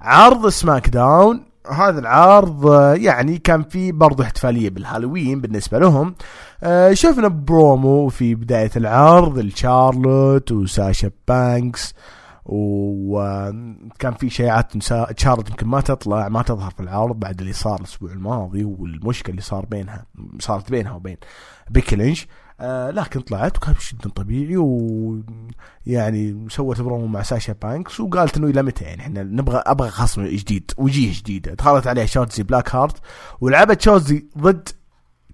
عرض 0.00 0.48
SmackDown 0.48 1.44
هذا 1.70 1.98
العرض 1.98 2.66
يعني 2.96 3.38
كان 3.38 3.62
في 3.62 3.92
برضه 3.92 4.24
احتفالية 4.24 4.70
بالهالوين 4.70 5.40
بالنسبة 5.40 5.78
لهم. 5.78 6.14
آه، 6.62 6.92
شفنا 6.92 7.28
برومو 7.28 8.08
في 8.08 8.34
بداية 8.34 8.70
العرض 8.76 9.38
لشارلوت 9.38 10.52
وساشا 10.52 11.10
بانكس. 11.28 11.94
وكان 12.48 14.14
في 14.14 14.30
شائعات 14.30 14.76
شارلوت 15.16 15.50
يمكن 15.50 15.66
ما 15.66 15.80
تطلع 15.80 16.28
ما 16.28 16.42
تظهر 16.42 16.70
في 16.70 16.80
العرض 16.80 17.16
بعد 17.16 17.40
اللي 17.40 17.52
صار 17.52 17.80
الأسبوع 17.80 18.12
الماضي 18.12 18.64
والمشكلة 18.64 19.30
اللي 19.30 19.42
صار 19.42 19.66
بينها 19.66 20.06
صارت 20.40 20.70
بينها 20.70 20.92
وبين 20.92 21.16
بيكي 21.70 21.96
لينش. 21.96 22.26
آه 22.60 22.90
لكن 22.90 23.20
طلعت 23.20 23.56
وكان 23.56 23.74
جدا 23.92 24.10
طبيعي 24.10 24.56
ويعني 25.86 26.46
سوت 26.50 26.80
برومو 26.80 27.06
مع 27.06 27.22
ساشا 27.22 27.54
بانكس 27.62 28.00
وقالت 28.00 28.36
إنه 28.36 28.46
إلى 28.46 28.62
متى 28.62 28.84
يعني 28.84 29.02
إحنا 29.02 29.22
نبغى 29.22 29.62
أبغى 29.66 29.90
خصم 29.90 30.24
جديد 30.26 30.70
وجيه 30.76 31.12
جديده 31.18 31.54
دخلت 31.54 31.86
عليه 31.86 32.04
شوتزي 32.04 32.42
بلاك 32.42 32.74
هارت 32.74 32.96
ولعبت 33.40 33.80
شوتزي 33.80 34.26
ضد 34.38 34.68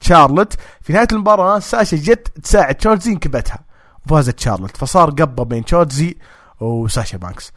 شارلوت 0.01 0.55
في 0.81 0.93
نهاية 0.93 1.09
المباراة 1.13 1.59
ساشا 1.59 1.97
جت 1.97 2.29
تساعد 2.43 2.81
شوتزي 2.81 3.13
انكبتها 3.13 3.59
وفازت 4.07 4.41
شارلوت 4.41 4.77
فصار 4.77 5.11
قبة 5.11 5.45
بين 5.45 5.67
شوتزي 5.67 6.17
وساشا 6.61 7.19
بانكس. 7.19 7.53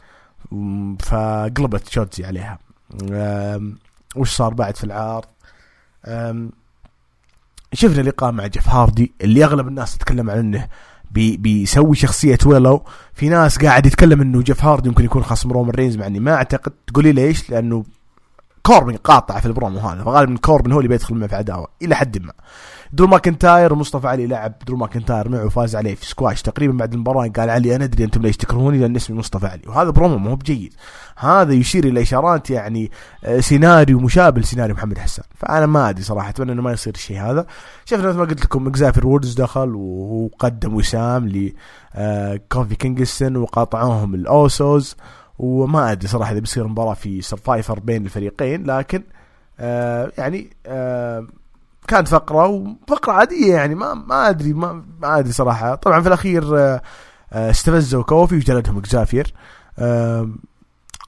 فقلبت 1.00 1.88
شوتزي 1.88 2.24
عليها. 2.24 2.58
وش 4.16 4.36
صار 4.36 4.54
بعد 4.54 4.76
في 4.76 4.84
العرض 4.84 5.24
شفنا 7.72 8.02
لقاء 8.02 8.32
مع 8.32 8.46
جيف 8.46 8.68
هاردي 8.68 9.12
اللي 9.20 9.44
أغلب 9.44 9.68
الناس 9.68 9.96
تتكلم 9.96 10.30
عن 10.30 10.38
إنه 10.38 10.68
بي 11.10 11.36
بيسوي 11.36 11.96
شخصية 11.96 12.38
ويلو. 12.46 12.84
في 13.14 13.28
ناس 13.28 13.58
قاعد 13.58 13.86
يتكلم 13.86 14.20
إنه 14.20 14.42
جيف 14.42 14.64
هاردي 14.64 14.88
ممكن 14.88 15.04
يكون 15.04 15.22
خصم 15.22 15.52
رومان 15.52 15.70
رينز 15.70 15.96
مع 15.96 16.06
إني 16.06 16.20
ما 16.20 16.34
أعتقد. 16.34 16.72
تقولي 16.86 17.12
ليش؟ 17.12 17.50
لأنه 17.50 17.84
كوربن 18.68 18.96
قاطع 18.96 19.40
في 19.40 19.46
البرومو 19.46 19.78
هذا 19.78 20.04
فغالبا 20.04 20.38
كوربن 20.38 20.72
هو 20.72 20.78
اللي 20.78 20.88
بيدخل 20.88 21.14
معه 21.14 21.28
في 21.28 21.36
عداوة 21.36 21.68
إلى 21.82 21.94
حد 21.94 22.22
ما. 22.22 22.32
درو 22.92 23.06
ماكنتاير 23.06 23.72
ومصطفى 23.72 24.08
علي 24.08 24.26
لعب 24.26 24.54
درو 24.66 24.76
ماكنتاير 24.76 25.28
معه 25.28 25.46
وفاز 25.46 25.76
عليه 25.76 25.94
في 25.94 26.06
سكواش 26.06 26.42
تقريبا 26.42 26.72
بعد 26.72 26.92
المباراة 26.92 27.28
قال 27.28 27.50
علي 27.50 27.76
أنا 27.76 27.84
أدري 27.84 28.04
أنتم 28.04 28.22
ليش 28.22 28.36
تكرهوني 28.36 28.78
لأن 28.78 28.96
اسمي 28.96 29.18
مصطفى 29.18 29.46
علي. 29.46 29.62
وهذا 29.66 29.90
برومو 29.90 30.18
مو 30.18 30.34
بجيد. 30.34 30.74
هذا 31.16 31.52
يشير 31.52 31.84
إلى 31.84 32.02
إشارات 32.02 32.50
يعني 32.50 32.90
آه، 33.24 33.40
سيناريو 33.40 34.00
مشابه 34.00 34.40
لسيناريو 34.40 34.74
محمد 34.74 34.98
حسان. 34.98 35.24
فأنا 35.34 35.66
ما 35.66 35.88
أدري 35.88 36.02
صراحة 36.02 36.28
أتمنى 36.28 36.52
إنه 36.52 36.62
ما 36.62 36.72
يصير 36.72 36.94
الشيء 36.94 37.20
هذا. 37.20 37.46
شفنا 37.84 38.08
مثل 38.08 38.18
ما 38.18 38.24
قلت 38.24 38.44
لكم 38.44 38.66
اكزافير 38.66 39.06
وودز 39.06 39.34
دخل 39.34 39.74
وقدم 39.74 40.74
وسام 40.74 41.28
ل 41.28 41.52
آه، 41.94 42.40
كوفي 42.52 42.74
كينغستون 42.74 43.36
وقاطعوهم 43.36 44.14
الأوسوز. 44.14 44.96
وما 45.38 45.92
أدري 45.92 46.08
صراحة 46.08 46.32
إذا 46.32 46.40
بيصير 46.40 46.66
مباراة 46.68 46.94
في 46.94 47.22
سرفايفر 47.22 47.80
بين 47.80 48.04
الفريقين 48.04 48.64
لكن 48.66 49.02
آه 49.60 50.12
يعني 50.18 50.50
آه 50.66 51.26
كانت 51.88 52.08
فقرة 52.08 52.46
وفقرة 52.46 53.12
عادية 53.12 53.54
يعني 53.54 53.74
ما 53.74 53.94
ما 53.94 54.28
أدري 54.28 54.52
ما, 54.52 54.84
ما 55.00 55.18
أدري 55.18 55.32
صراحة. 55.32 55.74
طبعا 55.74 56.00
في 56.00 56.08
الأخير 56.08 56.58
آه 56.58 56.82
آه 57.32 57.50
استفزوا 57.50 58.02
كوفي 58.02 58.36
وجلدهم 58.36 58.78
اكزافير 58.78 59.34
آه 59.78 60.28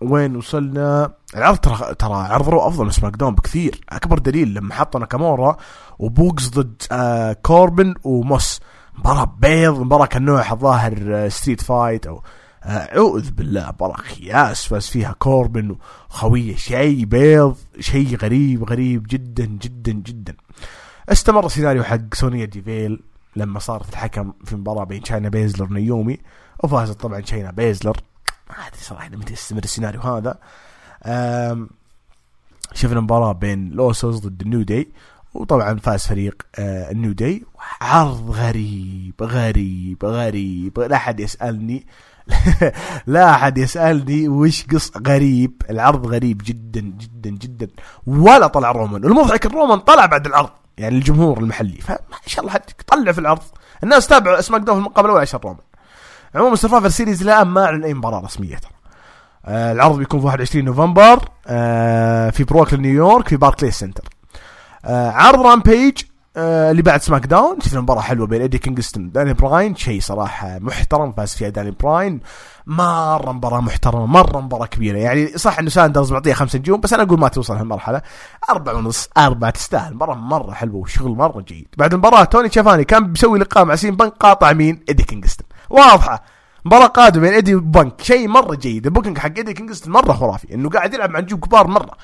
وين 0.01 0.37
وصلنا؟ 0.37 1.13
العرض 1.37 1.59
ترى 1.59 1.95
ترى 1.95 2.15
عرض 2.15 2.49
رو 2.49 2.69
أفضل 2.69 2.85
من 2.85 2.91
سماك 2.91 3.17
داون 3.17 3.35
بكثير. 3.35 3.81
أكبر 3.89 4.19
دليل 4.19 4.55
لما 4.55 4.75
حطوا 4.75 5.01
ناكامورا 5.01 5.57
وبوقز 5.99 6.49
ضد 6.49 6.83
آه 6.93 7.33
كوربن 7.33 7.95
وموس. 8.05 8.61
مباراة 8.99 9.35
بيض 9.39 9.81
مباراة 9.81 10.07
كان 10.07 10.25
نوعها 10.25 10.53
الظاهر 10.53 11.29
street 11.29 11.61
fight 11.61 12.07
أو 12.07 12.23
أعوذ 12.65 13.31
بالله 13.31 13.69
مباراة 13.69 13.97
خياس 13.97 14.67
فاز 14.67 14.87
فيها 14.87 15.13
كوربن 15.19 15.77
وخويه 16.11 16.57
شيء 16.57 17.05
بيض 17.05 17.57
شيء 17.81 18.17
غريب 18.17 18.71
غريب 18.71 19.07
جدا 19.09 19.45
جدا 19.45 19.93
جدا. 19.93 20.35
استمر 21.09 21.47
السيناريو 21.47 21.85
حق 21.85 22.15
سونيا 22.15 22.45
ديفيل 22.45 23.01
لما 23.37 23.59
صارت 23.59 23.89
الحكم 23.89 24.33
في 24.45 24.57
مباراة 24.57 24.85
بين 24.85 25.05
شاينا 25.05 25.29
بيزلر 25.29 25.73
ونيومي 25.73 26.19
وفازت 26.65 27.01
طبعا 27.01 27.21
شاينا 27.21 27.51
بيزلر. 27.51 27.97
ما 28.51 28.67
أدري 28.67 28.81
صراحة 28.81 29.09
متى 29.09 29.33
يستمر 29.33 29.65
السيناريو 29.65 30.01
هذا. 30.01 30.39
شفنا 32.75 33.01
مباراة 33.01 33.33
بين 33.33 33.71
الأوسوز 33.71 34.19
ضد 34.19 34.43
النيو 34.43 34.63
داي 34.63 34.89
وطبعا 35.35 35.79
فاز 35.79 36.07
فريق 36.07 36.43
آه 36.59 36.91
النيو 36.91 37.13
داي. 37.13 37.45
عرض 37.81 38.31
غريب 38.31 39.15
غريب 39.23 40.05
غريب. 40.05 40.81
لا 40.81 40.97
أحد 40.97 41.21
يسألني 41.21 41.87
لا 43.07 43.31
أحد 43.31 43.59
يسألني 43.59 44.29
وش 44.29 44.67
قص 44.67 44.93
غريب. 45.07 45.63
العرض 45.71 46.07
غريب 46.07 46.43
جدا 46.45 46.81
جدا 46.81 47.31
جدا. 47.31 47.69
ولا 48.07 48.47
طلع 48.47 48.71
رومان 48.73 49.05
والمضحك 49.05 49.47
الرومان 49.47 49.79
طلع 49.79 50.07
بعد 50.07 50.27
العرض. 50.27 50.51
يعني 50.79 50.97
الجمهور 50.99 51.39
المحلي. 51.39 51.81
فما 51.81 51.99
شاء 52.27 52.41
الله 52.41 52.53
حد 52.53 52.61
طلع 52.87 53.13
في 53.13 53.19
العرض. 53.19 53.43
الناس 53.83 54.07
تابعوا 54.07 54.39
اسماك 54.39 54.61
داون 54.61 54.79
في 54.79 54.81
المقابله 54.87 55.11
الاولى 55.11 55.23
عشان 55.23 55.41
رومان. 55.41 55.61
عموما 56.35 56.57
سرفايفر 56.57 56.89
سيريز 56.89 57.23
الان 57.23 57.47
ما 57.47 57.65
اعلن 57.65 57.85
أي 57.85 57.95
مباراة 57.95 58.21
رسمية 58.21 58.57
ترى. 58.57 58.71
آه 59.47 59.73
العرض 59.73 59.99
بيكون 59.99 60.21
في 60.21 60.27
21 60.27 60.65
نوفمبر. 60.65 61.29
آه 61.47 62.31
في 62.31 62.45
بروكلين 62.45 62.83
نيويورك 62.83 63.29
في 63.29 63.37
باركلي 63.37 63.71
سنتر. 63.71 64.05
آه 64.85 65.11
عرض 65.11 65.41
رامبيج 65.41 66.03
آه 66.37 66.71
اللي 66.71 66.83
بعد 66.83 67.03
سماك 67.03 67.27
داون 67.27 67.61
شفنا 67.61 67.81
مباراه 67.81 68.01
حلوة 68.01 68.27
بين 68.27 68.41
إيدي 68.41 68.59
كينغستون 68.59 69.11
داني 69.11 69.33
براين 69.33 69.77
شيء 69.77 70.01
صراحة 70.01 70.59
محترم 70.59 71.13
فاز 71.13 71.35
فيها 71.35 71.49
داني 71.49 71.71
براين. 71.71 72.21
مرة 72.67 73.33
مباراة 73.33 73.61
محترمة 73.61 74.07
مرة 74.07 74.41
مباراة 74.41 74.67
كبيرة. 74.67 74.99
يعني 74.99 75.39
صح 75.39 75.59
إنه 75.59 75.71
ساندرز 75.71 76.13
معطيها 76.13 76.35
خمس 76.35 76.57
نجوم 76.57 76.81
بس 76.81 76.93
أنا 76.93 77.03
أقول 77.03 77.21
ما 77.21 77.29
توصل 77.29 77.57
هالمرحلة. 77.57 78.03
أربعة 78.51 78.75
ونص 78.75 79.09
أربعة 79.19 79.51
تستاهل. 79.51 79.95
مباراة 79.95 80.15
مرة 80.15 80.53
حلوة 80.53 80.77
وشغل 80.77 81.11
مرة 81.11 81.41
جيد. 81.41 81.69
بعد 81.79 81.93
المباراة 81.93 82.25
توني 82.25 82.51
شافاني 82.51 82.85
كان 82.85 83.13
بيسوي 83.13 83.39
لقاء 83.39 83.65
مع 83.65 83.75
سي 83.75 83.90
ام 83.90 83.97
بنك 83.97 84.13
قاطع 84.21 84.53
مين؟ 84.53 84.85
إيدي 84.89 85.03
كينغستون. 85.03 85.47
واضحة. 85.71 86.23
مباراة 86.65 86.87
قادمة 86.87 87.23
بين 87.23 87.33
إيدي 87.33 87.55
وبنك 87.55 88.03
شيء 88.03 88.29
مرة 88.29 88.55
جيد. 88.55 88.87
ال 88.87 88.91
booking 88.91 89.19
حق 89.19 89.33
إيدي 89.37 89.53
كينغستون 89.53 89.93
مرة 89.93 90.13
خرافي. 90.13 90.55
إنه 90.55 90.69
قاعد 90.69 90.95
يلعب 90.95 91.11
مع 91.11 91.21
نجوم 91.21 91.41
كبار 91.41 91.67
مرة. 91.67 91.97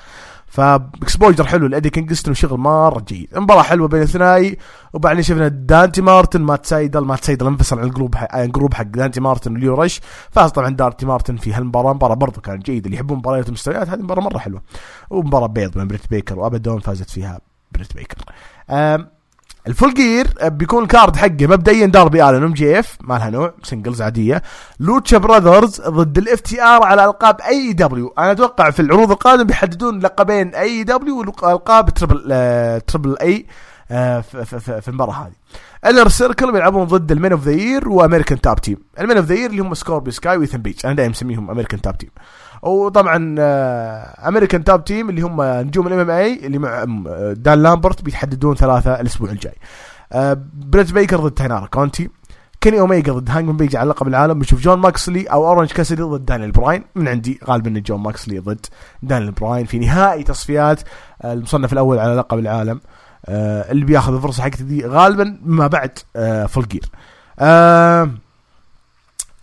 ف 0.57 0.67
exposure 0.67 1.43
حلو 1.43 1.67
لإيدي 1.67 1.89
كينغستون 1.89 2.31
وشغل 2.31 2.59
مرة 2.59 3.05
جيد. 3.07 3.37
مباراة 3.37 3.61
حلوة 3.61 3.87
بين 3.87 4.01
الثنائي 4.01 4.57
وبعدين 4.93 5.23
شفنا 5.23 5.47
دانتي 5.47 6.01
مارتن 6.01 6.41
مات 6.41 6.65
سايدل 6.65 6.99
مات 6.99 7.23
سايدل 7.23 7.47
انفصل 7.47 7.79
عن 7.79 7.85
ال 7.85 7.90
group 7.90 8.15
حق 8.15 8.35
ال 8.35 8.41
group 8.41 8.73
حق 8.73 8.83
دانتي 8.83 9.19
مارتن 9.19 9.55
وليو 9.55 9.73
رش 9.73 10.01
فاز 10.31 10.51
طبعا 10.51 10.69
دانتي 10.69 11.05
مارتن 11.05 11.35
في 11.37 11.53
هالمباراة. 11.53 11.93
مباراة 11.93 12.15
برضو 12.15 12.41
كانت 12.41 12.65
جيدة. 12.65 12.85
اللي 12.85 12.95
يحبون 12.95 13.17
مباريات 13.17 13.47
المستويات 13.47 13.89
هذه 13.89 14.01
مباراة 14.01 14.21
مرة 14.21 14.37
حلوة. 14.37 14.61
ومباراة 15.09 15.47
بيض 15.47 15.77
بين 15.77 15.87
بريت 15.87 16.09
بيكر 16.09 16.39
وابادون 16.39 16.79
فازت 16.79 17.09
فيها 17.09 17.39
بريت 17.71 17.93
بيكر. 17.93 18.17
الفول 19.67 19.93
جير 19.93 20.27
بيكون 20.43 20.83
ال 20.83 20.89
card 20.89 21.15
حقه 21.15 21.47
مبدئيا 21.47 21.85
داربي 21.85 22.29
آلن 22.29 22.43
ام 22.43 22.53
جي 22.53 22.79
اف 22.79 22.97
ما 23.01 23.13
لها 23.13 23.29
نوع 23.29 23.53
singles 23.63 24.01
عادية. 24.01 24.41
لوتشا 24.79 25.17
براذرز 25.17 25.81
ضد 25.81 26.17
الاف 26.17 26.39
تي 26.39 26.61
آر 26.61 26.83
على 26.83 27.05
ألقاب 27.05 27.41
اي 27.41 27.73
دبليو 27.73 28.13
أنا 28.17 28.31
أتوقع 28.31 28.69
في 28.69 28.79
العروض 28.81 29.11
القادمة 29.11 29.43
بيحددون 29.43 29.99
لقبين 29.99 30.55
اي 30.55 30.83
دبليو 30.83 31.17
والقاب 31.17 31.89
تربل 31.89 32.27
آه 32.31 32.77
تربل 32.77 33.17
اي 33.21 33.45
آه 33.91 34.21
في, 34.21 34.81
المباراة 34.87 35.13
هذه. 35.13 35.31
الانر 35.85 36.07
سيركل 36.09 36.51
بيلعبون 36.51 36.83
ضد 36.83 37.11
المين 37.11 37.31
اوف 37.31 37.43
ذا 37.43 37.51
يير 37.51 37.89
وامريكان 37.89 38.41
تاب 38.41 38.61
تيم 38.61 38.77
المين 38.99 39.17
اوف 39.17 39.25
ذا 39.25 39.35
يير 39.35 39.49
اللي 39.49 39.61
هم 39.61 39.73
سكوربي 39.73 40.11
سكاي 40.11 40.37
وإيثن 40.37 40.57
بيج 40.57 40.85
أنا 40.85 40.93
دائما 40.93 41.11
أسميهم 41.13 41.51
امريكان 41.51 41.81
تاب 41.81 41.97
تيم 41.97 42.09
وطبعا 42.61 43.35
امريكان 44.27 44.63
تاب 44.63 44.83
تيم 44.83 45.09
اللي 45.09 45.21
هم 45.21 45.41
نجوم 45.41 45.87
ال 45.87 45.99
MMA 45.99 46.45
اللي 46.45 46.57
مع 46.57 46.83
دان 47.33 47.63
لامبرت 47.63 48.01
بيتحددون 48.01 48.55
ثلاثة 48.55 49.01
الأسبوع 49.01 49.29
الجاي. 49.29 49.55
بريت 50.53 50.93
بيكر 50.93 51.19
ضد 51.19 51.31
تاينارا 51.31 51.65
كونتي 51.65 52.09
كيني 52.61 52.79
اوميجا 52.79 53.13
ضد 53.13 53.29
هانجمان 53.29 53.57
بيج 53.57 53.75
على 53.75 53.89
لقب 53.89 54.07
العالم. 54.07 54.39
بنشوف 54.39 54.61
جون 54.61 54.79
موكسلي 54.79 55.23
أو 55.23 55.47
أورنج 55.47 55.71
كاسدي 55.71 56.01
ضد 56.01 56.25
دانيال 56.25 56.51
براين. 56.51 56.83
من 56.95 57.07
عندي 57.07 57.39
غالبا 57.45 57.79
جون 57.79 57.99
موكسلي 57.99 58.39
ضد 58.39 58.65
دانيال 59.03 59.31
براين. 59.31 59.65
في 59.65 59.79
نهائي 59.79 60.23
تصفيات 60.23 60.81
المصنف 61.25 61.73
الأول 61.73 61.99
على 61.99 62.15
لقب 62.15 62.39
العالم 62.39 62.79
اللي 63.29 63.85
بياخذ 63.85 64.15
الفرصه 64.15 64.43
حقته 64.43 64.65
دي 64.65 64.85
غالبا 64.85 65.39
ما 65.45 65.67
بعد 65.67 65.99
فول 66.47 66.67
جير 66.67 66.89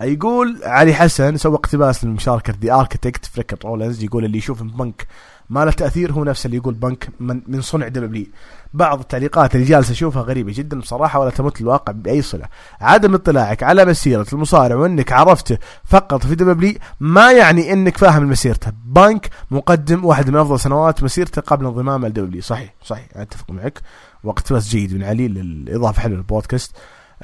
يقول 0.01 0.59
علي 0.63 0.93
حسن 0.93 1.37
سوى 1.37 1.55
اقتباس 1.55 2.05
للمشاركة 2.05 2.53
دي 2.53 2.71
اركتكت 2.71 3.25
فريكر 3.25 3.57
رولنز 3.65 4.03
يقول 4.03 4.25
اللي 4.25 4.37
يشوف 4.37 4.63
بنك 4.63 5.07
ما 5.49 5.65
له 5.65 5.71
تأثير 5.71 6.11
هو 6.11 6.23
نفسه 6.23 6.47
اللي 6.47 6.57
يقول 6.57 6.73
بنك 6.73 7.09
من, 7.19 7.41
من 7.47 7.61
صنع 7.61 7.87
دبليو. 7.87 8.25
بعض 8.73 8.99
التعليقات 8.99 9.55
اللي 9.55 9.65
جالس 9.65 9.91
أشوفها 9.91 10.21
غريبة 10.21 10.53
جدا 10.55 10.79
بصراحة 10.79 11.19
ولا 11.19 11.29
تمت 11.29 11.61
الواقع 11.61 11.93
بأي 11.93 12.21
صلة. 12.21 12.45
عدم 12.81 13.13
اطلاعك 13.13 13.63
على 13.63 13.85
مسيرة 13.85 14.25
المصارع 14.33 14.75
وإنك 14.75 15.11
عرفته 15.11 15.57
فقط 15.83 16.25
في 16.25 16.35
دبليو 16.35 16.73
ما 16.99 17.31
يعني 17.31 17.73
إنك 17.73 17.97
فاهم 17.97 18.29
مسيرته. 18.29 18.71
بنك 18.85 19.29
مقدم 19.51 20.05
واحد 20.05 20.29
من 20.29 20.35
أفضل 20.35 20.59
سنوات 20.59 21.03
مسيرته 21.03 21.41
قبل 21.41 21.65
انضمامه 21.65 22.07
لدبليو. 22.07 22.41
صحيح 22.41 22.73
صحيح 22.83 23.07
أتفق 23.15 23.51
معك. 23.51 23.81
واقتباس 24.23 24.69
جيد 24.69 24.93
من 24.93 25.03
علي 25.03 25.27
للإضافة 25.27 26.01
حلوة 26.01 26.17
للبودكاست. 26.17 26.75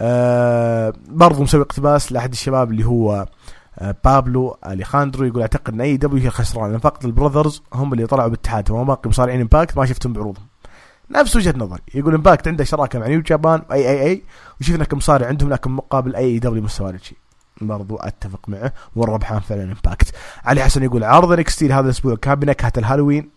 آه 0.03 0.93
برضو 1.07 1.43
مسوي 1.43 1.61
اقتباس 1.61 2.11
لأحد 2.11 2.31
الشباب 2.31 2.71
اللي 2.71 2.85
هو 2.85 3.27
آه 3.79 3.95
بابلو 4.05 4.57
أليخاندرو 4.67 5.25
يقول 5.25 5.41
أعتقد 5.41 5.73
إن 5.73 5.81
أي 5.81 5.97
دبليو 5.97 6.23
هي 6.23 6.29
خسران 6.29 6.71
لأن 6.71 6.79
فقط 6.79 7.05
البراذرز 7.05 7.63
هم 7.73 7.93
اللي 7.93 8.07
طلعوا 8.07 8.29
باتحاد 8.29 8.71
وما 8.71 8.83
باقي 8.83 9.09
مصارعين 9.09 9.41
امباكت 9.41 9.77
ما 9.77 9.85
شفتهم 9.85 10.13
بعروضهم. 10.13 10.45
نفس 11.09 11.35
وجهة 11.35 11.53
نظري 11.57 11.81
يقول 11.95 12.15
امباكت 12.15 12.47
عنده 12.47 12.63
شراكة 12.63 12.99
مع 12.99 13.07
نيو 13.07 13.21
جابان 13.21 13.61
واي 13.69 13.89
اي 13.89 14.01
اي 14.01 14.23
وشفنا 14.61 14.83
كم 14.83 14.97
مصارع 14.97 15.27
عندهم 15.27 15.49
لكن 15.49 15.71
مقابل 15.71 16.15
أي 16.15 16.25
اي 16.25 16.39
دبليو 16.39 16.63
مستوى 16.63 16.99
شيء. 16.99 17.17
برضو 17.61 17.95
أتفق 17.95 18.49
معه 18.49 18.73
والربحان 18.95 19.39
فعلا 19.39 19.63
امباكت 19.63 20.15
علي 20.45 20.63
حسن 20.63 20.83
يقول 20.83 21.03
عرض 21.03 21.31
انكس 21.31 21.57
تي 21.57 21.73
هذا 21.73 21.85
الأسبوع 21.85 22.15
كان 22.15 22.35
بنكهه 22.35 22.73
الهالوين. 22.77 23.29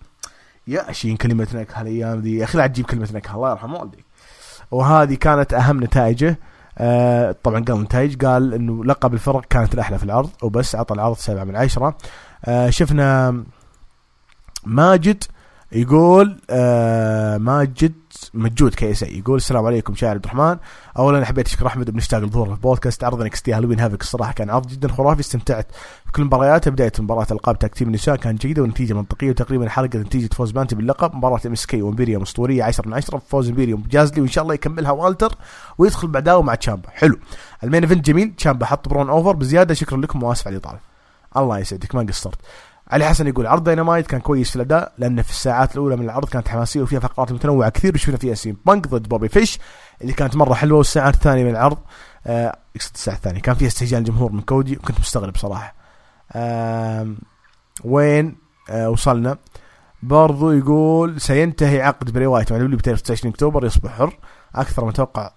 يا 0.66 0.92
شين 0.92 1.16
كلمة 1.16 1.48
نكهة 1.54 1.82
الأيام 1.82 2.20
ذي 2.20 2.36
يا 2.36 2.44
أخي 2.44 2.58
لا 2.58 2.66
تجيب 2.66 2.86
كلمة 2.86 3.08
نكهة 3.12 3.34
الله 3.34 3.50
يرحم 3.50 3.74
والديك. 3.74 4.04
وهذه 4.70 5.14
كانت 5.14 5.54
أهم 5.54 5.84
نتائجه. 5.84 6.38
آه 6.78 7.36
طبعا 7.42 7.64
قال 7.64 7.82
نتائج 7.82 8.24
قال 8.24 8.54
إنه 8.54 8.84
لقب 8.84 9.14
الفرق 9.14 9.44
كانت 9.44 9.74
الأحلى 9.74 9.98
في 9.98 10.04
العرض 10.04 10.30
وبس 10.42 10.74
عطى 10.76 10.94
العرض 10.94 11.16
سبعة 11.16 11.44
من 11.44 11.56
عشرة. 11.56 11.96
آه 12.44 12.70
شفنا 12.70 13.42
ماجد 14.66 15.24
يقول 15.74 16.40
آه 16.50 17.38
ماجد 17.38 17.92
مجود 18.34 18.74
كيس 18.74 19.02
يقول 19.02 19.36
السلام 19.36 19.66
عليكم 19.66 19.94
شاعر 19.94 20.14
عبد 20.14 20.24
الرحمن. 20.24 20.56
اولا 20.98 21.24
حبيت 21.24 21.46
اشكر 21.46 21.66
احمد 21.66 21.90
بنشتاق 21.90 22.20
لظهوره 22.20 22.48
في 22.48 22.54
البودكاست. 22.54 23.04
عرض 23.04 23.22
انكس 23.22 23.42
تي 23.42 23.52
هالوين 23.52 23.80
هافك 23.80 24.00
الصراحة 24.02 24.32
كان 24.32 24.50
عرض 24.50 24.66
جدا 24.66 24.88
خرافي. 24.88 25.20
استمتعت 25.20 25.66
بكل 26.06 26.24
مبارياته. 26.24 26.70
بداية 26.70 26.92
مباراة 26.98 27.26
ألقاب 27.30 27.58
tag 27.58 27.71
team 27.71 27.88
النساء 27.88 28.16
كانت 28.16 28.46
جيدة 28.46 28.62
ونتيجه 28.62 28.94
منطقية 28.94 29.30
وتقريبا 29.30 29.68
حلقة 29.68 29.98
نتيجة 29.98 30.34
فوز 30.34 30.50
ماندي 30.50 30.74
باللقب. 30.74 31.14
مباراة 31.14 31.40
إم 31.46 31.52
إس 31.52 31.66
كي 31.66 31.82
وامبيريوم 31.82 32.22
اسطوريه 32.22 32.64
10 32.64 32.88
من 32.88 32.94
10 32.94 33.18
فوز 33.18 33.48
امبيريوم 33.48 33.84
جاز 33.90 34.05
لي 34.05 34.20
وإن 34.20 34.30
شاء 34.30 34.42
الله 34.42 34.54
يكملها 34.54 34.90
والتر 34.90 35.34
ويدخل 35.78 36.08
بعداه 36.08 36.42
مع 36.42 36.54
تشامبا. 36.54 36.90
حلو. 36.90 37.18
ال 37.64 37.68
main 37.68 37.82
event 37.82 38.06
جميل. 38.06 38.34
تشامبا 38.36 38.66
حط 38.66 38.88
برون 38.88 39.08
over. 39.08 39.32
بزيادة 39.32 39.74
شكرا 39.74 39.98
لكم 39.98 40.22
وأسف 40.22 40.46
على 40.46 40.56
الإطالة. 40.56 40.78
الله 41.36 41.58
يسعدك. 41.58 41.94
ما 41.94 42.02
قصرت. 42.02 42.38
علي 42.94 43.04
حسن 43.08 43.26
يقول 43.26 43.46
عرض 43.46 43.64
داينامايت 43.64 44.06
كان 44.06 44.20
كويس 44.20 44.50
في 44.50 44.56
الأداء 44.56 44.92
لأن 44.98 45.22
في 45.22 45.30
الساعات 45.30 45.72
الأولى 45.72 45.96
من 45.96 46.04
العرض 46.04 46.28
كانت 46.28 46.48
حماسية 46.48 46.82
وفيها 46.82 47.00
فقرات 47.00 47.32
متنوعة. 47.32 47.70
كثير 47.70 47.94
وشفنا 47.94 48.16
فيها 48.16 48.34
سي 48.34 48.49
إم 48.49 48.56
بانك 48.66 48.88
ضد 48.88 49.08
بوبي 49.08 49.28
فيش 49.28 49.58
اللي 50.02 50.12
كانت 50.12 50.36
مرة 50.36 50.54
حلوة 50.54 50.78
والساعات 50.78 51.14
الثانية 51.14 51.44
من 51.44 51.50
العرض 51.50 51.78
آه 52.26 52.56
الساعة 52.76 53.14
الثانية. 53.14 53.40
كان 53.40 53.54
فيها 53.54 53.68
استهجان 53.68 54.00
الجمهور 54.00 54.32
من 54.32 54.40
كودي 54.40 54.76
وكنت 54.76 55.00
مستغرب 55.00 55.36
صراحة. 55.36 55.74
آه 56.32 57.14
وين 57.84 58.36
آه 58.70 58.90
وصلنا. 58.90 59.36
برضو 60.02 60.50
يقول 60.50 61.20
سينتهي 61.20 61.82
عقد 61.82 62.10
براي 62.10 62.26
وايت 62.26 62.52
مع 62.52 62.58
بتاريخ 62.58 63.00
29 63.02 63.32
أكتوبر 63.32 63.66
يصبح 63.66 63.90
حر. 63.90 64.18
أكثر 64.54 64.84
متوقع 64.84 65.30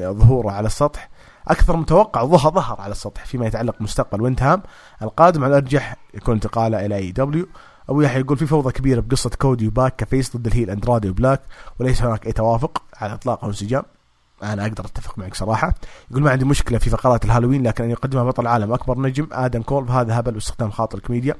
ظهوره 0.00 0.50
على 0.50 0.66
السطح. 0.66 1.08
أكثر 1.50 1.76
متوقع 1.76 2.24
ظهر 2.24 2.52
ظهر 2.52 2.80
على 2.80 2.92
السطح 2.92 3.24
فيما 3.24 3.46
يتعلق 3.46 3.78
بمستقبل 3.80 4.22
ويندهام 4.22 4.62
القادم 5.02 5.44
على 5.44 5.50
الأرجح 5.50 5.96
يكون 6.14 6.34
انتقاله 6.34 6.86
إلى 6.86 6.96
AEW 6.96 7.46
أبو 7.90 8.00
يحيى 8.00 8.20
يقول 8.20 8.36
في 8.36 8.46
فوضى 8.46 8.72
كبيرة 8.72 9.00
بقصة 9.00 9.30
كودي 9.38 9.68
وباك 9.68 9.96
ك 9.96 10.04
face 10.04 10.36
ضد 10.36 10.46
ال 10.46 10.51
heel 10.51 10.70
أندرادي 10.70 11.10
وبلاك 11.10 11.40
وليس 11.78 12.02
هناك 12.02 12.26
أي 12.26 12.32
توافق 12.32 12.82
على 12.96 13.14
إطلاق 13.14 13.44
أو 13.44 13.48
انسجام. 13.48 13.82
أنا 14.42 14.62
أقدر 14.62 14.84
أتفق 14.84 15.18
معك 15.18 15.34
صراحة. 15.34 15.74
يقول 16.10 16.22
ما 16.22 16.30
عندي 16.30 16.44
مشكلة 16.44 16.78
في 16.78 16.90
فقرات 16.90 17.24
الهالوين 17.24 17.66
لكن 17.66 17.84
أن 17.84 17.90
يقدمها 17.90 18.24
بطل 18.24 18.42
العالم 18.42 18.72
أكبر 18.72 18.98
نجم 18.98 19.28
آدم 19.32 19.62
كول 19.62 19.88
هذا 19.88 20.18
هبل 20.18 20.34
واستخدام 20.34 20.70
خاطر 20.70 20.98
الكوميديا 20.98 21.34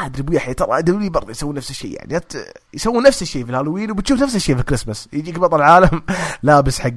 ادري 0.00 0.22
أبو 0.22 0.32
يحيى 0.32 0.54
ترى 0.54 0.82
WWE 0.82 1.10
برضه 1.10 1.30
يسوون 1.30 1.54
نفس 1.54 1.70
الشيء 1.70 1.92
يعني 1.92 2.24
يسوون 2.74 3.02
نفس 3.02 3.22
الشيء 3.22 3.44
في 3.44 3.50
الهالوين 3.50 3.90
وبتشوف 3.90 4.22
نفس 4.22 4.36
الشيء 4.36 4.54
في 4.54 4.60
الكريسماس. 4.60 5.08
يجيك 5.12 5.38
بطل 5.38 5.56
العالم 5.56 6.02
لابس 6.42 6.80
حق 6.80 6.90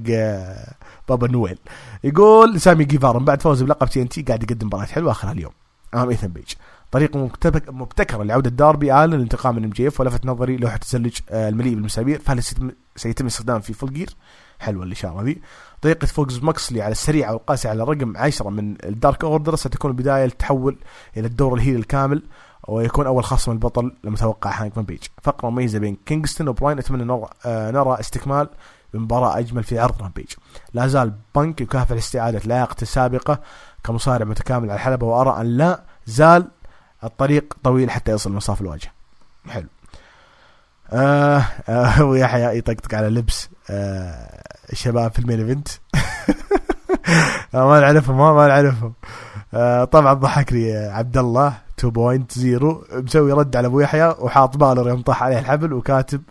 بابا 1.15 1.27
نويل. 1.33 1.57
يقول 2.03 2.61
سامي 2.61 2.83
جيفارا 2.85 3.19
من 3.19 3.25
بعد 3.25 3.41
فوزه 3.41 3.65
بلقب 3.65 3.87
TNT 3.87 4.21
قاعد 4.21 4.43
يقدم 4.43 4.67
مباريات 4.67 4.89
حلوة 4.89 5.11
اخرها 5.11 5.31
اليوم. 5.31 5.51
أمام 5.93 6.09
إيثن 6.09 6.27
بيج 6.27 6.53
طريقه 6.91 7.19
مبتك- 7.19 7.69
مبتكره 7.69 8.23
لعودة 8.23 8.49
داربي 8.49 8.93
الن 9.03 9.13
للانتقام 9.13 9.55
من 9.55 9.63
MJF 9.63 9.99
ولفت 9.99 10.25
نظري 10.25 10.57
لوحة 10.57 10.75
التزلج 10.75 11.17
آه، 11.29 11.49
المليء 11.49 11.73
بالمسامير 11.75 12.19
فهل 12.19 12.43
سيتم, 12.95 13.25
استخدامه 13.25 13.59
في 13.59 13.73
فول 13.73 13.93
جير؟ 13.93 14.15
حلوة 14.59 14.83
الإشارة 14.83 15.21
ذي 15.23 15.41
طريقة 15.81 16.05
فوز 16.05 16.43
موكسلي 16.43 16.81
على 16.81 16.91
السريع 16.91 17.31
والقاسي 17.31 17.67
على 17.67 17.83
رقم 17.83 18.17
10 18.17 18.49
من 18.49 18.75
الدارك 18.83 19.23
أوردر 19.23 19.55
ستكون 19.55 19.91
البداية 19.91 20.23
للتحول 20.23 20.77
إلى 21.17 21.27
الدور 21.27 21.53
ال 21.53 21.58
heel 21.58 21.75
الكامل 21.75 22.23
ويكون 22.67 23.05
أول 23.05 23.23
خصم 23.23 23.51
البطل 23.51 23.91
المتوقع 24.05 24.63
هانغمان 24.63 24.85
بيج 24.85 24.99
فقرة 25.23 25.49
مميزة 25.49 25.79
بين 25.79 25.97
كينغستون 26.05 26.47
وبراين 26.47 26.77
أتمنى 26.79 27.03
نرى, 27.03 27.27
آه 27.45 27.71
نرى 27.71 27.99
استكمال 27.99 28.49
بمباراة 28.93 29.39
أجمل 29.39 29.63
في 29.63 29.79
عرض 29.79 30.01
رامبيج 30.01 30.27
لا 30.73 30.87
زال 30.87 31.13
بانك 31.35 31.61
يكافح 31.61 31.91
لاستعادة 31.91 32.41
لياقته 32.45 32.81
السابقة 32.81 33.39
كمصارع 33.83 34.25
متكامل 34.25 34.69
على 34.69 34.75
الحلبة 34.75 35.07
وأرى 35.07 35.41
أن 35.41 35.45
لا 35.45 35.81
زال 36.05 36.47
الطريق 37.03 37.53
طويل 37.63 37.91
حتى 37.91 38.11
يصل 38.11 38.31
لمصاف 38.31 38.61
الوجه 38.61 38.91
حلو. 39.49 39.67
آه 40.93 41.43
آه 41.69 42.03
ويحيى 42.09 42.57
يطقطق 42.57 42.95
على 42.95 43.09
لبس 43.09 43.49
آه 43.69 44.43
الشباب 44.71 45.11
في 45.11 45.19
ال 45.19 45.23
main 45.23 45.39
event. 45.39 45.67
آه 47.55 47.67
ما 47.67 47.79
نعرفهم 47.79 48.35
ما, 48.35 48.47
نعرفهم. 48.47 48.93
آه 49.53 49.83
طبعا 49.83 50.13
ضحكني 50.13 50.77
عبد 50.77 51.17
الله 51.17 51.53
2.0 51.81 51.87
مسوي 52.93 53.31
رد 53.31 53.55
على 53.55 53.67
أبو 53.67 53.79
يحيى 53.79 54.15
وحاط 54.19 54.57
بالر 54.57 54.89
يوم 54.89 55.01
طاح 55.01 55.23
عليه 55.23 55.39
الحبل 55.39 55.73
وكاتب 55.73 56.21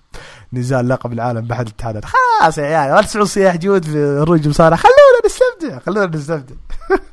نزال 0.53 0.89
لقب 0.89 1.13
العالم 1.13 1.41
بحد 1.41 1.67
الاتحادات 1.67 2.05
خلاص 2.05 2.59
يا 2.59 2.65
عيال 2.65 2.95
لا 2.95 3.03
تسمعوا 3.03 3.27
صياح 3.27 3.57
جود 3.57 3.85
في 3.85 3.97
الروج 3.97 4.49
مصارعه 4.49 4.81
خلونا 4.81 5.21
نستمتع 5.27 5.79
خلونا 5.79 6.17
نستمتع. 6.17 6.55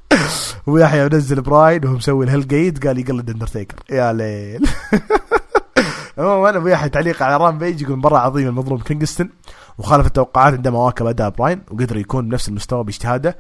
ويحيى 0.68 1.04
منزل 1.04 1.42
براين 1.42 1.86
وهو 1.86 1.96
مسوي 1.96 2.26
الهيل 2.26 2.48
جيد 2.48 2.88
قال 2.88 3.00
يقلد 3.00 3.30
اندرتيكر. 3.30 3.76
يا 3.90 4.14
ليل. 4.14 4.70
عموما 6.18 6.58
أبو 6.58 6.68
يحيى 6.68 6.90
تعليق 6.90 7.24
على 7.24 7.38
رام 7.38 7.58
بيج 7.58 7.82
يقول 7.82 7.98
مباراة 7.98 8.20
عظيمة 8.20 8.50
المظلوم 8.50 8.80
كينغستون 8.80 9.30
وخالف 9.78 10.08
التوقعات 10.08 10.54
عندما 10.54 10.80
واكب 10.80 11.06
أداء 11.06 11.30
براين 11.30 11.62
وقدر 11.72 11.98
يكون 11.98 12.30
بنفس 12.30 12.50
المستوى 12.50 12.84
باجتهاده. 12.84 13.38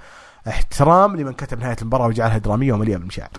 احترام 0.48 1.16
لمن 1.16 1.34
كتب 1.34 1.60
نهاية 1.60 1.76
المباراة 1.82 2.08
وجعلها 2.08 2.38
درامية 2.38 2.74
ومليئة 2.74 2.98
بالمشاعر. 2.98 3.30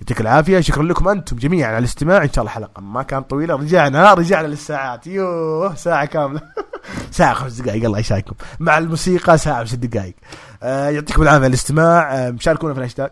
يعطيك 0.00 0.20
العافية 0.20 0.60
شكرا 0.60 0.82
لكم 0.82 1.08
أنتم 1.08 1.36
جميعا 1.36 1.68
على 1.68 1.78
الاستماع 1.78 2.22
إن 2.24 2.32
شاء 2.32 2.38
الله 2.42 2.50
حلقة 2.50 2.80
ما 2.82 3.02
كانت 3.02 3.30
طويلة 3.30 3.54
رجعنا 3.54 4.14
رجعنا 4.14 4.46
للساعات. 4.46 5.06
يوه 5.06 5.74
ساعة 5.74 6.04
كاملة. 6.04 6.40
ساعة 7.10 7.34
خمس 7.34 7.52
دقائق 7.60 7.84
الله 7.84 7.98
يشايكم 7.98 8.34
مع 8.60 8.78
الموسيقى 8.78 9.38
ساعة 9.38 9.62
وست 9.62 9.74
دقائق. 9.74 10.14
آه 10.62 10.88
يعطيكم 10.88 11.22
العافية 11.22 11.38
على 11.38 11.46
الاستماع. 11.46 12.14
آه 12.14 12.36
شاركونا 12.40 12.72
في 12.74 12.78
الهاشتاج. 12.78 13.10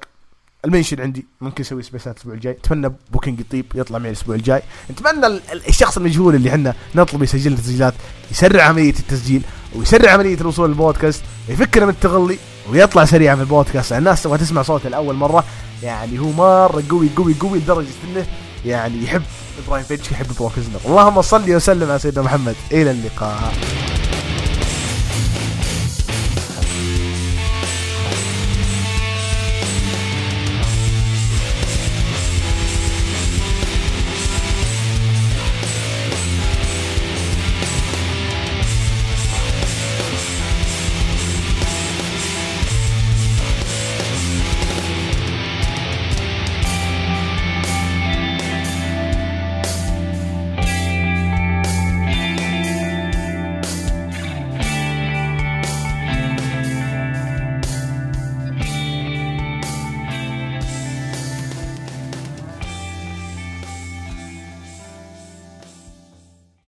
ال 0.65 0.69
mention 0.69 1.01
عندي 1.01 1.27
ممكن 1.41 1.63
أسوي 1.65 1.83
سبيسات 1.83 2.15
الأسبوع 2.17 2.35
الجاي. 2.35 2.53
أتمنى 2.53 2.93
بوكينج 3.13 3.41
يطيب 3.41 3.67
يطلع 3.75 3.99
معي 3.99 4.11
الأسبوع 4.11 4.35
الجاي. 4.35 4.63
ال- 5.53 5.69
الشخص 5.69 5.97
المجهول 5.97 6.35
اللي 6.35 6.51
إحنا 6.51 6.75
نطلب 6.95 7.23
يسجل 7.23 7.57
تسجيلات 7.59 7.95
يسرع 8.31 8.63
عملية 8.63 8.91
التسجيل 8.99 9.43
ويسرع 9.77 10.11
عملية 10.13 10.41
الوصول 10.41 10.69
للبودكاست 10.69 11.23
ويفكنا 11.49 11.85
من 11.85 11.91
التغلي. 11.93 12.39
ويطلع 12.71 13.05
سريعا 13.05 13.35
في 13.37 13.41
البودكاست. 13.43 13.93
الناس 13.93 14.23
تبغى 14.23 14.39
تسمع 14.39 14.63
صوته 14.63 14.89
لأول 14.89 15.15
مرة. 15.15 15.45
يعني 15.83 16.19
هو 16.19 16.33
مرة 16.33 16.83
قوي 16.91 17.09
قوي 17.17 17.35
قوي 17.41 17.59
لدرجة 17.59 17.87
إنه 18.11 18.27
يعني 18.67 19.05
يحب 19.05 19.23
إبراهيم 19.67 19.85
فيتش 19.85 20.11
يحب 20.11 20.27
بروك 20.39 20.53
ليزنر 20.57 20.81
اللهم 20.87 21.23
صل 21.23 21.55
وسلم 21.55 21.91
على 21.91 21.99
سيدنا 21.99 22.25
محمد. 22.25 22.55
إلى 22.73 22.91
اللقاء. 22.91 23.53